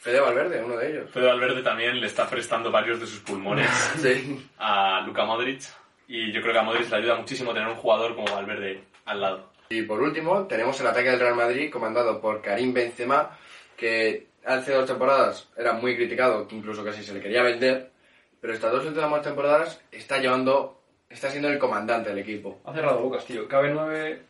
Fede 0.00 0.20
Valverde, 0.20 0.62
uno 0.62 0.76
de 0.76 0.90
ellos. 0.90 1.10
Fede 1.10 1.26
Valverde 1.26 1.62
también 1.62 2.00
le 2.00 2.06
está 2.06 2.28
prestando 2.28 2.70
varios 2.70 3.00
de 3.00 3.06
sus 3.06 3.20
pulmones 3.20 3.68
Sí. 4.00 4.48
a 4.58 5.00
Luka 5.04 5.24
Modric. 5.24 5.62
Y 6.08 6.32
yo 6.32 6.40
creo 6.40 6.52
que 6.52 6.58
a 6.60 6.62
Modric 6.62 6.88
le 6.88 6.96
ayuda 6.96 7.16
muchísimo 7.16 7.52
tener 7.52 7.68
un 7.68 7.74
jugador 7.76 8.14
como 8.14 8.32
Valverde 8.32 8.84
al 9.04 9.20
lado. 9.20 9.50
Y 9.68 9.82
por 9.82 10.00
último, 10.00 10.46
tenemos 10.46 10.80
el 10.80 10.86
ataque 10.86 11.10
del 11.10 11.18
Real 11.18 11.34
Madrid 11.34 11.72
comandado 11.72 12.20
por 12.20 12.40
Karim 12.40 12.72
Benzema, 12.72 13.36
que 13.76 14.28
hace 14.44 14.72
dos 14.72 14.86
temporadas 14.86 15.48
era 15.56 15.72
muy 15.72 15.96
criticado, 15.96 16.46
que 16.46 16.54
incluso 16.54 16.84
casi 16.84 17.02
se 17.02 17.12
le 17.12 17.20
quería 17.20 17.42
vender, 17.42 17.90
pero 18.40 18.52
estas 18.52 18.70
dos 18.70 18.84
últimas 18.86 19.22
temporadas 19.22 19.80
está 19.90 20.18
llevando, 20.18 20.80
está 21.10 21.30
siendo 21.30 21.48
el 21.48 21.58
comandante 21.58 22.10
del 22.10 22.18
equipo. 22.20 22.60
Ha 22.64 22.72
cerrado 22.72 23.00
bocas, 23.00 23.24
tío. 23.24 23.48
Cabe 23.48 23.72
9. 23.72 24.22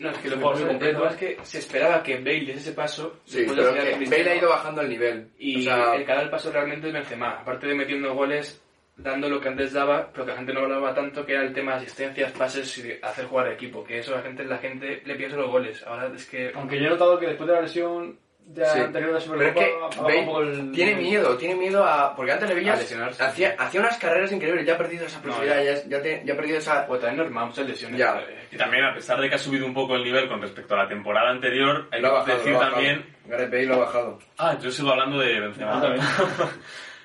No, 0.00 0.10
es 0.10 0.18
que 0.18 0.30
lo 0.30 0.36
que 0.36 0.42
pasa 0.42 0.66
completo. 0.66 0.98
problema 0.98 1.10
es 1.10 1.16
que 1.16 1.44
se 1.44 1.58
esperaba 1.58 2.02
que 2.02 2.16
Bale 2.16 2.40
diese 2.40 2.52
ese 2.54 2.72
paso. 2.72 3.20
Sí, 3.24 3.44
pero 3.46 3.74
que 3.74 3.78
Bale 3.78 3.92
ha 3.92 3.96
Cristiano. 3.98 4.34
ido 4.34 4.48
bajando 4.48 4.80
el 4.80 4.88
nivel. 4.88 5.28
Y 5.38 5.60
o 5.60 5.62
sea, 5.62 5.94
el 5.94 6.06
que 6.06 6.12
da 6.12 6.22
el 6.22 6.30
paso 6.30 6.50
realmente 6.50 6.88
es 6.88 6.92
Benzema. 6.94 7.32
Aparte 7.40 7.66
de 7.66 7.74
metiendo 7.74 8.14
goles, 8.14 8.62
dando 8.96 9.28
lo 9.28 9.40
que 9.40 9.48
antes 9.48 9.74
daba, 9.74 10.10
pero 10.10 10.24
que 10.24 10.30
la 10.32 10.38
gente 10.38 10.54
no 10.54 10.62
valoraba 10.62 10.94
tanto, 10.94 11.26
que 11.26 11.32
era 11.32 11.42
el 11.42 11.52
tema 11.52 11.72
de 11.72 11.78
asistencias, 11.82 12.32
pases 12.32 12.78
y 12.78 12.92
hacer 13.02 13.26
jugar 13.26 13.48
al 13.48 13.52
equipo. 13.52 13.84
Que 13.84 13.98
eso 13.98 14.14
la 14.14 14.22
gente, 14.22 14.44
la 14.44 14.56
gente 14.58 15.02
le 15.04 15.14
piensa 15.16 15.36
los 15.36 15.50
goles. 15.50 15.82
Ahora 15.86 16.10
es 16.14 16.24
que... 16.24 16.50
Aunque 16.54 16.78
yo 16.80 16.86
he 16.86 16.90
notado 16.90 17.18
que 17.18 17.26
después 17.26 17.46
de 17.48 17.54
la 17.54 17.60
lesión 17.60 18.18
de 18.54 18.66
Sí. 18.66 18.80
anterior 18.80 19.12
de 19.12 19.26
Pero 19.28 19.42
es 19.42 19.54
que 19.54 19.64
Supercopa, 19.64 20.02
Bale 20.02 20.18
un 20.20 20.26
poco 20.26 20.40
el- 20.42 20.72
tiene 20.72 20.94
miedo, 20.96 21.36
tiene 21.36 21.54
miedo 21.54 21.84
a... 21.84 22.14
Porque 22.16 22.32
antes 22.32 22.48
le 22.48 22.54
A 22.54 22.56
veías... 22.56 23.20
Hacía, 23.20 23.54
hacía 23.58 23.80
unas 23.80 23.96
carreras 23.98 24.32
increíbles, 24.32 24.66
ya 24.66 24.74
ha 24.74 24.78
perdido 24.78 25.06
esa 25.06 25.22
profundidad, 25.22 25.62
ya, 25.62 25.74
ya, 25.86 26.02
te- 26.02 26.22
ya 26.24 26.32
ha 26.32 26.36
perdido 26.36 26.58
esa... 26.58 26.86
Pues 26.86 27.00
también 27.00 27.18
normal, 27.24 27.46
muchas 27.46 27.66
lesiones. 27.68 27.98
Ya. 27.98 28.20
Y 28.50 28.56
también, 28.56 28.84
a 28.84 28.92
pesar 28.94 29.20
de 29.20 29.28
que 29.28 29.36
ha 29.36 29.38
subido 29.38 29.64
un 29.66 29.72
poco 29.74 29.94
el 29.94 30.02
nivel 30.02 30.28
con 30.28 30.42
respecto 30.42 30.74
a 30.74 30.78
la 30.78 30.88
temporada 30.88 31.30
anterior, 31.30 31.86
hay 31.92 32.00
Lo 32.00 32.08
que 32.08 32.14
bajado, 32.14 32.38
decir 32.38 32.52
lo 32.52 32.58
también... 32.60 33.06
Gareth 33.26 33.50
Bale 33.50 33.66
lo 33.66 33.74
ha 33.74 33.78
bajado. 33.78 34.18
Ah, 34.38 34.58
yo 34.60 34.70
sigo 34.72 34.90
hablando 34.90 35.18
de 35.18 35.40
Benzema. 35.40 35.78
Ah, 35.78 35.80
también. 35.82 36.04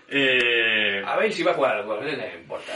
Eh, 0.07 1.01
A 1.03 1.17
ver 1.17 1.33
si 1.33 1.41
va 1.41 1.49
a 1.49 1.53
jugar 1.55 1.77
algo, 1.77 1.95
no 1.95 2.01
le 2.03 2.35
importa. 2.35 2.73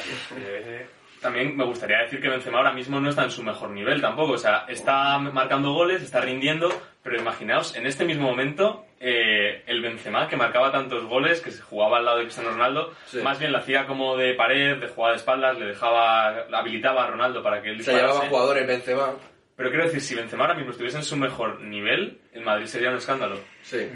También 1.21 1.55
me 1.57 1.65
gustaría 1.65 1.99
decir 1.99 2.21
que 2.21 2.29
Benzema 2.29 2.57
ahora 2.59 2.73
mismo 2.73 2.99
no 2.99 3.09
está 3.09 3.23
en 3.23 3.31
su 3.31 3.43
mejor 3.43 3.69
nivel 3.71 4.01
tampoco. 4.01 4.33
O 4.33 4.37
sea, 4.37 4.65
está 4.67 5.17
marcando 5.19 5.73
goles, 5.73 6.01
está 6.01 6.21
rindiendo, 6.21 6.69
pero 7.03 7.17
imaginaos, 7.19 7.75
en 7.75 7.85
este 7.85 8.05
mismo 8.05 8.27
momento, 8.29 8.85
eh, 8.99 9.63
el 9.67 9.81
Benzema 9.81 10.27
que 10.27 10.35
marcaba 10.37 10.71
tantos 10.71 11.05
goles, 11.05 11.41
que 11.41 11.51
se 11.51 11.61
jugaba 11.61 11.97
al 11.97 12.05
lado 12.05 12.17
de 12.17 12.23
Cristiano 12.23 12.51
Ronaldo, 12.51 12.93
Sí. 13.05 13.17
más 13.21 13.39
bien 13.39 13.51
lo 13.51 13.57
hacía 13.59 13.85
como 13.85 14.15
de 14.17 14.33
pared, 14.33 14.77
de 14.79 14.87
jugada 14.87 15.13
de 15.13 15.19
espaldas, 15.19 15.57
le 15.59 15.65
dejaba, 15.67 16.45
habilitaba 16.53 17.03
a 17.05 17.07
Ronaldo 17.11 17.41
para 17.43 17.61
que 17.61 17.69
él 17.69 17.83
Se 17.83 17.93
llevaba 17.93 18.27
jugadores 18.27 18.65
Benzema. 18.67 19.13
Pero 19.55 19.69
quiero 19.71 19.85
decir, 19.85 19.99
si 20.01 20.15
Benzema 20.15 20.43
ahora 20.45 20.55
mismo 20.55 20.71
estuviese 20.71 20.97
en 20.97 21.03
su 21.03 21.17
mejor 21.17 21.59
nivel, 21.61 22.19
el 22.33 22.41
Madrid 22.43 22.65
sería 22.67 22.89
un 22.91 22.95
escándalo. 22.97 23.37
Sí. 23.61 23.89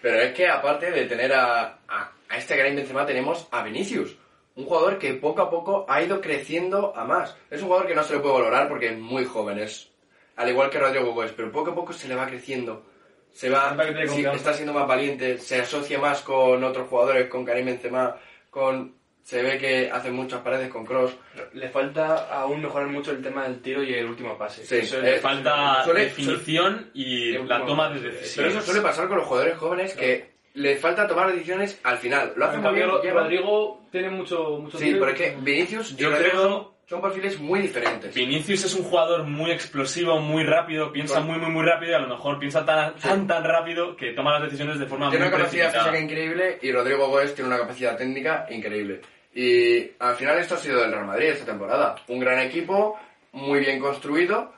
Pero 0.00 0.16
es 0.18 0.32
que 0.32 0.48
aparte 0.48 0.90
de 0.90 1.04
tener 1.04 1.34
a, 1.34 1.78
a, 1.86 2.12
a 2.26 2.36
este 2.38 2.56
gran 2.56 2.74
Benzema, 2.74 3.04
tenemos 3.04 3.46
a 3.52 3.62
Vinicius. 3.62 4.16
Un 4.60 4.66
jugador 4.66 4.98
que 4.98 5.14
poco 5.14 5.42
a 5.42 5.50
poco 5.50 5.86
ha 5.88 6.02
ido 6.02 6.20
creciendo 6.20 6.92
a 6.96 7.04
más. 7.04 7.36
Es 7.50 7.60
un 7.62 7.68
jugador 7.68 7.86
que 7.88 7.94
no 7.94 8.02
se 8.04 8.14
le 8.14 8.20
puede 8.20 8.34
valorar 8.34 8.68
porque 8.68 8.88
es 8.90 8.98
muy 8.98 9.24
joven. 9.24 9.58
Es 9.58 9.90
al 10.36 10.48
igual 10.48 10.70
que 10.70 10.78
Rodrigo 10.78 11.12
Gómez, 11.12 11.32
pero 11.36 11.50
poco 11.52 11.70
a 11.70 11.74
poco 11.74 11.92
se 11.92 12.08
le 12.08 12.14
va 12.14 12.26
creciendo. 12.26 12.84
Se 13.32 13.48
va, 13.48 13.76
sí, 14.08 14.24
está 14.34 14.52
siendo 14.54 14.72
más 14.72 14.88
valiente, 14.88 15.38
se 15.38 15.60
asocia 15.60 15.98
más 16.00 16.20
con 16.22 16.64
otros 16.64 16.88
jugadores, 16.88 17.28
con 17.28 17.44
Karim 17.44 17.66
Benzema, 17.66 18.16
con... 18.50 18.98
Se 19.22 19.42
ve 19.42 19.58
que 19.58 19.88
hace 19.90 20.10
muchas 20.10 20.40
paredes 20.40 20.68
con 20.70 20.84
Cross. 20.84 21.12
Le 21.52 21.68
falta 21.68 22.26
aún 22.34 22.62
mejorar 22.62 22.88
mucho 22.88 23.12
el 23.12 23.22
tema 23.22 23.44
del 23.44 23.60
tiro 23.60 23.82
y 23.82 23.92
el 23.94 24.06
último 24.06 24.36
pase. 24.36 24.64
Sí, 24.64 24.78
Eso 24.78 24.98
es- 25.00 25.18
eh, 25.18 25.20
Falta 25.20 25.84
suele- 25.84 26.04
definición 26.06 26.90
y 26.94 27.34
suele- 27.34 27.46
la 27.46 27.64
toma 27.64 27.90
de 27.90 28.00
Pero 28.00 28.12
decisiones. 28.14 28.54
eso 28.54 28.62
suele 28.64 28.80
pasar 28.80 29.06
con 29.06 29.18
los 29.18 29.26
jugadores 29.26 29.56
jóvenes 29.58 29.94
que 29.94 30.29
les 30.54 30.80
falta 30.80 31.06
tomar 31.06 31.32
decisiones 31.32 31.80
al 31.84 31.98
final. 31.98 32.32
Lo 32.36 32.44
hacen 32.46 32.60
En 32.60 32.66
muy 32.66 32.74
bien, 32.74 32.88
Rodrigo 33.14 33.82
tiene 33.92 34.10
mucho, 34.10 34.58
mucho 34.58 34.78
Sí, 34.78 34.94
pero 34.98 35.10
es 35.10 35.16
que 35.18 35.36
Vinicius 35.40 35.92
y 35.92 35.96
Yo 35.96 36.10
Rodrigo 36.10 36.30
creo- 36.30 36.42
son, 36.48 36.68
son 36.86 37.02
perfiles 37.02 37.38
muy 37.38 37.60
diferentes. 37.60 38.14
Vinicius 38.14 38.64
es 38.64 38.74
un 38.74 38.82
jugador 38.84 39.22
muy 39.24 39.52
explosivo, 39.52 40.18
muy 40.18 40.42
rápido, 40.44 40.90
piensa 40.92 41.20
muy, 41.20 41.38
muy, 41.38 41.50
muy 41.50 41.64
rápido 41.64 41.92
y 41.92 41.94
a 41.94 42.00
lo 42.00 42.08
mejor 42.08 42.38
piensa 42.40 42.64
tan, 42.64 42.96
tan, 42.96 43.26
tan 43.28 43.44
rápido 43.44 43.94
que 43.96 44.12
toma 44.12 44.32
las 44.34 44.42
decisiones 44.44 44.78
de 44.80 44.86
forma 44.86 45.08
Tiene 45.10 45.26
muy 45.26 45.34
una 45.34 45.38
capacidad 45.44 45.66
precipitada. 45.70 45.92
física 45.92 46.04
increíble 46.12 46.58
y 46.62 46.72
Rodrigo 46.72 47.06
Gómez 47.08 47.34
tiene 47.34 47.48
una 47.48 47.58
capacidad 47.58 47.96
técnica 47.96 48.46
increíble. 48.50 49.00
Y 49.32 49.92
al 50.00 50.16
final 50.16 50.38
esto 50.38 50.56
ha 50.56 50.58
sido 50.58 50.80
del 50.80 50.90
Real 50.90 51.06
Madrid 51.06 51.28
esta 51.28 51.46
temporada. 51.46 51.94
Un 52.08 52.18
gran 52.18 52.40
equipo, 52.40 52.98
muy 53.32 53.60
bien 53.60 53.78
construido 53.78 54.52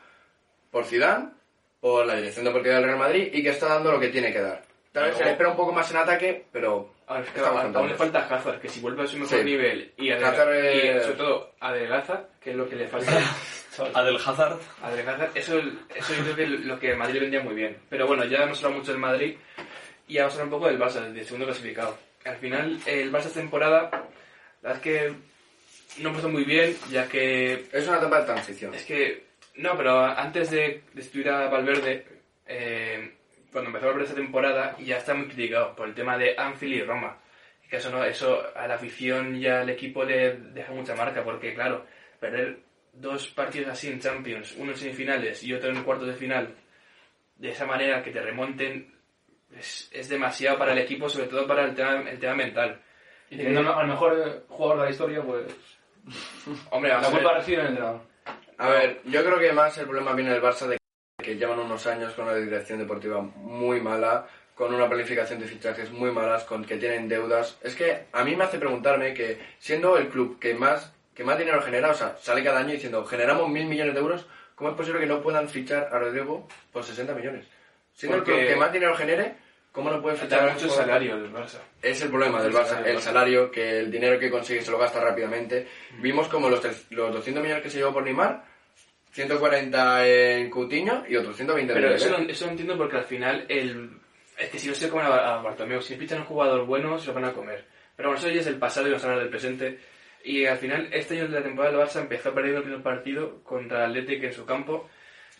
por 0.70 0.86
Zidane, 0.86 1.28
por 1.80 2.06
la 2.06 2.14
dirección 2.16 2.46
deportiva 2.46 2.76
del 2.76 2.84
Real 2.84 2.98
Madrid 2.98 3.28
y 3.30 3.42
que 3.42 3.50
está 3.50 3.66
dando 3.68 3.92
lo 3.92 4.00
que 4.00 4.08
tiene 4.08 4.32
que 4.32 4.40
dar. 4.40 4.62
Tal 4.92 5.04
vez 5.06 5.16
se 5.16 5.24
le 5.24 5.30
espera 5.30 5.48
un 5.50 5.56
poco 5.56 5.72
más 5.72 5.90
en 5.90 5.96
ataque, 5.96 6.44
pero 6.52 6.92
A 7.06 7.14
ver, 7.14 7.24
es 7.24 7.30
que 7.30 7.38
estamos 7.40 7.74
aún 7.74 7.88
le 7.88 7.94
falta 7.94 8.26
Hazard, 8.28 8.60
que 8.60 8.68
si 8.68 8.80
vuelve 8.80 9.02
a 9.04 9.06
su 9.06 9.16
mejor 9.18 9.38
Sí. 9.38 9.44
nivel 9.44 9.92
y, 9.96 10.10
Hazard, 10.10 10.52
eh, 10.54 10.96
y 10.98 11.00
sobre 11.00 11.16
todo 11.16 11.52
adelgaza, 11.60 12.24
que 12.40 12.50
es 12.50 12.56
lo 12.56 12.68
que 12.68 12.76
le 12.76 12.88
falta 12.88 13.10
Adel 13.94 14.16
Hazard. 14.24 14.58
adelgazar, 14.82 15.30
eso, 15.34 15.58
eso 15.94 16.14
yo 16.14 16.22
creo 16.24 16.36
que 16.36 16.42
es 16.44 16.50
lo 16.66 16.78
que 16.78 16.94
Madrid 16.94 17.20
vendría 17.20 17.42
muy 17.42 17.54
bien. 17.54 17.76
Pero 17.88 18.06
bueno, 18.06 18.24
ya 18.26 18.42
hemos 18.42 18.58
hablado 18.58 18.78
mucho 18.80 18.92
del 18.92 19.00
Madrid 19.00 19.36
y 20.08 20.18
vamos 20.18 20.34
a 20.34 20.36
hablar 20.36 20.44
un 20.52 20.60
poco 20.60 20.66
del 20.66 20.78
Barça, 20.78 21.10
del 21.10 21.24
segundo 21.24 21.46
clasificado. 21.46 21.96
Al 22.26 22.36
final, 22.36 22.78
el 22.84 23.10
Barça 23.10 23.26
esta 23.28 23.40
temporada, 23.40 23.88
la 24.62 24.72
verdad 24.72 24.76
es 24.76 24.80
que 24.82 25.14
no 26.02 26.10
empezó 26.10 26.28
muy 26.28 26.44
bien, 26.44 26.76
ya 26.90 27.08
que 27.08 27.64
es 27.72 27.88
una 27.88 27.96
etapa 27.96 28.20
de 28.20 28.26
transición. 28.26 28.74
Es 28.74 28.84
que, 28.84 29.24
no, 29.56 29.74
pero 29.76 30.04
antes 30.04 30.50
de 30.50 30.82
destituir 30.92 31.30
a 31.30 31.48
Valverde, 31.48 32.06
eh, 32.46 33.14
cuando 33.52 33.68
empezó 33.68 33.86
Valverde 33.86 34.04
esta 34.08 34.16
temporada, 34.16 34.76
ya 34.78 34.96
está 34.96 35.14
muy 35.14 35.26
criticado 35.26 35.76
por 35.76 35.86
el 35.88 35.94
tema 35.94 36.16
de 36.18 36.34
Anfield 36.36 36.74
y 36.74 36.82
Roma. 36.82 37.18
Que 37.68 37.76
eso, 37.76 37.90
no, 37.90 38.04
eso 38.04 38.42
a 38.54 38.66
la 38.66 38.74
afición 38.74 39.36
y 39.36 39.46
al 39.46 39.68
equipo 39.70 40.04
le 40.04 40.36
deja 40.36 40.72
mucha 40.72 40.94
marca, 40.94 41.22
porque 41.24 41.54
claro, 41.54 41.86
perder 42.20 42.58
dos 42.92 43.28
partidos 43.28 43.70
así 43.70 43.88
en 43.88 44.00
Champions, 44.00 44.54
uno 44.58 44.72
en 44.72 44.76
semifinales 44.76 45.42
y 45.42 45.54
otro 45.54 45.70
en 45.70 45.82
cuartos 45.82 46.08
de 46.08 46.14
final, 46.14 46.54
de 47.36 47.48
esa 47.50 47.64
manera 47.64 48.02
que 48.02 48.10
te 48.10 48.20
remonten, 48.20 48.92
es, 49.56 49.88
es 49.92 50.08
demasiado 50.10 50.58
para 50.58 50.72
el 50.72 50.78
equipo, 50.78 51.08
sobre 51.08 51.28
todo 51.28 51.46
para 51.46 51.64
el 51.64 51.74
tema, 51.74 52.02
el 52.10 52.18
tema 52.18 52.34
mental. 52.34 52.80
Y 53.30 53.36
teniendo 53.38 53.74
al 53.74 53.88
mejor 53.88 54.18
eh, 54.18 54.40
jugador 54.48 54.78
de 54.80 54.84
la 54.84 54.90
historia, 54.90 55.22
pues. 55.22 55.44
Hombre, 56.70 56.90
La 56.90 56.96
vamos 56.96 57.08
a 57.08 57.12
ver- 57.14 57.22
culpa 57.22 57.38
reside 57.38 57.54
en 57.56 57.60
el 57.62 57.66
entrenador. 57.68 58.00
A 58.58 58.68
ver, 58.68 59.00
yo 59.04 59.24
creo 59.24 59.38
que 59.38 59.52
más 59.54 59.78
el 59.78 59.86
problema 59.86 60.12
viene 60.12 60.30
del 60.32 60.42
Barça 60.42 60.66
de 60.66 60.76
que 61.22 61.36
llevan 61.36 61.58
unos 61.60 61.86
años 61.86 62.12
con 62.14 62.26
una 62.26 62.34
dirección 62.34 62.78
deportiva 62.78 63.20
muy 63.20 63.80
mala, 63.80 64.26
con 64.54 64.74
una 64.74 64.88
planificación 64.88 65.40
de 65.40 65.46
fichajes 65.46 65.90
muy 65.90 66.10
malas, 66.10 66.44
con 66.44 66.64
que 66.64 66.76
tienen 66.76 67.08
deudas. 67.08 67.58
Es 67.62 67.74
que 67.74 68.04
a 68.12 68.22
mí 68.24 68.36
me 68.36 68.44
hace 68.44 68.58
preguntarme 68.58 69.14
que 69.14 69.38
siendo 69.58 69.96
el 69.96 70.08
club 70.08 70.38
que 70.38 70.54
más 70.54 70.92
que 71.14 71.24
más 71.24 71.38
dinero 71.38 71.60
genera, 71.60 71.90
o 71.90 71.94
sea, 71.94 72.16
sale 72.20 72.42
cada 72.42 72.60
año 72.60 72.72
diciendo 72.72 73.04
generamos 73.04 73.48
mil 73.48 73.66
millones 73.66 73.92
de 73.94 74.00
euros, 74.00 74.26
¿cómo 74.54 74.70
es 74.70 74.76
posible 74.76 74.98
que 75.00 75.06
no 75.06 75.20
puedan 75.20 75.46
fichar 75.48 75.88
a 75.92 75.98
Rodrigo 75.98 76.48
por 76.72 76.84
60 76.84 77.14
millones? 77.14 77.46
Siendo 77.94 78.16
el 78.16 78.22
Porque- 78.22 78.38
club 78.40 78.48
que 78.50 78.56
más 78.56 78.72
dinero 78.72 78.96
genere, 78.96 79.34
¿cómo 79.72 79.90
no 79.90 80.00
pueden 80.00 80.18
fichar 80.18 80.50
mucho 80.52 80.70
salario 80.70 81.16
el 81.16 81.30
Barça. 81.30 81.58
Es 81.82 82.00
el 82.00 82.08
problema 82.08 82.42
del 82.42 82.52
El 82.52 82.56
Barça, 82.58 82.82
del 82.82 82.96
el 82.96 83.02
salario, 83.02 83.50
que 83.50 83.80
el 83.80 83.90
dinero 83.90 84.18
que 84.18 84.30
consigue 84.30 84.62
se 84.62 84.70
lo 84.70 84.78
gasta 84.78 85.00
rápidamente. 85.00 85.68
Vimos 85.98 86.28
como 86.28 86.48
los, 86.48 86.62
los 86.90 87.12
200 87.12 87.42
millones 87.42 87.62
que 87.62 87.68
se 87.70 87.76
llevó 87.78 87.92
por 87.92 88.04
Neymar, 88.04 88.44
140 89.12 90.08
en 90.08 90.50
Coutinho 90.50 91.04
y 91.08 91.16
otros 91.16 91.36
120 91.36 91.72
en 91.72 91.78
Pero 91.80 91.94
eso 91.94 92.04
Dembélé. 92.06 92.24
lo, 92.26 92.32
eso 92.32 92.44
lo 92.46 92.50
entiendo 92.50 92.76
porque 92.78 92.96
al 92.96 93.04
final 93.04 93.44
el, 93.48 93.90
es 94.38 94.48
que 94.48 94.58
si 94.58 94.68
no 94.68 94.74
se 94.74 94.88
comen 94.88 95.06
a, 95.06 95.34
a 95.34 95.42
Bartomeu, 95.42 95.80
si 95.82 95.94
a 95.94 96.16
un 96.16 96.24
jugador 96.24 96.64
bueno, 96.66 96.98
se 96.98 97.08
lo 97.08 97.14
van 97.14 97.26
a 97.26 97.32
comer. 97.32 97.64
Pero 97.96 98.08
bueno, 98.08 98.18
eso 98.24 98.30
ya 98.34 98.40
es 98.40 98.46
el 98.46 98.56
pasado 98.56 98.86
y 98.86 98.90
vamos 98.90 99.04
a 99.04 99.06
hablar 99.08 99.20
del 99.20 99.30
presente. 99.30 99.78
Y 100.24 100.46
al 100.46 100.56
final, 100.58 100.88
este 100.92 101.14
año 101.14 101.28
de 101.28 101.38
la 101.40 101.42
temporada 101.42 101.76
del 101.76 101.86
Barça 101.86 102.00
empezó 102.00 102.32
perdiendo 102.32 102.58
el 102.58 102.64
primer 102.64 102.82
partido 102.82 103.42
contra 103.42 103.84
el 103.84 103.90
Athletic 103.90 104.24
en 104.24 104.32
su 104.32 104.46
campo. 104.46 104.88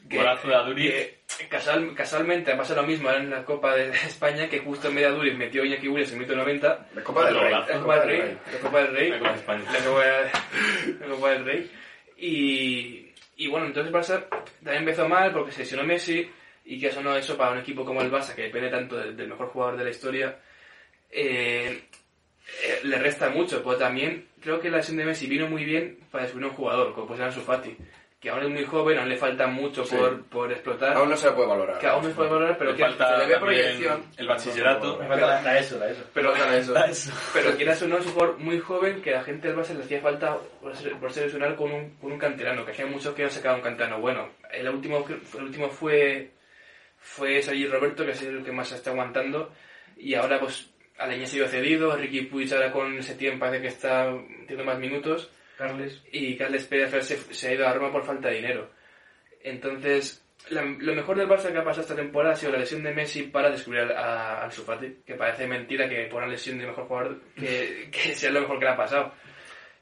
Golazo 0.05 0.49
de 0.49 0.55
Aduriz. 0.57 0.93
que 1.39 1.49
casual- 1.49 1.95
casualmente 1.95 2.55
pasa 2.57 2.75
lo 2.75 2.83
mismo 2.83 3.09
en 3.13 3.31
la 3.31 3.45
Copa 3.45 3.75
de 3.77 3.91
España, 4.07 4.49
que 4.49 4.59
justo 4.59 4.89
en 4.89 4.95
medio 4.95 5.09
de 5.09 5.15
Aduriz 5.15 5.37
metió 5.37 5.65
Iñaki 5.65 5.87
Williams 5.89 6.11
en 6.13 6.19
el 6.21 6.27
minuto 6.27 6.37
90. 6.37 6.87
La 6.97 7.03
Copa 7.05 7.25
del 7.27 7.39
Rey. 7.41 7.51
La 7.53 7.79
Copa 7.81 7.99
del 8.01 8.09
Rey. 8.09 8.39
La 8.53 8.59
Copa 8.61 8.83
del 8.83 8.95
Rey. 8.97 9.11
La 9.11 9.19
Copa 9.19 9.31
de 9.31 9.37
España. 9.39 9.65
La 9.73 9.79
Copa, 9.85 10.05
la 11.01 11.07
Copa 11.15 11.31
del 11.31 11.45
Rey. 11.45 11.71
Y, 12.19 13.02
y 13.43 13.49
bueno, 13.49 13.67
entonces 13.67 13.93
Barça 13.93 14.29
también 14.63 14.85
empezó 14.85 15.09
mal 15.09 15.33
porque 15.33 15.51
se 15.51 15.63
lesionó 15.63 15.83
Messi 15.83 16.31
y 16.65 16.79
que 16.79 16.87
eso 16.87 17.03
no 17.03 17.17
eso 17.17 17.37
para 17.37 17.51
un 17.51 17.59
equipo 17.59 17.85
como 17.85 18.01
el 18.01 18.09
Barça, 18.09 18.37
que 18.37 18.43
depende 18.43 18.71
tanto 18.71 18.97
del, 18.97 19.27
mejor 19.27 19.49
jugador 19.49 19.77
de 19.77 19.83
la 19.83 19.91
historia, 19.91 20.39
eh, 21.11 21.83
eh, 22.63 22.81
le 22.85 22.99
resta 23.01 23.31
mucho. 23.31 23.61
Pero 23.65 23.77
también 23.77 24.29
creo 24.41 24.61
que 24.61 24.71
la 24.71 24.77
lesión 24.77 24.97
de 24.97 25.07
Messi 25.07 25.27
vino 25.27 25.49
muy 25.49 25.65
bien 25.65 25.99
para 26.13 26.23
descubrir 26.23 26.51
un 26.51 26.55
jugador, 26.55 26.95
como 26.95 27.09
puede 27.09 27.19
ser 27.19 27.27
Ansu 27.27 27.41
Fati, 27.41 27.77
que 28.23 28.31
aún 28.31 28.45
es 28.45 28.51
muy 28.51 28.65
joven, 28.65 28.99
aún 29.01 29.09
le 29.09 29.17
falta 29.17 29.49
mucho 29.49 29.85
Sí. 29.85 29.97
por, 29.97 30.23
por 30.27 30.53
explotar, 30.53 30.97
Aún 30.97 31.11
no 31.11 31.17
se 31.17 31.27
le 31.27 31.33
puede 31.33 31.49
valorar. 31.49 31.79
que 31.81 31.89
aún 31.89 32.05
no 32.05 32.09
se 32.09 32.15
puede 32.15 32.31
valorar, 32.31 32.57
pero 32.57 32.71
Le 32.71 32.77
que 32.77 32.83
falta 32.85 33.05
se 33.09 33.13
le 33.13 33.19
ve 33.19 33.35
también 33.35 33.41
proyección. 33.41 34.05
el 34.17 34.27
bachillerato. 34.29 34.97
Me 34.99 35.09
falta 35.09 35.27
la, 35.27 35.43
la 35.43 35.59
ESO, 35.59 35.79
la 35.81 35.91
ESO. 35.91 36.05
pero, 36.15 36.33
Falta 36.33 36.87
eso. 36.87 37.13
Pero 37.35 37.57
quieras 37.57 37.83
o 37.83 37.89
no, 37.89 37.99
es 37.99 38.07
un 38.07 38.13
jugador 38.13 38.39
muy 38.39 38.61
joven 38.61 39.03
que 39.03 39.11
a 39.13 39.19
la 39.19 39.25
gente 39.25 39.49
del 39.49 39.57
Barça 39.57 39.75
le 39.75 39.83
hacía 39.83 40.01
falta 40.01 40.39
por 40.61 40.77
ser, 40.77 40.93
por 40.99 41.57
con 41.57 41.73
un, 41.73 41.97
con 41.97 42.13
un 42.13 42.19
canterano, 42.19 42.65
que 42.65 42.71
hacía 42.71 42.87
mucho 42.87 43.13
que 43.13 43.25
no 43.25 43.29
sacaba 43.31 43.57
un 43.57 43.63
canterano 43.63 44.01
bueno. 44.01 44.29
El 44.53 44.69
último, 44.69 45.05
el 45.37 45.43
último 45.43 45.69
fue, 45.69 46.31
fue 46.99 47.43
Sergi 47.43 47.67
Roberto, 47.67 48.05
que 48.07 48.13
es 48.13 48.23
el 48.23 48.45
que 48.45 48.53
más 48.53 48.69
se 48.69 48.77
está 48.77 48.91
aguantando, 48.91 49.51
y 49.97 50.15
ahora 50.15 50.39
pues 50.39 50.71
Aleñá 50.99 51.27
ha 51.27 51.37
ido 51.37 51.49
cedido, 51.49 51.97
Ricky 51.97 52.23
Puig 52.23 52.53
ahora 52.55 52.71
con 52.71 53.03
Setién 53.03 53.41
parece 53.41 53.61
que 53.63 53.69
está 53.69 54.13
teniendo 54.47 54.65
más 54.65 54.79
minutos, 54.79 55.29
Carles. 55.67 56.03
y 56.13 56.37
Carles 56.37 56.67
Pérez 56.67 56.91
se, 57.07 57.17
se 57.35 57.49
ha 57.49 57.55
ido 57.55 57.67
a 57.67 57.73
Roma 57.73 57.91
por 57.93 58.05
falta 58.05 58.29
de 58.29 58.37
dinero. 58.37 58.71
Entonces, 59.43 60.25
la- 60.51 60.63
lo 60.63 60.95
mejor 60.95 61.17
del 61.17 61.29
Barça 61.29 61.51
que 61.53 61.59
ha 61.59 61.65
pasado 61.65 61.83
esta 61.83 61.97
temporada 61.97 62.35
ha 62.35 62.37
sido 62.37 62.53
la 62.53 62.59
lesión 62.59 62.83
de 62.83 62.93
Messi 62.95 63.25
para 63.25 63.51
descubrir 63.51 63.83
a, 63.93 64.41
a 64.41 64.45
Ansu 64.45 64.63
Fati, 64.63 64.99
que 65.07 65.15
parece 65.15 65.47
mentira 65.47 65.89
que 65.89 66.05
por 66.07 66.23
una 66.23 66.31
lesión 66.33 66.59
de 66.59 66.67
mejor 66.67 66.87
jugador 66.87 67.21
que, 67.37 67.89
que 67.93 68.15
sea 68.15 68.31
lo 68.31 68.41
mejor 68.43 68.59
que 68.59 68.65
le 68.67 68.71
ha 68.71 68.77
pasado. 68.77 69.13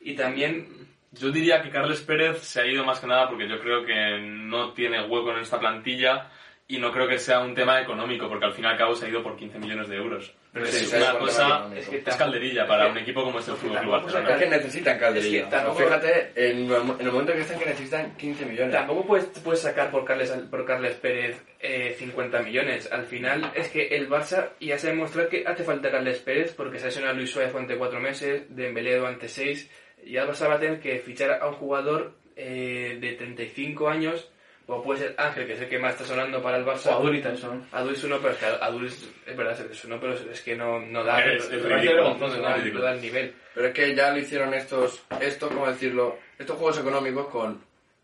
Y 0.00 0.14
también, 0.14 0.66
Yo 1.12 1.30
diría 1.30 1.60
que 1.62 1.70
Carles 1.70 2.00
Pérez 2.02 2.38
se 2.40 2.60
ha 2.60 2.66
ido 2.66 2.84
más 2.84 3.00
que 3.00 3.06
nada 3.06 3.28
porque 3.28 3.48
yo 3.48 3.58
creo 3.60 3.84
que 3.84 4.18
no 4.20 4.72
tiene 4.72 5.02
hueco 5.06 5.32
en 5.32 5.40
esta 5.40 5.58
plantilla 5.58 6.30
y 6.68 6.78
no 6.78 6.92
creo 6.92 7.08
que 7.08 7.18
sea 7.18 7.40
un 7.40 7.54
tema 7.54 7.80
económico 7.80 8.28
porque 8.28 8.46
al 8.46 8.52
fin 8.54 8.64
y 8.64 8.68
al 8.68 8.78
cabo 8.78 8.94
se 8.94 9.06
ha 9.06 9.08
ido 9.08 9.22
por 9.22 9.36
15 9.36 9.58
millones 9.58 9.88
de 9.88 9.96
euros. 9.96 10.34
Pero 10.52 10.66
Sí, 10.66 10.84
es 10.84 10.92
una 10.94 11.16
cosa, 11.18 11.70
es, 11.76 11.88
que 11.88 12.02
es 12.04 12.16
calderilla 12.16 12.66
para 12.66 12.88
un 12.88 12.98
equipo 12.98 13.22
como 13.22 13.38
este 13.38 13.52
Fútbol 13.52 13.78
Club 13.78 13.92
tampoco 13.92 14.02
Barcelona. 14.02 14.30
Es 14.34 14.42
que 14.42 14.50
necesitan 14.50 14.98
calderilla. 14.98 15.38
Es 15.38 15.44
que 15.44 15.50
tampoco- 15.50 15.78
Fíjate, 15.78 16.32
en, 16.34 16.56
en 16.72 17.06
el 17.06 17.12
momento 17.12 17.32
que 17.32 17.40
están 17.40 17.58
que 17.60 17.66
necesitan 17.66 18.16
15 18.16 18.46
millones. 18.46 18.72
Tampoco 18.74 19.06
puedes, 19.06 19.26
puedes 19.44 19.60
sacar 19.60 19.90
por 19.92 20.04
Carles, 20.04 20.30
por 20.50 20.64
Carles 20.64 20.94
Pérez 20.96 21.40
eh, 21.60 21.94
50 21.98 22.42
millones. 22.42 22.90
Al 22.90 23.04
final 23.04 23.52
es 23.54 23.68
que 23.68 23.88
el 23.94 24.08
Barça 24.08 24.48
ya 24.58 24.76
se 24.76 24.88
ha 24.88 24.90
demostrado 24.90 25.28
que 25.28 25.44
hace 25.46 25.62
falta 25.62 25.90
Carles 25.90 26.18
Pérez 26.18 26.52
porque 26.56 26.78
se 26.78 26.84
ha 26.84 26.88
lesionado 26.88 27.14
Luis 27.16 27.30
Suárez 27.30 27.52
durante 27.52 27.76
4 27.76 28.00
meses, 28.00 28.42
Dembélé 28.48 28.96
durante 28.96 29.28
6 29.28 29.70
y 30.04 30.16
el 30.16 30.26
Barça 30.26 30.48
va 30.48 30.54
a 30.54 30.58
tener 30.60 30.80
que 30.80 30.98
fichar 30.98 31.30
a 31.40 31.46
un 31.46 31.54
jugador 31.54 32.14
eh, 32.34 32.98
de 33.00 33.12
35 33.12 33.88
años 33.88 34.28
o 34.72 34.82
puede 34.82 35.00
ser 35.00 35.14
Ángel, 35.18 35.46
que 35.46 35.54
es 35.54 35.60
el 35.60 35.68
que 35.68 35.78
más 35.78 35.92
está 35.94 36.04
sonando 36.04 36.40
para 36.42 36.56
el 36.58 36.64
Barça. 36.64 36.90
O 36.90 36.98
Adulita, 36.98 37.32
eso, 37.32 37.54
¿no? 37.54 37.66
Adul 37.72 37.94
es 37.94 38.04
uno, 38.04 38.18
pero 38.18 38.32
es 38.34 38.38
que 38.38 38.46
Adul 38.46 38.86
es, 38.86 39.10
es 39.26 39.36
verdad, 39.36 39.58
es 39.70 39.84
uno, 39.84 39.98
pero 40.00 40.14
es 40.14 40.40
que 40.40 40.54
no, 40.56 40.78
no 40.80 41.02
da, 41.04 41.24
Es- 41.24 41.50
es 41.50 41.62
no, 41.62 41.76
ridículo, 41.76 42.14
no, 42.14 42.18
no 42.18 42.26
es 42.34 42.40
da- 42.42 42.54
ridículo. 42.56 42.80
no 42.80 42.86
da 42.86 42.92
el 42.94 43.00
nivel. 43.02 43.34
Pero 43.54 43.66
es 43.66 43.74
que 43.74 43.94
ya 43.94 44.10
lo 44.10 44.18
hicieron 44.18 44.54
estos, 44.54 45.02
estos, 45.20 45.50
¿cómo 45.50 45.66
decirlo? 45.66 46.18
Estos 46.38 46.56
juegos 46.56 46.78
económicos 46.78 47.26
con 47.26 47.60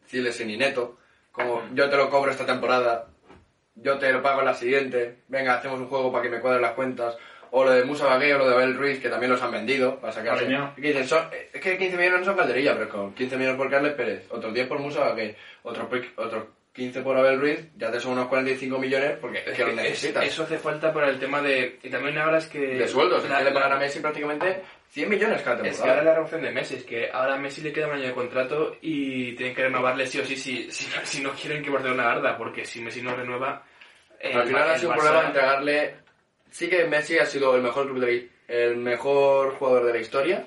Cilesen 0.06 0.50
y 0.50 0.56
Neto. 0.56 0.98
Como 1.32 1.62
yo 1.74 1.88
te 1.90 1.96
lo 1.96 2.08
cobro 2.10 2.30
esta 2.30 2.46
temporada, 2.46 3.06
yo 3.74 3.98
te 3.98 4.12
lo 4.12 4.22
pago 4.22 4.40
en 4.40 4.46
la 4.46 4.54
siguiente, 4.54 5.18
venga, 5.28 5.54
hacemos 5.54 5.78
un 5.80 5.88
juego 5.88 6.10
para 6.10 6.22
que 6.22 6.30
me 6.30 6.40
cuadren 6.40 6.62
las 6.62 6.72
cuentas. 6.72 7.16
O 7.52 7.64
lo 7.64 7.70
de 7.70 7.84
Musa 7.84 8.06
Bagué 8.06 8.34
o 8.34 8.38
lo 8.38 8.48
de 8.48 8.54
Abel 8.54 8.74
Ruiz, 8.76 9.00
que 9.00 9.08
también 9.08 9.30
los 9.30 9.40
han 9.40 9.52
vendido 9.52 10.00
para 10.00 10.12
sacarse. 10.12 10.44
Mariño. 10.44 10.74
Y 10.76 10.82
que 10.82 10.88
dicen, 10.88 11.06
son- 11.06 11.28
es 11.52 11.60
que 11.60 11.78
15 11.78 11.96
millones 11.96 12.20
no 12.20 12.24
son 12.26 12.36
calderilla, 12.36 12.74
pero 12.74 12.88
con 12.88 13.14
15 13.14 13.36
millones 13.36 13.56
por 13.56 13.70
Carles 13.70 13.92
Pérez, 13.94 14.26
otros 14.30 14.52
10 14.52 14.66
por 14.66 14.78
Musa 14.80 15.00
Bagué, 15.00 15.36
otros, 15.62 15.86
otros 16.16 16.44
15 16.76 17.00
por 17.02 17.16
Abel 17.16 17.40
Ruiz, 17.40 17.58
ya 17.76 17.90
te 17.90 17.98
son 17.98 18.12
unos 18.12 18.28
45 18.28 18.78
millones 18.78 19.16
porque 19.20 19.38
es 19.46 19.56
que 19.56 19.62
los 19.64 19.70
Es- 19.70 19.76
necesitas. 19.76 20.24
Eso 20.26 20.42
hace 20.44 20.58
falta 20.58 20.92
para 20.92 21.08
el 21.08 21.18
tema 21.18 21.40
de... 21.42 21.78
Y 21.82 21.88
también 21.90 22.16
ahora 22.18 22.38
es 22.38 22.46
que... 22.46 22.58
de 22.60 22.86
sueldos, 22.86 23.24
es 23.24 23.30
la- 23.30 23.38
que 23.38 23.44
le 23.44 23.52
pagan 23.52 23.72
a 23.72 23.76
Messi 23.78 24.00
prácticamente 24.00 24.62
100 24.90 25.08
millones 25.08 25.42
cada 25.42 25.56
Es 25.56 25.62
que 25.62 25.68
temporada. 25.70 25.98
ahora 25.98 26.04
la 26.10 26.14
reacción 26.18 26.42
de 26.42 26.50
Messi 26.52 26.74
es 26.76 26.84
que 26.84 27.10
ahora 27.10 27.34
a 27.34 27.38
Messi 27.38 27.62
le 27.62 27.72
queda 27.72 27.86
un 27.88 27.94
año 27.94 28.06
de 28.06 28.12
contrato 28.14 28.76
y 28.82 29.32
tienen 29.34 29.54
que 29.54 29.62
renovarle 29.62 30.06
sí 30.06 30.20
o 30.20 30.24
sí 30.24 30.36
si, 30.36 30.70
si, 30.70 30.84
si 31.04 31.22
no 31.22 31.32
quieren 31.32 31.62
que 31.64 31.70
Barcelona 31.70 32.12
arda, 32.12 32.36
porque 32.36 32.64
si 32.64 32.80
Messi 32.82 33.02
no 33.02 33.16
renueva... 33.16 33.64
Al 34.22 34.46
final 34.46 34.70
ha 34.70 34.78
sido 34.78 34.90
un 34.90 34.96
problema 34.96 35.26
entregarle. 35.26 35.94
Sí 36.50 36.68
que 36.68 36.84
Messi 36.84 37.18
ha 37.18 37.26
sido 37.26 37.56
el 37.56 37.62
mejor 37.62 37.86
club 37.86 38.00
de 38.00 38.12
la- 38.12 38.54
el 38.54 38.76
mejor 38.76 39.54
jugador 39.56 39.84
de 39.86 39.92
la 39.94 39.98
historia. 39.98 40.46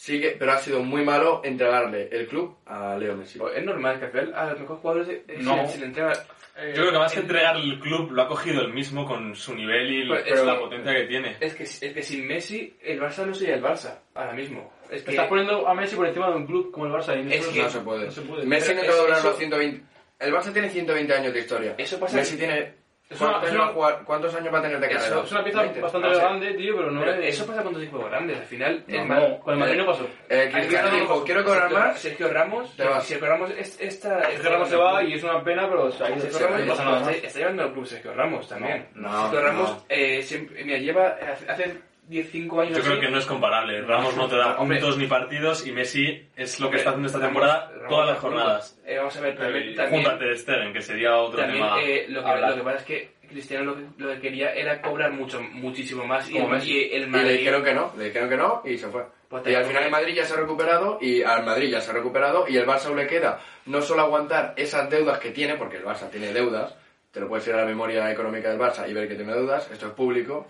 Sí 0.00 0.20
que, 0.20 0.36
pero 0.38 0.52
ha 0.52 0.58
sido 0.58 0.80
muy 0.80 1.04
malo 1.04 1.40
entregarle 1.42 2.08
el 2.12 2.28
club 2.28 2.56
a 2.66 2.96
Leo 2.96 3.16
Messi. 3.16 3.40
Es 3.56 3.64
normal 3.64 3.98
que 3.98 4.04
al 4.04 4.10
final 4.12 4.32
a 4.32 4.50
los 4.50 4.60
mejores 4.60 4.80
jugadores 4.80 5.08
eh, 5.08 5.24
No. 5.40 5.66
se, 5.66 5.78
le 5.80 5.86
entrega... 5.86 6.12
eh, 6.56 6.68
Yo 6.76 6.82
creo 6.82 6.92
que 6.92 6.98
más 6.98 7.12
que 7.12 7.18
en- 7.18 7.24
entregar 7.24 7.56
el 7.56 7.80
club 7.80 8.12
lo 8.12 8.22
ha 8.22 8.28
cogido 8.28 8.60
él 8.62 8.72
mismo 8.72 9.04
con 9.04 9.34
su 9.34 9.56
nivel 9.56 9.90
y 9.90 10.08
Pero 10.08 10.22
pero 10.22 10.36
es 10.36 10.44
la 10.46 10.52
que- 10.54 10.60
potencia 10.60 10.94
que 10.94 11.04
tiene. 11.06 11.36
Es 11.40 11.54
que, 11.56 11.62
es 11.64 11.80
que 11.80 12.02
sin 12.04 12.28
Messi 12.28 12.76
el 12.80 13.00
Barça 13.00 13.26
no 13.26 13.34
sería 13.34 13.56
el 13.56 13.62
Barça 13.62 13.98
ahora 14.14 14.34
mismo. 14.34 14.72
Es 14.88 15.02
que... 15.02 15.10
Estás 15.10 15.26
poniendo 15.26 15.66
a 15.66 15.74
Messi 15.74 15.96
por 15.96 16.06
encima 16.06 16.30
de 16.30 16.36
un 16.36 16.46
club 16.46 16.70
como 16.70 16.86
el 16.86 16.92
Barça. 16.92 17.16
Y 17.20 17.32
Es 17.34 17.46
que 17.48 17.60
no 17.60 17.68
se 17.68 17.80
puede. 17.80 18.04
No 18.06 18.12
se 18.12 18.20
puede. 18.22 18.46
Messi 18.46 18.74
no 18.76 18.80
te 18.82 18.88
va 18.88 18.94
a 18.94 18.98
durar 19.02 19.24
los 19.24 19.36
120. 19.36 19.82
El 20.20 20.32
Barça 20.32 20.52
tiene 20.52 20.68
120 20.70 21.12
años 21.12 21.32
de 21.34 21.40
historia. 21.40 21.74
Eso 21.76 21.98
pasa 21.98 22.16
Messi 22.18 22.36
que- 22.36 22.46
tiene. 22.46 22.74
Es 23.10 23.18
una- 23.22 23.30
¿cuántos, 23.30 23.48
es 23.48 23.50
años 23.54 23.60
va 23.60 23.64
a 23.64 23.70
una- 23.70 23.74
jugar- 23.74 24.04
¿Cuántos 24.04 24.34
años 24.34 24.54
va 24.54 24.58
a 24.58 24.62
tener 24.62 24.80
de 24.80 24.86
Eso- 24.86 24.98
carrera? 24.98 25.22
Es 25.24 25.32
una 25.32 25.44
pieza 25.44 25.60
20. 25.62 25.80
bastante 25.80 26.06
Vamos 26.08 26.18
a 26.20 26.22
ver. 26.22 26.30
grande, 26.40 26.54
tío, 26.58 26.76
pero 26.76 26.90
no 26.90 27.00
Pero 27.00 27.12
es... 27.14 27.34
eso 27.34 27.46
pasa 27.46 27.62
con 27.62 27.72
tus 27.72 27.82
equipos 27.82 28.04
grandes. 28.04 28.36
Al 28.38 28.44
final, 28.44 28.84
No, 28.86 28.94
el 28.94 29.00
no, 29.08 29.14
Mar- 29.14 29.38
con 29.38 29.54
el 29.54 29.60
Madrid 29.60 29.76
no 29.78 29.86
pasó. 29.86 30.06
Eh, 30.28 30.50
Cristiano 30.52 30.90
dijo: 30.90 31.24
Quiero 31.24 31.44
cobrar 31.44 31.62
Sergio- 31.70 31.78
más. 31.78 31.98
Sergio 32.00 32.28
Ramos, 32.32 32.76
Te 32.76 32.84
vas. 32.84 33.04
Sergio 33.06 33.26
Ramos 33.28 33.50
es, 33.56 33.80
esta, 33.80 34.24
Sergio 34.30 34.50
Ramos 34.50 34.68
se 34.68 34.76
va 34.76 35.02
y 35.04 35.14
es 35.14 35.24
una 35.24 35.42
pena, 35.42 35.68
pero 35.68 35.84
o 35.84 35.90
sea, 35.90 36.06
ahí 36.08 36.20
Sergio 36.20 36.38
se- 36.38 36.44
Ramos 36.44 36.60
no 36.60 36.66
pasa 36.66 36.72
está, 36.82 36.84
nada 36.84 37.00
más. 37.00 37.14
está, 37.14 37.26
está 37.26 37.38
llevando 37.38 37.62
al 37.62 37.72
club 37.72 37.86
Sergio 37.86 38.14
Ramos 38.14 38.48
también. 38.48 38.88
No, 38.94 39.08
no, 39.10 39.22
Sergio 39.22 39.40
Ramos 39.48 39.70
no. 39.70 39.84
eh, 39.88 40.22
siempre, 40.22 40.64
mira, 40.64 40.78
lleva 40.78 41.16
hace- 41.48 41.80
hace 42.08 42.22
10-5 42.48 42.62
años 42.62 42.76
Yo 42.78 42.82
creo 42.82 42.92
así, 42.94 43.00
que 43.02 43.10
no 43.10 43.18
es 43.18 43.26
comparable. 43.26 43.82
Ramos 43.82 44.16
no 44.16 44.28
te 44.28 44.36
da 44.36 44.56
Hombre. 44.58 44.78
puntos 44.78 44.98
ni 44.98 45.06
partidos 45.06 45.66
y 45.66 45.72
Messi 45.72 46.26
es 46.36 46.58
lo 46.60 46.66
que 46.70 46.76
Hombre, 46.76 46.78
está 46.78 46.90
haciendo 46.90 47.06
esta 47.08 47.20
temporada 47.20 47.70
Ramos 47.74 47.88
todas 47.88 48.06
las 48.06 48.14
da 48.16 48.20
jornadas. 48.20 48.80
Eh, 48.86 48.96
vamos 48.98 49.16
a 49.16 49.20
ver, 49.20 49.36
también, 49.36 49.68
Y 49.70 49.74
también, 49.74 50.18
Ter 50.18 50.38
Stegen, 50.38 50.72
que 50.72 50.80
sería 50.82 51.16
otro 51.16 51.38
también, 51.40 51.62
tema. 51.62 51.82
eh, 51.82 52.06
lo, 52.08 52.24
que, 52.24 52.40
lo 52.40 52.54
que 52.56 52.62
pasa 52.62 52.76
es 52.78 52.84
que 52.84 53.18
Cristiano 53.28 53.64
lo 53.66 53.76
que, 53.76 53.82
lo 54.02 54.08
que 54.14 54.20
quería 54.20 54.54
era 54.54 54.80
cobrar 54.80 55.12
mucho, 55.12 55.38
muchísimo 55.42 56.06
más 56.06 56.30
y, 56.30 56.38
el- 56.38 56.62
y 56.64 56.94
el 56.94 57.02
Y 57.02 57.04
le 57.04 57.06
Madrid... 57.08 57.32
dijeron 57.38 57.62
que 57.62 57.74
no, 57.74 57.92
le 57.98 58.04
dijeron 58.04 58.28
que 58.30 58.36
no 58.38 58.62
y 58.64 58.78
se 58.78 58.88
fue. 58.88 59.04
Pues 59.28 59.46
y 59.46 59.54
al 59.54 59.66
final 59.66 59.82
el 59.84 59.90
Madrid 59.90 60.14
ya 60.14 60.24
se 60.24 60.32
ha 60.32 60.38
recuperado 60.38 60.96
y 61.02 61.22
al 61.22 61.44
Madrid 61.44 61.68
ya 61.68 61.82
se 61.82 61.90
ha 61.90 61.92
recuperado 61.94 62.46
y 62.48 62.56
el 62.56 62.66
Barça 62.66 62.94
le 62.94 63.06
queda 63.06 63.38
no 63.66 63.82
solo 63.82 64.00
aguantar 64.00 64.54
esas 64.56 64.88
deudas 64.88 65.18
que 65.18 65.32
tiene, 65.32 65.56
porque 65.56 65.76
el 65.76 65.84
Barça 65.84 66.08
tiene 66.10 66.32
deudas, 66.32 66.74
te 67.12 67.20
lo 67.20 67.28
puedes 67.28 67.46
ir 67.46 67.52
a 67.52 67.58
la 67.58 67.66
memoria 67.66 68.10
económica 68.10 68.48
del 68.48 68.58
Barça 68.58 68.88
y 68.88 68.94
ver 68.94 69.06
que 69.06 69.16
tiene 69.16 69.34
deudas, 69.34 69.70
esto 69.70 69.88
es 69.88 69.92
público, 69.92 70.46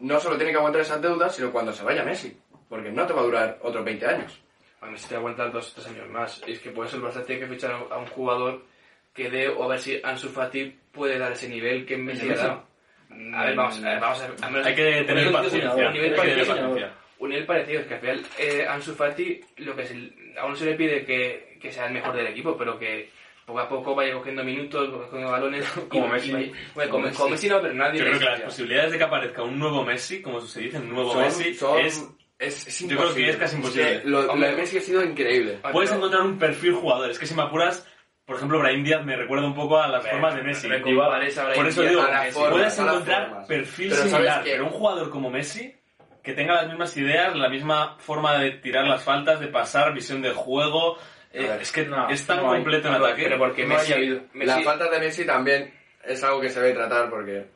no 0.00 0.20
solo 0.20 0.36
tiene 0.36 0.52
que 0.52 0.58
aguantar 0.58 0.82
esas 0.82 1.00
deudas, 1.02 1.34
sino 1.34 1.50
cuando 1.52 1.72
se 1.72 1.84
vaya 1.84 2.04
Messi, 2.04 2.36
porque 2.68 2.90
no 2.90 3.06
te 3.06 3.12
va 3.12 3.20
a 3.20 3.24
durar 3.24 3.58
otros 3.62 3.84
20 3.84 4.06
años. 4.06 4.40
A 4.80 4.86
mí 4.86 4.96
se 4.98 5.08
te 5.08 5.16
aguantar 5.16 5.50
dos 5.50 5.72
o 5.72 5.74
tres 5.74 5.88
años 5.88 6.08
más. 6.08 6.40
Es 6.46 6.60
que 6.60 6.70
por 6.70 6.86
eso 6.86 6.96
el 6.96 7.02
Barça 7.02 7.24
tiene 7.24 7.40
que 7.42 7.48
fichar 7.54 7.72
a 7.90 7.98
un 7.98 8.06
jugador 8.06 8.62
que 9.12 9.28
dé, 9.28 9.48
o 9.48 9.64
a 9.64 9.68
ver 9.68 9.80
si 9.80 10.00
Ansu 10.04 10.28
Fati 10.28 10.78
puede 10.92 11.18
dar 11.18 11.32
ese 11.32 11.48
nivel 11.48 11.84
que 11.84 11.96
Messi 11.96 12.26
ha 12.26 12.28
Messi? 12.30 12.42
dado. 12.44 12.64
A 13.34 13.44
ver, 13.46 13.56
vamos, 13.56 13.82
a 13.84 13.88
ver, 13.90 14.00
vamos 14.00 14.20
a 14.20 14.28
ver. 14.28 14.36
a 14.42 14.50
menos- 14.50 14.66
Hay 14.66 14.74
que 14.74 15.02
tener 15.04 15.26
un- 15.26 15.32
paciencia. 15.32 15.74
Un 15.88 15.92
nivel 15.92 16.14
parecido. 16.14 16.76
Un 17.18 17.28
nivel 17.30 17.46
parecido. 17.46 17.80
Es 17.80 17.86
que 17.88 17.94
al 17.94 18.00
final 18.00 18.22
eh, 18.38 18.66
Ansu 18.68 18.94
Fati, 18.94 19.40
lo 19.56 19.74
que 19.74 19.84
se, 19.86 20.12
a 20.38 20.46
uno 20.46 20.54
se 20.54 20.66
le 20.66 20.74
pide 20.74 21.04
que, 21.04 21.58
que 21.60 21.72
sea 21.72 21.86
el 21.86 21.94
mejor 21.94 22.14
del 22.14 22.28
equipo, 22.28 22.56
pero 22.56 22.78
que 22.78 23.10
poco 23.48 23.60
a 23.60 23.68
poco 23.68 23.94
vaya 23.94 24.12
cogiendo 24.12 24.44
minutos, 24.44 24.90
cogiendo 24.90 25.30
balones. 25.32 25.64
Como 25.88 26.06
y- 26.06 26.10
Messi. 26.10 26.30
y 26.30 26.52
bueno, 26.74 26.90
como, 26.92 27.10
como 27.12 27.28
Messi 27.30 27.48
no, 27.48 27.60
pero 27.62 27.72
nadie 27.74 27.98
Yo 28.00 28.04
creo 28.06 28.18
que 28.18 28.24
las 28.26 28.40
posibilidades 28.42 28.92
de 28.92 28.98
que 28.98 29.04
aparezca 29.04 29.42
un 29.42 29.58
nuevo 29.58 29.84
Messi, 29.84 30.20
como 30.20 30.40
se 30.40 30.60
dice, 30.60 30.78
un 30.78 30.90
nuevo 30.90 31.12
Son- 31.14 31.22
Messi, 31.22 31.54
son- 31.54 31.80
es... 31.80 32.06
es, 32.38 32.66
es 32.68 32.80
yo 32.88 32.96
creo 32.98 33.14
que 33.14 33.30
es 33.30 33.36
casi 33.36 33.56
imposible. 33.56 34.02
que 34.02 34.08
lo, 34.08 34.22
lo 34.22 34.32
Hombre, 34.32 34.50
de 34.50 34.56
Messi 34.56 34.78
ha 34.78 34.80
sido 34.82 35.02
increíble. 35.02 35.58
Ah, 35.62 35.70
Puedes 35.72 35.88
pero- 35.90 35.98
encontrar 35.98 36.22
un 36.26 36.38
perfil 36.38 36.74
jugador. 36.74 37.10
Es 37.10 37.18
que 37.18 37.26
si 37.26 37.34
me 37.34 37.42
apuras, 37.42 37.88
por 38.26 38.36
ejemplo, 38.36 38.58
Brahim 38.58 38.84
Díaz 38.84 39.04
me 39.04 39.16
recuerda 39.16 39.46
un 39.46 39.54
poco 39.54 39.78
a 39.78 39.88
las 39.88 40.06
formas 40.06 40.34
de 40.34 40.42
Messi. 40.42 40.68
Me 40.68 40.78
Brahim 40.78 40.96
Por 41.54 41.66
eso 41.66 41.82
digo, 41.82 42.02
forma. 42.32 42.50
puedes 42.50 42.78
encontrar 42.78 43.46
perfil 43.48 43.88
Pero 43.88 43.96
¿sabes 43.96 44.12
similar, 44.12 44.42
pero 44.44 44.64
un 44.66 44.70
jugador 44.72 45.10
como 45.10 45.30
Messi 45.30 45.74
que 46.22 46.34
tenga 46.34 46.52
las 46.56 46.66
mismas 46.68 46.94
ideas, 46.98 47.34
la 47.34 47.48
misma 47.48 47.96
forma 48.00 48.36
de 48.36 48.50
tirar 48.50 48.86
las 48.86 49.02
faltas, 49.02 49.40
de 49.40 49.46
pasar, 49.48 49.94
visión 49.94 50.20
de 50.20 50.30
juego. 50.32 50.98
A 51.34 51.38
ver, 51.38 51.60
es 51.62 51.72
que 51.72 51.84
no, 51.84 52.08
es 52.08 52.26
tan 52.26 52.38
no 52.38 52.50
hay. 52.52 52.58
completo 52.58 52.88
en 52.88 52.94
Pero- 52.94 53.06
ataque. 53.06 53.22
pero 53.24 53.38
porque 53.38 53.62
No 53.64 53.74
Messi, 53.74 53.92
haya. 53.92 54.06
Messi- 54.34 54.44
La 54.46 54.60
falta 54.62 54.88
de 54.90 54.98
Messi 55.00 55.24
también 55.26 55.74
es 56.04 56.24
algo 56.24 56.40
que 56.40 56.48
se 56.48 56.60
debe 56.60 56.74
tratar 56.74 57.10
porque... 57.10 57.46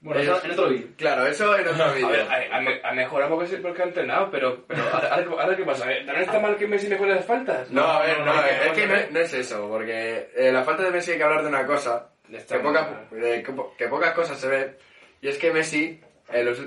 Bueno, 0.00 0.20
Es- 0.20 0.28
eso 0.28 0.44
en 0.44 0.50
otro 0.50 0.68
vídeo. 0.68 0.88
Claro, 0.98 1.26
eso 1.26 1.56
en 1.56 1.66
otro 1.68 1.84
A 1.84 1.92
vídeo. 1.92 2.08
ver, 2.08 2.26
ha, 2.28 2.56
ha- 2.56 2.90
ha 2.90 2.92
mejorado 2.92 3.36
porque, 3.36 3.56
porque 3.56 3.82
ha 3.82 3.84
entrenado, 3.86 4.30
pero, 4.30 4.64
pero 4.66 4.82
ahora, 4.92 5.08
ahora, 5.14 5.42
ahora 5.42 5.56
¿qué 5.56 5.64
pasa? 5.64 5.84
¿También 5.84 6.20
está 6.20 6.38
mal 6.40 6.56
que 6.56 6.66
Messi 6.66 6.88
mejore 6.88 7.14
las 7.14 7.24
faltas? 7.24 7.70
No, 7.70 7.82
a 7.84 8.02
ver, 8.02 8.20
no, 8.20 8.30
hay 8.32 8.50
es 8.66 8.72
que 8.72 8.86
no, 8.86 8.92
a 8.94 8.96
ver. 8.98 9.16
es 9.16 9.32
eso, 9.32 9.66
porque 9.68 10.28
eh, 10.36 10.52
la 10.52 10.62
falta 10.64 10.82
de 10.82 10.90
Messi 10.90 11.12
hay 11.12 11.16
que 11.18 11.24
hablar 11.24 11.42
de 11.42 11.48
una 11.48 11.64
cosa, 11.66 12.10
que, 12.28 12.58
poca- 12.58 13.08
que 13.10 13.52
po- 13.54 13.74
que 13.78 13.88
pocas 13.88 14.12
cosas 14.12 14.38
se 14.38 14.48
ven, 14.48 14.76
y 15.22 15.28
es 15.28 15.38
que 15.38 15.50
Messi, 15.52 15.98
en 16.30 16.44
los- 16.44 16.62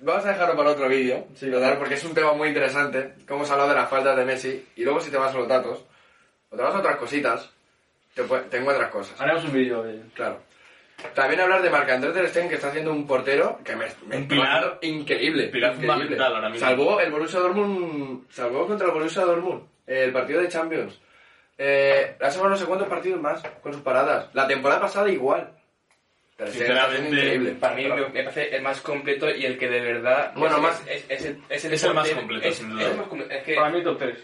vamos 0.00 0.24
a 0.24 0.30
dejarlo 0.30 0.56
para 0.56 0.70
otro 0.70 0.88
vídeo, 0.88 1.26
Sí. 1.34 1.50
porque 1.78 1.94
es 1.94 2.04
un 2.04 2.14
tema 2.14 2.32
muy 2.32 2.48
interesante, 2.48 3.14
se 3.46 3.50
ha 3.50 3.54
hablado 3.54 3.70
de 3.70 3.74
las 3.76 3.88
faltas 3.90 4.16
de 4.16 4.24
Messi, 4.24 4.66
y 4.76 4.84
luego 4.84 5.00
si 5.00 5.10
te 5.10 5.16
vas 5.18 5.34
a 5.34 5.38
los 5.38 5.48
datos, 5.48 5.84
o 6.50 6.56
te 6.56 6.62
vas 6.62 6.74
a 6.74 6.78
otras 6.78 6.96
cositas, 6.96 7.50
te, 8.14 8.22
te 8.22 8.56
encuentras 8.58 8.90
cosas, 8.90 9.20
Haremos 9.20 9.44
un 9.44 9.52
vídeo 9.52 9.82
de... 9.82 10.00
claro. 10.14 10.40
También 11.14 11.40
hablar 11.40 11.62
de 11.62 11.70
Marc-André 11.70 12.10
Ter 12.10 12.28
Stegen, 12.28 12.48
que 12.48 12.56
está 12.56 12.68
haciendo 12.68 12.90
un 12.90 13.06
portero 13.06 13.60
que 13.64 13.76
me, 13.76 13.86
me 14.08 14.16
Un 14.16 14.26
pilar- 14.28 14.78
increíble. 14.82 15.46
pilar 15.46 15.74
increíble. 15.74 15.94
fundamental 15.94 16.34
ahora 16.34 16.48
mismo. 16.50 16.66
Salvó 16.66 17.00
el 17.00 17.12
Borussia 17.12 17.38
Dortmund, 17.38 18.24
salvó 18.30 18.66
contra 18.66 18.88
el 18.88 18.92
Borussia 18.92 19.22
Dortmund, 19.22 19.62
el 19.86 20.12
partido 20.12 20.40
de 20.40 20.48
Champions. 20.48 20.98
Eh, 21.56 22.16
ha 22.20 22.30
salvado 22.32 22.50
no 22.50 22.56
sé 22.56 22.64
cuántos 22.66 22.88
partidos 22.88 23.20
más 23.20 23.40
con 23.62 23.72
sus 23.72 23.82
paradas. 23.82 24.28
La 24.34 24.48
temporada 24.48 24.80
pasada 24.80 25.08
igual. 25.08 25.52
Haciendo 26.38 26.52
Sinceramente, 26.52 27.16
increíble. 27.16 27.50
Para 27.52 27.74
mí 27.74 27.84
me, 27.88 27.96
me 27.96 28.22
parece 28.22 28.54
el 28.56 28.62
más 28.62 28.80
completo 28.80 29.28
y 29.34 29.44
el 29.44 29.58
que 29.58 29.68
de 29.68 29.80
verdad... 29.80 30.32
Bueno, 30.36 30.56
es, 30.56 30.62
más- 30.62 30.86
Es, 30.86 31.04
es, 31.08 31.24
el, 31.24 31.38
es, 31.48 31.64
el, 31.64 31.72
Es 31.74 31.82
el 31.84 31.94
más 31.94 32.08
completo, 32.10 32.46
es- 32.48 32.56
sin 32.56 32.70
duda. 32.70 32.82
es 32.82 32.90
el 32.90 32.96
más 32.96 33.06
completo. 33.08 33.34
Es 33.34 33.42
que, 33.42 33.54
Para 33.56 33.70
mí 33.70 33.82
top 33.82 33.98
3. 33.98 34.18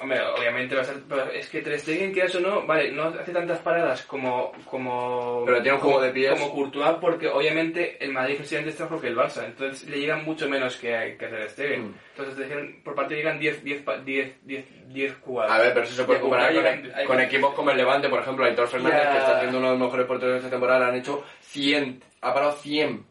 Hombre, 0.00 0.20
obviamente 0.38 0.74
va 0.74 0.82
a 0.82 0.84
ser... 0.84 0.96
pero 1.08 1.30
es 1.30 1.48
que 1.48 1.62
Ter 1.62 1.78
Stegen, 1.80 2.12
quieras 2.12 2.34
o 2.34 2.40
no, 2.40 2.66
vale, 2.66 2.92
no 2.92 3.04
hace 3.04 3.32
tantas 3.32 3.58
paradas 3.60 4.02
como... 4.02 4.52
como 4.64 5.42
Pero 5.46 5.62
tiene 5.62 5.74
un 5.76 5.80
juego 5.80 5.96
como- 5.96 6.06
de 6.06 6.12
pies. 6.12 6.30
Como 6.40 6.52
Courtois, 6.54 6.96
porque 7.00 7.28
obviamente 7.28 7.96
el 8.04 8.12
Madrid 8.12 8.36
precisamente 8.36 8.70
está 8.70 8.84
mejor 8.84 9.00
que 9.00 9.08
el 9.08 9.16
Barça. 9.16 9.44
Entonces 9.44 9.88
le 9.88 9.98
llegan 9.98 10.24
mucho 10.24 10.48
menos 10.48 10.76
que, 10.76 10.94
a- 10.96 11.16
que 11.16 11.24
a 11.26 11.30
Ter 11.30 11.50
Stegen. 11.50 11.88
Mm. 11.88 11.94
Entonces 12.18 12.74
por 12.84 12.94
parte 12.94 13.14
llegan 13.16 13.38
10, 13.38 13.64
10, 13.64 13.82
pa- 13.82 13.98
10, 13.98 14.32
10, 14.42 14.64
10 14.92 15.14
jugadas. 15.20 15.52
A 15.52 15.58
ver, 15.58 15.72
pero 15.72 15.84
eso 15.86 15.94
se 15.94 16.04
puede 16.04 16.20
comparar 16.20 16.52
con, 16.54 16.62
Courtois 16.62 16.84
llegan- 16.86 17.06
con 17.06 17.20
equipos 17.20 17.54
como 17.54 17.70
el 17.70 17.76
Levante, 17.76 18.08
por 18.08 18.20
ejemplo, 18.20 18.44
Aitor 18.44 18.68
Fernández, 18.68 19.00
que 19.12 19.18
está 19.18 19.40
siendo 19.40 19.58
uno 19.58 19.66
de 19.72 19.72
los 19.78 19.82
mejores 19.86 20.06
porteros 20.06 20.32
de 20.34 20.38
esta 20.38 20.50
temporada, 20.50 20.88
han 20.88 20.96
hecho 20.96 21.24
100, 21.40 22.02
ha 22.20 22.34
parado 22.34 22.52
100. 22.52 23.04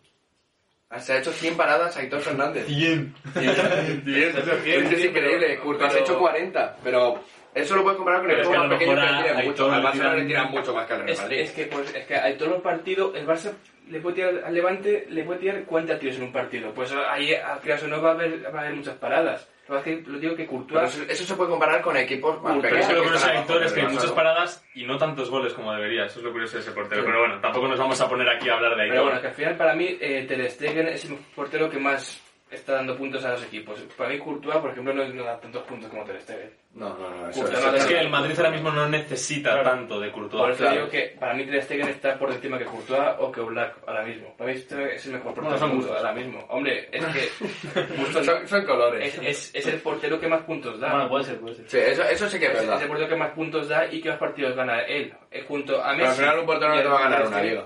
Se 1.00 1.14
ha 1.14 1.18
hecho 1.18 1.32
100 1.32 1.58
paradas 1.58 1.98
a 1.98 2.00
Aitor 2.00 2.22
Fernández. 2.22 2.66
100. 2.68 3.14
100. 3.34 3.50
Es 4.08 4.64
que 4.64 4.96
es 4.96 5.06
increíble, 5.06 5.58
ha 5.86 5.90
Pero- 5.90 6.00
hecho 6.04 6.20
40, 6.20 6.78
pero 6.84 7.20
Eso 7.54 7.76
lo 7.76 7.84
puedes 7.84 7.98
comparar 7.98 8.22
con 8.22 8.30
Pero 8.30 8.42
el 8.42 8.48
a 8.48 8.60
más 8.70 8.80
pequeño 8.80 8.96
que 8.96 9.02
le 9.02 9.08
tiran 9.24 9.38
Aitor 9.38 9.46
mucho. 9.46 9.72
Al 9.72 9.82
no 9.82 10.14
le 10.14 10.26
tiran- 10.26 10.50
mucho 10.52 10.74
más 10.74 10.86
que 10.88 10.94
al 10.94 11.00
Real 11.02 11.18
Madrid. 11.18 11.40
es 11.40 11.52
que, 11.52 11.66
pues, 11.66 11.96
es 11.96 12.06
que 12.06 12.16
hay 12.16 12.38
todos 12.38 12.52
los 12.52 12.62
partidos, 12.62 13.16
el 13.16 13.26
Barça 13.28 13.52
le 13.90 14.00
puede 14.00 14.16
tirar 14.16 14.44
al 14.46 14.54
Levante, 14.54 15.06
le 15.10 15.24
puede 15.24 15.40
tirar 15.40 15.64
40 15.64 16.00
tiros 16.00 16.18
en 16.18 16.24
un 16.24 16.32
partido. 16.32 16.74
Pues 16.74 16.92
ahí, 17.10 17.34
a 17.34 17.60
Criaso 17.62 17.88
no 17.88 18.02
va 18.02 18.12
a 18.12 18.14
haber, 18.14 18.44
va 18.46 18.60
a 18.60 18.62
haber 18.64 18.76
muchas 18.76 18.96
paradas. 18.96 19.48
Lo 19.68 19.82
que 19.82 20.04
lo 20.06 20.20
digo 20.20 20.36
que 20.36 20.44
Pero 20.44 20.58
Courtois... 20.60 20.94
eso, 20.94 21.04
eso 21.10 21.24
se 21.24 21.36
puede 21.36 21.50
comparar 21.50 21.82
con 21.82 21.98
equipos 21.98 22.42
más 22.44 22.54
Pero 22.54 22.62
pequeños. 22.62 22.82
es 22.84 22.88
que 22.88 22.94
lo 22.94 23.00
que 23.00 23.06
curioso 23.08 23.28
de 23.28 23.34
Aitor 23.34 23.64
es 23.64 23.74
que 23.74 23.82
hay 23.82 23.88
muchas 23.88 24.12
paradas 24.12 24.66
y 24.76 24.86
no 24.86 24.98
tantos 24.98 25.30
goles 25.32 25.54
como 25.54 25.74
debería. 25.74 26.06
Eso 26.06 26.20
es 26.20 26.26
lo 26.26 26.32
curioso 26.32 26.58
de 26.58 26.62
ese 26.62 26.72
portero. 26.72 27.02
Sí. 27.02 27.08
Pero 27.08 27.20
bueno, 27.20 27.42
tampoco 27.42 27.68
nos 27.68 27.80
vamos 27.80 28.00
a 28.00 28.08
poner 28.08 28.30
aquí 28.30 28.48
a 28.48 28.54
hablar 28.54 28.76
de 28.76 28.88
Pero 28.90 29.04
bueno, 29.04 29.22
que 29.22 29.28
al 29.28 29.34
final 29.34 29.56
para 29.56 29.74
mí 29.74 29.98
eh, 30.00 30.26
Ter 30.28 30.52
Stegen 30.52 30.88
es 30.88 31.06
el 31.06 31.18
portero 31.36 31.70
que 31.70 31.80
más 31.80 32.22
está 32.56 32.74
dando 32.74 32.98
puntos 32.98 33.24
a 33.26 33.32
los 33.32 33.44
equipos. 33.44 33.80
Para 33.98 34.10
mí 34.10 34.20
Courtois, 34.20 34.58
por 34.58 34.72
ejemplo, 34.72 34.94
no, 34.94 35.08
no 35.08 35.24
da 35.24 35.40
tantos 35.40 35.64
puntos 35.64 35.90
como 35.90 36.04
Ter 36.04 36.22
Stegen. 36.22 36.52
No, 36.74 36.90
no, 36.98 37.10
no. 37.10 37.30
Eso, 37.30 37.40
Courtois 37.42 37.60
eso- 37.60 37.72
no 37.72 37.78
Es 37.78 37.86
que 37.86 38.00
el 38.00 38.10
Madrid 38.10 38.38
ahora 38.38 38.52
mismo 38.52 38.72
no 38.72 38.90
necesita 38.90 39.52
Claro. 39.52 39.64
tanto 39.70 40.00
de 40.00 40.10
Por 40.10 40.22
Courtois. 40.30 40.56
eso 40.56 40.64
claro. 40.64 40.76
digo 40.78 40.90
que 40.90 41.16
para 41.20 41.34
mí 41.34 41.46
Ter 41.46 41.64
Stegen 41.64 41.88
está 41.90 42.18
por 42.20 42.32
encima 42.32 42.58
que 42.58 42.66
Courtois 42.66 43.02
o 43.20 43.32
que 43.32 43.40
Oblak 43.42 43.76
ahora 43.88 44.04
mismo. 44.04 44.36
Para 44.38 44.50
mí 44.52 44.58
este 44.58 44.96
es 44.96 45.06
el 45.06 45.14
mejor 45.14 45.34
portero 45.34 45.96
ahora 45.98 46.14
mismo. 46.14 46.46
Hombre, 46.50 46.90
es 46.92 47.06
que 47.06 47.22
Son, 48.24 48.48
son 48.48 48.66
colores. 48.66 49.16
es, 49.22 49.22
es, 49.24 49.56
es 49.56 49.68
el 49.68 49.80
portero 49.82 50.20
que 50.20 50.28
más 50.28 50.42
puntos 50.44 50.80
da. 50.80 50.92
Bueno, 50.92 51.10
puede 51.10 51.24
ser, 51.26 51.38
puede 51.40 51.56
ser. 51.56 51.70
Sí, 51.70 51.78
eso, 51.78 52.04
eso 52.04 52.30
sí 52.30 52.40
que 52.40 52.46
es 52.46 52.52
es, 52.52 52.58
es 52.62 52.66
verdad. 52.68 52.82
el 52.82 52.88
portero 52.88 53.10
que 53.10 53.16
más 53.16 53.32
puntos 53.32 53.68
da 53.70 53.86
y 53.92 54.02
que 54.02 54.10
más 54.10 54.18
partidos 54.18 54.56
gana 54.56 54.82
él. 54.82 55.14
Eh, 55.32 55.44
junto 55.48 55.84
a 55.84 55.94
Messi. 55.94 56.00
Pero 56.00 56.10
al 56.10 56.16
final 56.16 56.40
un 56.40 56.46
portero 56.46 56.76
no 56.76 56.82
te 56.82 56.88
va 56.88 56.98
a 57.00 57.02
ganar 57.10 57.28
una 57.28 57.42
liga. 57.42 57.66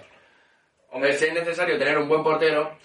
Hombre, 0.92 1.14
Si 1.14 1.26
es 1.26 1.34
necesario 1.34 1.78
tener 1.78 1.98
un 2.00 2.08
buen 2.10 2.24
portero, 2.24 2.76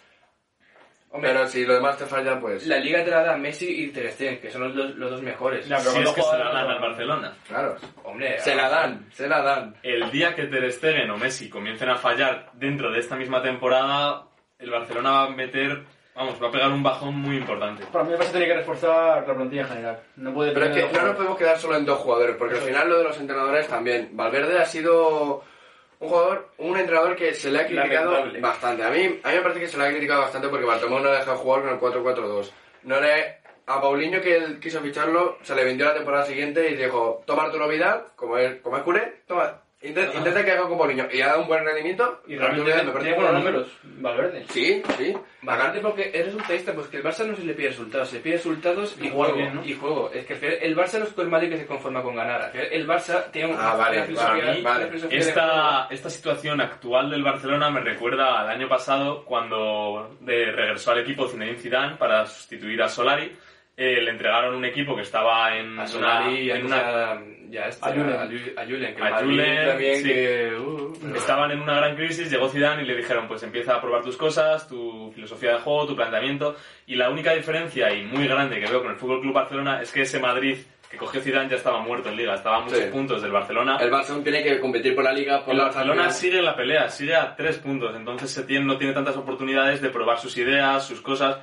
hombre, 1.15 1.33
pero 1.33 1.47
si 1.49 1.65
lo 1.65 1.75
demás 1.75 1.97
te 1.97 2.05
falla, 2.07 2.39
pues... 2.41 2.67
la 2.67 2.79
liga 2.79 3.05
te 3.05 3.11
la 3.11 3.23
da 3.23 3.37
Messi 3.37 3.85
y 3.85 3.89
Ter 3.93 4.11
Stegen, 4.13 4.41
que 4.41 4.51
son 4.51 4.63
los, 4.63 4.75
dos- 4.75 4.95
los 4.97 5.11
dos 5.13 5.23
mejores. 5.23 5.67
Ya, 5.69 5.79
pero 5.79 5.91
Si 5.91 5.99
es 6.03 6.11
que 6.13 6.23
se 6.23 6.39
la 6.39 6.53
dan 6.53 6.71
al 6.71 6.81
Barcelona. 6.81 7.33
Claro. 7.49 7.77
Hombre, 8.03 8.39
Se 8.41 8.55
la 8.55 8.69
dan, 8.69 9.07
se 9.13 9.29
la 9.29 9.41
dan. 9.43 9.75
El 9.83 10.11
día 10.11 10.35
que 10.35 10.47
Ter 10.47 10.71
Stegen 10.73 11.11
o 11.11 11.17
Messi 11.17 11.49
comiencen 11.49 11.89
a 11.89 11.97
fallar 11.97 12.51
dentro 12.55 12.91
de 12.91 12.99
esta 12.99 13.17
misma 13.17 13.41
temporada, 13.43 14.25
el 14.59 14.71
Barcelona 14.71 15.11
va 15.11 15.25
a 15.25 15.31
meter, 15.31 15.83
vamos, 16.15 16.43
va 16.43 16.49
a 16.49 16.51
pegar 16.51 16.71
un 16.71 16.83
bajón 16.83 17.15
muy 17.17 17.37
importante. 17.37 17.85
Para 17.93 18.05
mí 18.05 18.13
el 18.13 18.19
Barça 18.19 18.31
tiene 18.33 18.47
que 18.47 18.55
reforzar 18.55 19.27
la 19.27 19.35
plantilla 19.35 19.63
en 19.63 19.69
general. 19.69 20.01
No 20.17 20.33
puede 20.35 20.53
Pero 20.53 20.67
es 20.67 20.73
tener 20.73 20.91
que 20.91 20.99
no 20.99 21.07
nos 21.07 21.17
podemos 21.17 21.39
quedar 21.39 21.59
solo 21.59 21.77
en 21.77 21.85
dos 21.87 21.99
jugadores, 21.99 22.37
porque 22.37 22.55
al 22.57 22.61
final 22.63 22.89
lo 22.89 22.99
de 22.99 23.05
los 23.05 23.19
entrenadores 23.21 23.69
también. 23.69 24.11
Valverde 24.13 24.59
ha 24.59 24.65
sido 24.65 25.43
un 26.05 26.11
jugador, 26.11 26.49
un 26.59 26.77
entrenador 26.79 27.17
que 27.17 27.35
se 27.35 27.51
le 27.51 27.61
ha 27.61 27.67
criticado 27.67 28.13
Lamentable. 28.13 28.41
bastante. 28.41 28.85
A 28.85 28.91
mí, 28.91 29.21
a 29.23 29.29
mí 29.29 29.35
me 29.35 29.41
parece 29.41 29.61
que 29.61 29.69
se 29.69 29.79
le 29.79 29.85
ha 29.85 29.91
criticado 29.91 30.23
bastante 30.23 30.49
porque 30.49 30.67
Bartomeu 30.67 30.99
no 31.01 31.11
le 31.11 31.17
ha 31.17 31.19
dejado 31.21 31.39
jugar 31.39 31.63
con 31.63 31.71
el 31.71 31.81
4-4-2. 31.81 32.51
No 32.85 33.01
le... 33.01 33.43
A 33.67 33.81
Paulinho, 33.81 34.21
que 34.21 34.37
él 34.37 34.61
quiso 34.61 34.83
ficharlo, 34.83 35.39
se 35.43 35.55
le 35.55 35.65
vendió 35.65 35.87
la 35.87 35.95
temporada 35.95 36.27
siguiente 36.27 36.69
y 36.69 36.77
dijo, 36.77 37.23
toma 37.25 37.45
Arturo 37.45 37.67
Vidal, 37.67 38.05
como 38.15 38.37
es, 38.37 38.61
como 38.61 38.77
es 38.77 38.83
culé, 38.83 39.23
toma, 39.27 39.63
intenta, 39.89 40.17
intenta 40.17 40.45
que 40.45 40.51
haga 40.53 40.69
con 40.69 40.79
Paulinho. 40.79 41.07
Y 41.13 41.21
ha 41.21 41.29
dado 41.29 41.43
un 41.43 41.49
buen 41.49 41.65
rendimiento. 41.65 42.23
Y 42.27 42.37
realmente 42.37 42.75
me 42.85 42.91
parece 42.93 42.99
tiene 43.11 43.17
un 43.17 43.23
buenos 43.25 43.43
buen 43.43 43.55
números. 43.55 43.73
Valverde. 43.85 44.45
Sí, 44.51 44.83
sí. 44.99 45.15
Bastante 45.43 45.81
porque 45.81 46.11
es 46.13 46.25
resultadista, 46.25 46.73
pues 46.73 46.87
que 46.89 46.97
el 46.97 47.03
Barça 47.05 47.27
no 47.27 47.37
se 47.37 47.45
le 47.45 47.53
pide 47.55 47.69
resultados, 47.69 48.09
se 48.09 48.17
le 48.17 48.23
pide 48.23 48.37
resultados 48.37 48.97
y, 49.01 49.07
Y 49.07 49.11
juego. 49.11 49.35
bien, 49.37 49.55
¿no? 49.57 49.65
Y 49.65 49.75
juego. 49.75 50.11
Es 50.13 50.25
que 50.27 50.35
el 50.63 50.77
Barça 50.77 50.99
no 50.99 51.05
es 51.05 51.11
como 51.13 51.23
el 51.25 51.29
Madrid 51.29 51.51
que 51.51 51.59
se 51.59 51.67
conforma 51.67 52.03
con 52.03 52.17
ganar. 52.17 52.51
El 52.55 52.87
Barça 52.89 53.31
tiene 53.31 53.53
un- 53.53 53.57
Ah, 53.61 53.75
vale, 53.77 54.07
vale, 54.15 54.63
vale. 54.63 54.91
Esta, 55.11 55.89
esta 55.91 56.11
situación 56.11 56.61
actual 56.61 57.11
del 57.11 57.23
Barcelona 57.23 57.71
me 57.71 57.81
recuerda 57.81 58.41
al 58.41 58.49
año 58.49 58.69
pasado 58.69 59.25
cuando 59.25 60.17
de- 60.21 60.51
regresó 60.53 60.93
al 60.93 61.01
equipo 61.01 61.29
Zinedine 61.29 61.59
Zidane 61.59 61.97
para 61.97 62.27
sustituir 62.27 62.83
a 62.83 62.89
Solari. 62.89 63.37
Eh, 63.77 64.01
le 64.01 64.11
entregaron 64.13 64.55
un 64.55 64.65
equipo 64.65 64.95
que 64.95 65.03
estaba 65.03 65.57
en 65.57 65.71
A 65.71 65.83
una, 65.83 65.87
Solari 65.89 66.35
y 66.43 66.51
en 66.53 66.67
una- 66.67 67.13
a, 67.13 67.21
ya 67.51 67.67
este, 67.67 67.89
a 67.89 67.93
Julen. 67.93 68.11
a 68.15 68.25
Ju- 68.27 68.53
a 68.57 68.65
Julen, 68.65 68.95
que 68.95 69.03
A 69.03 69.17
Julen, 69.19 69.67
también 69.69 69.97
sí. 69.97 70.05
que... 70.05 70.53
uh, 70.57 71.17
Estaban 71.17 71.51
en 71.51 71.61
una 71.61 71.75
gran 71.75 71.97
crisis, 71.97 72.31
llegó 72.31 72.49
Zidane 72.49 72.83
y 72.83 72.87
le 72.87 72.95
dijeron, 72.97 73.27
pues 73.27 73.43
empieza 73.43 73.75
a 73.75 73.81
probar 73.81 74.03
tus 74.03 74.17
cosas, 74.17 74.69
tu 74.69 75.11
filosofía 75.13 75.55
de 75.55 75.59
juego, 75.59 75.87
tu 75.89 75.97
planteamiento. 75.97 76.55
Y 76.87 76.95
la 76.95 77.11
única 77.11 77.33
diferencia, 77.35 77.93
y 77.93 78.05
muy 78.05 78.29
grande, 78.29 78.61
que 78.61 78.67
veo 78.71 78.81
con 78.81 78.93
el 78.93 78.97
Fútbol 78.97 79.21
Club 79.21 79.35
Barcelona 79.35 79.83
es 79.83 79.91
que 79.93 80.03
ese 80.03 80.21
Madrid 80.21 80.57
que 80.89 80.97
cogió 80.97 81.21
Zidane 81.21 81.49
ya 81.51 81.57
estaba 81.57 81.81
muerto 81.81 82.09
en 82.11 82.17
Liga, 82.17 82.35
estaba 82.37 82.59
a 82.59 82.61
muchos 82.61 82.79
Sí. 82.79 82.85
puntos 82.93 83.21
del 83.23 83.33
Barcelona. 83.33 83.77
El 83.81 83.93
aún 83.93 84.23
tiene 84.23 84.45
que 84.45 84.61
competir 84.61 84.95
por 84.95 85.03
la 85.03 85.13
liga, 85.13 85.41
por 85.45 85.51
El 85.51 85.59
la 85.59 85.65
Barcelona 85.65 85.95
Champions. 85.95 86.17
sigue 86.19 86.39
en 86.39 86.45
la 86.45 86.55
pelea, 86.55 86.89
sigue 86.89 87.17
a 87.17 87.35
tres 87.35 87.59
puntos, 87.59 87.97
entonces 87.97 88.31
Setién 88.31 88.65
no 88.65 88.79
tiene 88.79 88.93
tantas 88.93 89.17
oportunidades 89.17 89.83
de 89.83 89.91
probar 89.91 90.19
sus 90.21 90.37
ideas, 90.39 90.87
sus 90.87 91.01
cosas. 91.03 91.39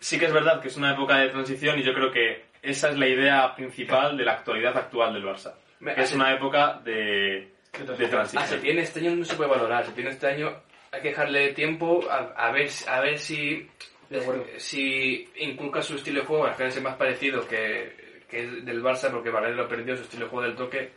Sí 0.00 0.18
que 0.18 0.24
es 0.26 0.32
verdad 0.32 0.60
que 0.60 0.68
es 0.68 0.76
una 0.76 0.92
época 0.94 1.16
de 1.18 1.28
transición 1.28 1.78
y 1.78 1.82
yo 1.82 1.92
creo 1.94 2.10
que 2.10 2.44
esa 2.62 2.88
es 2.90 2.98
la 2.98 3.06
idea 3.06 3.54
principal 3.54 4.16
de 4.16 4.24
la 4.24 4.32
actualidad 4.32 4.76
actual 4.76 5.12
del 5.14 5.24
Barça. 5.24 5.54
Me- 5.80 5.94
Que 5.94 6.00
es 6.02 6.08
hace- 6.08 6.16
una 6.16 6.32
época 6.34 6.80
de, 6.84 7.52
de 7.96 8.06
A 8.06 8.10
transición. 8.10 8.46
Setién 8.46 8.78
este 8.78 9.00
año 9.00 9.16
no 9.16 9.24
se 9.24 9.36
puede 9.36 9.50
valorar. 9.50 9.84
Setién 9.86 10.08
este 10.08 10.26
año 10.26 10.62
hay 10.90 11.00
que 11.02 11.08
dejarle 11.10 11.52
tiempo 11.52 12.04
a, 12.10 12.32
a 12.36 12.50
ver, 12.50 12.68
a 12.88 13.00
ver 13.00 13.18
si, 13.18 13.68
acuerdo. 14.10 14.44
si 14.56 15.28
inculca 15.36 15.82
su 15.82 15.94
estilo 15.96 16.20
de 16.20 16.26
juego. 16.26 16.46
Al 16.46 16.54
final 16.54 16.68
es 16.72 16.82
más 16.82 16.96
parecido 16.96 17.46
que, 17.46 18.22
que 18.28 18.40
es 18.44 18.64
del 18.64 18.82
Barça 18.82 19.10
porque 19.10 19.30
Valverde 19.30 19.54
lo 19.56 19.68
perdió, 19.68 19.96
su 19.96 20.02
estilo 20.02 20.24
de 20.24 20.30
juego 20.30 20.46
del 20.46 20.56
toque. 20.56 20.92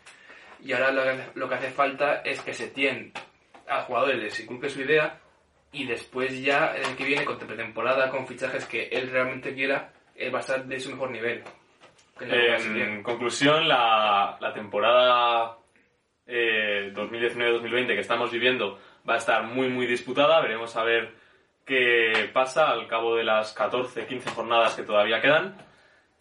Y 0.62 0.72
ahora 0.74 0.92
lo, 0.92 1.04
que- 1.04 1.40
lo 1.40 1.50
que 1.50 1.56
hace 1.56 1.72
falta 1.72 2.22
es 2.24 2.40
que 2.42 2.54
Setién 2.54 3.12
a 3.68 3.82
jugadores 3.82 4.18
les 4.22 4.40
inculque 4.40 4.70
su 4.70 4.82
idea 4.82 5.20
y 5.74 5.86
después 5.86 6.42
ya 6.42 6.76
el 6.76 6.96
que 6.96 7.04
viene 7.04 7.26
con 7.26 7.38
pretemporada, 7.38 8.10
con 8.10 8.26
fichajes 8.28 8.66
que 8.66 8.88
él 8.88 9.10
realmente 9.12 9.54
quiera, 9.54 9.92
él 10.16 10.34
va 10.34 10.38
a 10.38 10.42
estar 10.42 10.64
de 10.66 10.80
su 10.80 10.92
mejor 10.92 11.10
nivel. 11.12 11.44
En 12.22 13.04
conclusión, 13.04 13.68
la, 13.68 14.38
la 14.40 14.54
temporada 14.54 15.58
eh, 16.28 16.92
2019-2020 16.96 17.88
que 17.88 18.00
estamos 18.00 18.32
viviendo 18.32 18.80
va 19.08 19.16
a 19.16 19.18
estar 19.18 19.44
muy, 19.44 19.68
muy 19.70 19.88
disputada. 19.88 20.40
Veremos 20.42 20.76
a 20.78 20.84
ver 20.84 21.12
qué 21.66 22.30
pasa 22.32 22.70
al 22.70 22.88
cabo 22.88 23.16
de 23.16 23.24
las 23.24 23.58
14-15 23.58 24.26
jornadas 24.36 24.76
que 24.76 24.84
todavía 24.84 25.22
quedan. 25.22 25.56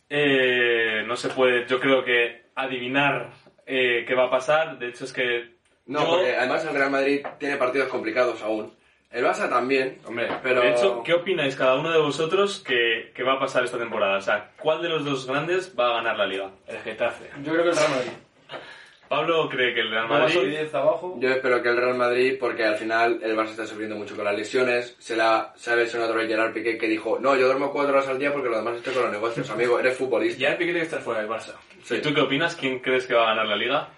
Eh, 0.08 1.04
no 1.06 1.16
se 1.16 1.28
puede, 1.30 1.66
yo 1.66 1.78
creo 1.80 2.04
que 2.04 2.46
adivinar 2.54 3.30
eh, 3.66 4.04
qué 4.06 4.14
va 4.14 4.24
a 4.26 4.30
pasar. 4.30 4.78
De 4.78 4.88
hecho, 4.88 5.04
es 5.04 5.12
que 5.12 5.54
No, 5.86 6.00
yo- 6.00 6.08
porque 6.10 6.36
además 6.36 6.64
el 6.64 6.74
Real 6.74 6.90
Madrid 6.90 7.26
tiene 7.38 7.56
partidos 7.56 7.88
complicados 7.88 8.42
aún. 8.42 8.74
El 9.12 9.24
Barça 9.24 9.48
también, 9.48 9.98
Hombre, 10.06 10.28
pero... 10.42 10.62
de 10.62 10.70
hecho, 10.70 11.02
¿qué 11.04 11.12
opináis 11.12 11.54
cada 11.54 11.74
uno 11.74 11.90
de 11.90 11.98
vosotros 11.98 12.62
que, 12.66 13.12
que 13.14 13.22
va 13.22 13.34
a 13.34 13.38
pasar 13.38 13.62
esta 13.62 13.78
temporada? 13.78 14.16
O 14.16 14.22
sea, 14.22 14.52
¿cuál 14.58 14.80
de 14.80 14.88
los 14.88 15.04
dos 15.04 15.26
grandes 15.26 15.74
va 15.78 15.90
a 15.90 15.92
ganar 15.96 16.16
la 16.16 16.26
liga? 16.26 16.50
El 16.66 16.78
Getafe. 16.78 17.26
Yo 17.42 17.52
creo 17.52 17.64
que 17.64 17.70
el 17.70 17.76
Real 17.76 17.90
Madrid. 17.90 18.12
Pablo 19.12 19.46
cree 19.50 19.74
que 19.74 19.80
el 19.80 19.90
Real 19.90 20.08
Madrid... 20.08 20.56
abajo. 20.72 21.18
Yo 21.20 21.28
espero 21.28 21.62
que 21.62 21.68
el 21.68 21.76
Real 21.76 21.94
Madrid, 21.94 22.38
porque 22.40 22.64
al 22.64 22.76
final 22.76 23.20
el 23.22 23.36
Barça 23.36 23.50
está 23.50 23.66
sufriendo 23.66 23.94
mucho 23.94 24.16
con 24.16 24.24
las 24.24 24.34
lesiones. 24.34 24.96
Se 24.98 25.14
la 25.14 25.52
se 25.54 25.70
ha 25.70 25.76
lesionado 25.76 26.12
otra 26.12 26.22
vez 26.22 26.30
Gerard 26.30 26.54
Piqué 26.54 26.78
que 26.78 26.88
dijo, 26.88 27.18
no, 27.20 27.36
yo 27.36 27.44
duermo 27.44 27.70
cuatro 27.70 27.92
horas 27.92 28.08
al 28.08 28.18
día 28.18 28.32
porque 28.32 28.48
lo 28.48 28.56
demás 28.56 28.76
estoy 28.76 28.94
con 28.94 29.02
los 29.02 29.12
negocios. 29.12 29.50
Amigo, 29.50 29.78
eres 29.78 29.98
futbolista. 29.98 30.40
Ya 30.40 30.52
el 30.52 30.56
Piqué 30.56 30.72
tiene 30.72 30.78
que 30.78 30.86
estar 30.86 31.02
fuera 31.02 31.20
del 31.20 31.28
Barça. 31.28 31.52
Sí. 31.82 31.96
¿Y 31.96 32.00
tú 32.00 32.14
qué 32.14 32.22
opinas? 32.22 32.56
¿Quién 32.56 32.78
crees 32.78 33.06
que 33.06 33.12
va 33.12 33.24
a 33.24 33.34
ganar 33.34 33.46
la 33.48 33.56
liga? 33.56 33.88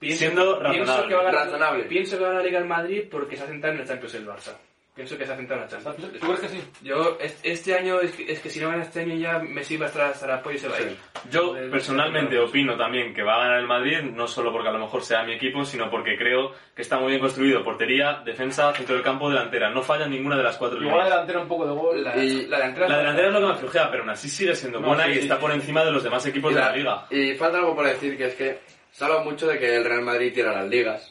Pienso, 0.00 0.18
Siendo 0.18 0.58
pienso 0.60 0.78
razonable. 0.80 1.08
que 1.08 1.14
va 1.14 1.20
a 1.20 1.24
ganar, 1.24 1.44
Razonable. 1.46 1.84
Pienso 1.84 2.16
que 2.16 2.22
va 2.22 2.28
a 2.28 2.32
ganar 2.32 2.42
la 2.42 2.48
Liga 2.48 2.58
el 2.60 2.64
Madrid 2.68 3.02
porque 3.10 3.36
se 3.36 3.44
ha 3.44 3.46
sentado 3.46 3.74
en 3.74 3.80
el 3.80 3.86
Champions 3.86 4.14
el 4.14 4.26
Barça. 4.26 4.56
Pienso 4.94 5.16
que 5.16 5.24
se 5.26 5.32
ha 5.32 5.36
sentado 5.36 5.60
en 5.60 5.64
el 5.64 5.70
Champions. 5.70 5.96
¿Tú 6.20 6.26
crees 6.26 6.40
que 6.40 6.48
sí? 6.48 6.60
Yo, 6.82 7.18
es- 7.20 7.38
este 7.42 7.74
año, 7.78 8.00
es 8.00 8.12
que, 8.12 8.32
es 8.32 8.40
que 8.40 8.48
si 8.50 8.60
no 8.60 8.68
gana 8.70 8.82
este 8.82 9.00
año 9.00 9.14
ya 9.16 9.38
Messi 9.38 9.76
va 9.76 9.86
a 9.86 9.88
estar 9.88 10.06
hasta 10.10 10.24
el 10.24 10.32
apoyo 10.32 10.56
y 10.56 10.58
se 10.58 10.68
va 10.68 10.76
a 10.76 10.80
ir. 10.80 10.96
Yo 11.30 11.54
personalmente 11.70 12.34
no 12.34 12.44
opino 12.46 12.76
también 12.78 13.12
que 13.14 13.22
va 13.22 13.34
a 13.36 13.38
ganar 13.44 13.58
el 13.60 13.66
Madrid, 13.66 14.00
no 14.00 14.26
solo 14.26 14.50
porque 14.52 14.68
a 14.68 14.72
lo 14.72 14.78
mejor 14.78 15.02
sea 15.02 15.22
mi 15.22 15.34
equipo, 15.34 15.64
sino 15.66 15.90
porque 15.90 16.16
creo 16.16 16.52
que 16.74 16.80
está 16.82 16.98
muy 16.98 17.08
bien 17.10 17.20
construido. 17.20 17.62
Portería, 17.62 18.22
defensa, 18.24 18.72
centro 18.72 18.94
del 18.94 19.04
campo, 19.04 19.28
delantera. 19.28 19.68
No 19.70 19.82
falla 19.82 20.06
ninguna 20.06 20.36
de 20.38 20.42
las 20.44 20.56
cuatro 20.56 20.78
Igual 20.78 20.96
la 20.96 21.02
líneas. 21.04 21.10
delantera 21.12 21.40
un 21.40 21.48
poco 21.48 21.66
de 21.66 21.72
gol. 21.74 22.04
La, 22.04 22.16
Y- 22.16 22.46
la 22.46 22.56
delantera... 22.56 22.88
La 22.88 22.98
delantera 22.98 23.28
es 23.28 23.34
lo 23.34 23.40
que 23.40 23.46
me 23.46 23.54
flojea, 23.54 23.90
pero 23.90 24.02
aún 24.02 24.10
así 24.10 24.28
sigue 24.30 24.54
siendo 24.54 24.80
No, 24.80 24.88
buena 24.88 25.04
sí, 25.04 25.10
y 25.10 25.14
sí, 25.14 25.20
está 25.20 25.34
sí. 25.36 25.40
por 25.42 25.52
encima 25.52 25.84
de 25.84 25.90
los 25.92 26.02
demás 26.02 26.24
equipos 26.26 26.54
de 26.54 26.60
la- 26.60 26.70
la 26.70 26.76
liga. 26.76 27.06
Y 27.10 27.34
falta 27.34 27.58
algo 27.58 27.76
por 27.76 27.86
decir, 27.86 28.16
que 28.16 28.26
es 28.26 28.34
que 28.34 28.58
se 28.92 29.04
habla 29.04 29.22
mucho 29.22 29.46
de 29.46 29.58
que 29.58 29.76
el 29.76 29.84
Real 29.84 30.02
Madrid 30.02 30.32
tira 30.34 30.52
las 30.52 30.68
ligas. 30.68 31.09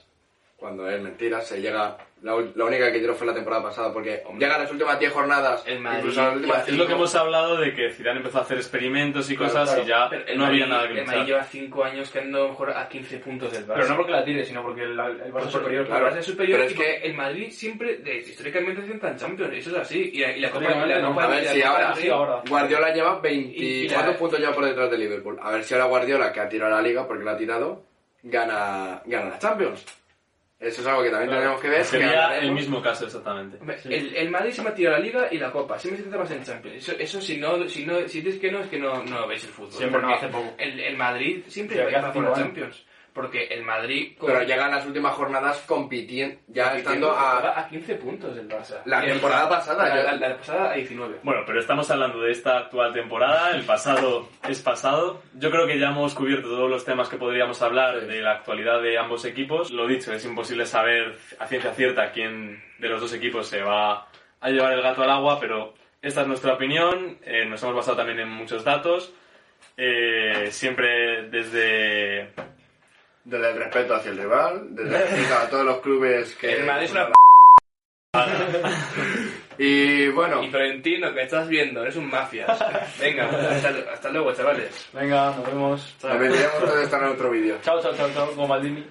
Cuando 0.59 0.89
es 0.89 1.01
mentira, 1.01 1.39
se 1.41 1.61
llega... 1.61 1.97
La, 2.21 2.35
ul- 2.35 2.51
la 2.53 2.65
única 2.65 2.91
que 2.91 2.99
tiró 2.99 3.13
fue 3.15 3.25
la 3.25 3.33
temporada 3.33 3.63
pasada, 3.63 3.93
porque 3.93 4.21
llega 4.37 4.55
a 4.55 4.59
las 4.59 4.69
últimas 4.69 4.99
10 4.99 5.13
jornadas, 5.13 5.63
El 5.65 5.79
Madrid- 5.79 5.99
incluso 5.99 6.21
las 6.21 6.35
últimas 6.35 6.67
Es 6.67 6.77
lo 6.77 6.85
que 6.85 6.91
hemos 6.91 7.15
hablado 7.15 7.55
de 7.55 7.73
que 7.73 7.91
Zidane 7.93 8.17
empezó 8.17 8.39
a 8.39 8.41
hacer 8.41 8.57
experimentos 8.57 9.31
y 9.31 9.37
Claro, 9.37 9.53
cosas 9.53 9.69
claro. 9.69 9.83
y 9.83 9.87
ya 9.87 10.09
Pero 10.09 10.27
el 10.27 10.37
no 10.37 10.45
había 10.47 10.65
Madrid- 10.67 10.69
nada 10.75 10.87
que 10.93 10.99
El 10.99 11.05
Madrid 11.07 11.25
lleva 11.27 11.43
5 11.45 11.83
años 11.85 12.11
que 12.11 12.19
ando 12.19 12.49
mejor 12.49 12.71
a 12.71 12.89
15 12.89 13.19
puntos 13.19 13.53
del 13.53 13.65
Barça. 13.65 13.73
Pero 13.75 13.87
no 13.87 13.95
porque 13.95 14.11
la 14.11 14.25
tire, 14.25 14.43
sino 14.43 14.61
porque 14.61 14.81
el, 14.83 14.99
el 14.99 15.33
Barça 15.33 15.45
es 15.45 15.51
superior. 15.53 15.85
claro. 15.87 16.07
El 16.07 16.13
Barça 16.13 16.17
es 16.19 16.25
superior 16.25 16.57
Pero 16.59 16.69
es 16.69 16.75
y 16.75 16.77
que- 16.77 17.07
el 17.07 17.13
Madrid 17.13 17.51
siempre, 17.51 17.95
de- 17.99 18.17
históricamente, 18.17 18.81
sienta 18.85 19.09
en 19.11 19.15
Champions. 19.15 19.53
Eso 19.53 19.69
es 19.69 19.77
así. 19.77 20.11
Y 20.13 20.19
la, 20.19 20.35
y 20.35 20.39
la 20.41 20.49
Copa, 20.51 20.65
y 20.65 20.89
la 20.89 20.99
no. 20.99 21.09
Copa- 21.11 21.23
A 21.23 21.27
ver 21.27 21.45
si 21.47 21.61
ahora- 21.61 21.95
Sí, 21.95 22.09
ahora. 22.09 22.41
Guardiola 22.49 22.93
lleva 22.93 23.21
Y- 23.23 23.27
y 23.37 23.71
24 23.87 24.11
la- 24.11 24.17
puntos 24.17 24.39
ya 24.41 24.51
por 24.51 24.65
detrás 24.65 24.91
de 24.91 24.97
Liverpool. 24.97 25.39
A 25.41 25.51
ver 25.51 25.63
si 25.63 25.73
ahora 25.73 25.85
Guardiola, 25.85 26.33
que 26.33 26.41
ha 26.41 26.49
tirado 26.49 26.71
la 26.75 26.81
liga 26.81 27.07
porque 27.07 27.23
la 27.23 27.31
ha 27.31 27.37
tirado, 27.37 27.81
gana, 28.23 29.01
gana 29.05 29.29
la 29.29 29.39
Champions. 29.39 29.85
Eso 30.59 30.81
es 30.81 30.87
algo 30.87 31.03
que 31.03 31.09
también 31.09 31.29
Claro. 31.29 31.41
tenemos 31.43 31.61
que 31.61 31.69
ver. 31.69 31.77
que 31.79 31.83
Sería 31.85 32.37
el 32.37 32.51
mismo 32.51 32.81
caso 32.81 33.05
exactamente. 33.05 33.57
El, 33.85 34.13
el 34.15 34.29
Madrid 34.29 34.51
se 34.51 34.61
me 34.61 34.69
ha 34.69 34.73
tirado 34.75 34.97
la 34.97 35.03
Liga 35.03 35.27
y 35.31 35.37
la 35.37 35.51
Copa. 35.51 35.79
Siempre 35.79 35.97
se 35.97 36.03
centra 36.03 36.19
más 36.19 36.31
en 36.31 36.43
Champions. 36.43 36.75
Eso, 36.77 36.91
eso 36.99 37.21
si 37.21 37.37
no, 37.37 37.67
si 37.69 37.85
no, 37.85 38.05
si 38.09 38.19
dices 38.21 38.41
que 38.41 38.51
no, 38.51 38.59
es 38.59 38.67
que 38.67 38.77
no, 38.77 39.01
no 39.05 39.25
veis 39.25 39.43
el 39.45 39.51
fútbol. 39.51 39.71
Siempre, 39.71 40.01
no, 40.01 40.09
hace 40.13 40.27
poco. 40.27 40.53
El, 40.57 40.77
el 40.79 40.97
Madrid 40.97 41.43
siempre 41.47 41.77
Sí, 41.77 41.81
va 41.95 42.11
por 42.11 42.23
la 42.23 42.29
años. 42.29 42.39
Champions. 42.39 42.85
Porque 43.19 43.47
el 43.47 43.63
Madrid... 43.63 44.15
con- 44.17 44.27
Pero 44.32 44.43
llegan 44.43 44.71
las 44.71 44.86
últimas 44.86 45.13
jornadas 45.13 45.58
compitiendo, 45.67 46.38
ya 46.47 46.77
estando 46.77 47.12
a 47.12 47.60
a 47.60 47.67
15 47.67 47.95
puntos 47.95 48.34
del 48.34 48.47
Barça. 48.47 48.82
la 48.86 49.03
el- 49.03 49.12
temporada 49.12 49.49
pasada. 49.49 49.89
La, 49.89 49.95
yo- 49.97 50.03
la- 50.03 50.29
la 50.29 50.38
pasada 50.38 50.71
a 50.71 50.75
19. 50.75 51.17
Bueno, 51.23 51.41
pero 51.45 51.60
estamos 51.60 51.91
hablando 51.91 52.21
de 52.21 52.32
esta 52.32 52.58
actual 52.60 52.93
temporada, 52.93 53.51
el 53.55 53.63
pasado 53.63 54.29
es 54.47 54.62
pasado. 54.62 55.21
Yo 55.34 55.51
creo 55.51 55.67
que 55.67 55.77
ya 55.77 55.88
hemos 55.89 56.13
cubierto 56.15 56.47
todos 56.47 56.69
los 56.69 56.86
temas 56.86 57.10
que 57.10 57.17
podríamos 57.17 57.62
hablar 57.62 57.99
Sí. 57.99 58.05
de 58.05 58.21
la 58.21 58.32
actualidad 58.32 58.82
de 58.82 58.97
ambos 58.97 59.25
equipos. 59.25 59.69
Lo 59.71 59.86
dicho, 59.86 60.13
es 60.13 60.23
imposible 60.23 60.65
saber 60.65 61.17
a 61.39 61.45
ciencia 61.47 61.73
cierta 61.73 62.12
quién 62.13 62.63
de 62.77 62.88
los 62.88 63.01
dos 63.01 63.13
equipos 63.13 63.47
se 63.47 63.62
va 63.62 64.08
a 64.39 64.49
llevar 64.49 64.71
el 64.71 64.82
gato 64.82 65.03
al 65.03 65.10
agua, 65.10 65.39
pero 65.41 65.73
esta 66.01 66.21
es 66.21 66.27
nuestra 66.27 66.53
opinión, 66.53 67.17
eh, 67.25 67.43
nos 67.45 67.62
hemos 67.63 67.75
basado 67.75 67.97
también 67.97 68.21
en 68.21 68.29
muchos 68.29 68.63
datos, 68.63 69.13
eh, 69.75 70.47
siempre 70.51 71.23
desde... 71.29 72.29
Desde 73.23 73.49
el 73.49 73.58
respeto 73.58 73.95
hacia 73.95 74.12
el 74.12 74.17
rival, 74.17 74.67
desde 74.75 74.95
el 74.95 75.01
respeto 75.01 75.36
a 75.36 75.49
todos 75.49 75.65
los 75.65 75.79
clubes 75.82 76.36
que... 76.36 76.53
El 76.53 76.65
Madrid 76.65 76.86
es 76.86 76.91
una 76.91 77.10
Y 79.58 80.08
bueno, 80.10 80.41
Y 80.41 80.49
Florentino, 80.49 81.13
que 81.13 81.23
estás 81.23 81.47
viendo, 81.47 81.82
eres 81.82 81.97
un 81.97 82.10
mafias. 82.10 82.58
Venga, 82.99 83.25
hasta, 83.25 83.69
hasta 83.93 84.10
luego, 84.10 84.34
chavales. 84.34 84.89
Venga, 84.93 85.36
nos 85.36 85.45
vemos. 85.45 85.95
nos 86.01 86.19
veremos 86.19 86.60
todo 86.60 86.82
esto 86.82 86.95
en 86.95 87.03
otro 87.03 87.29
vídeo. 87.29 87.58
Chao, 87.62 87.82
chao, 87.82 87.93
chao, 87.93 88.10
chao, 88.13 88.32
como 88.32 88.47
Maldini. 88.47 88.86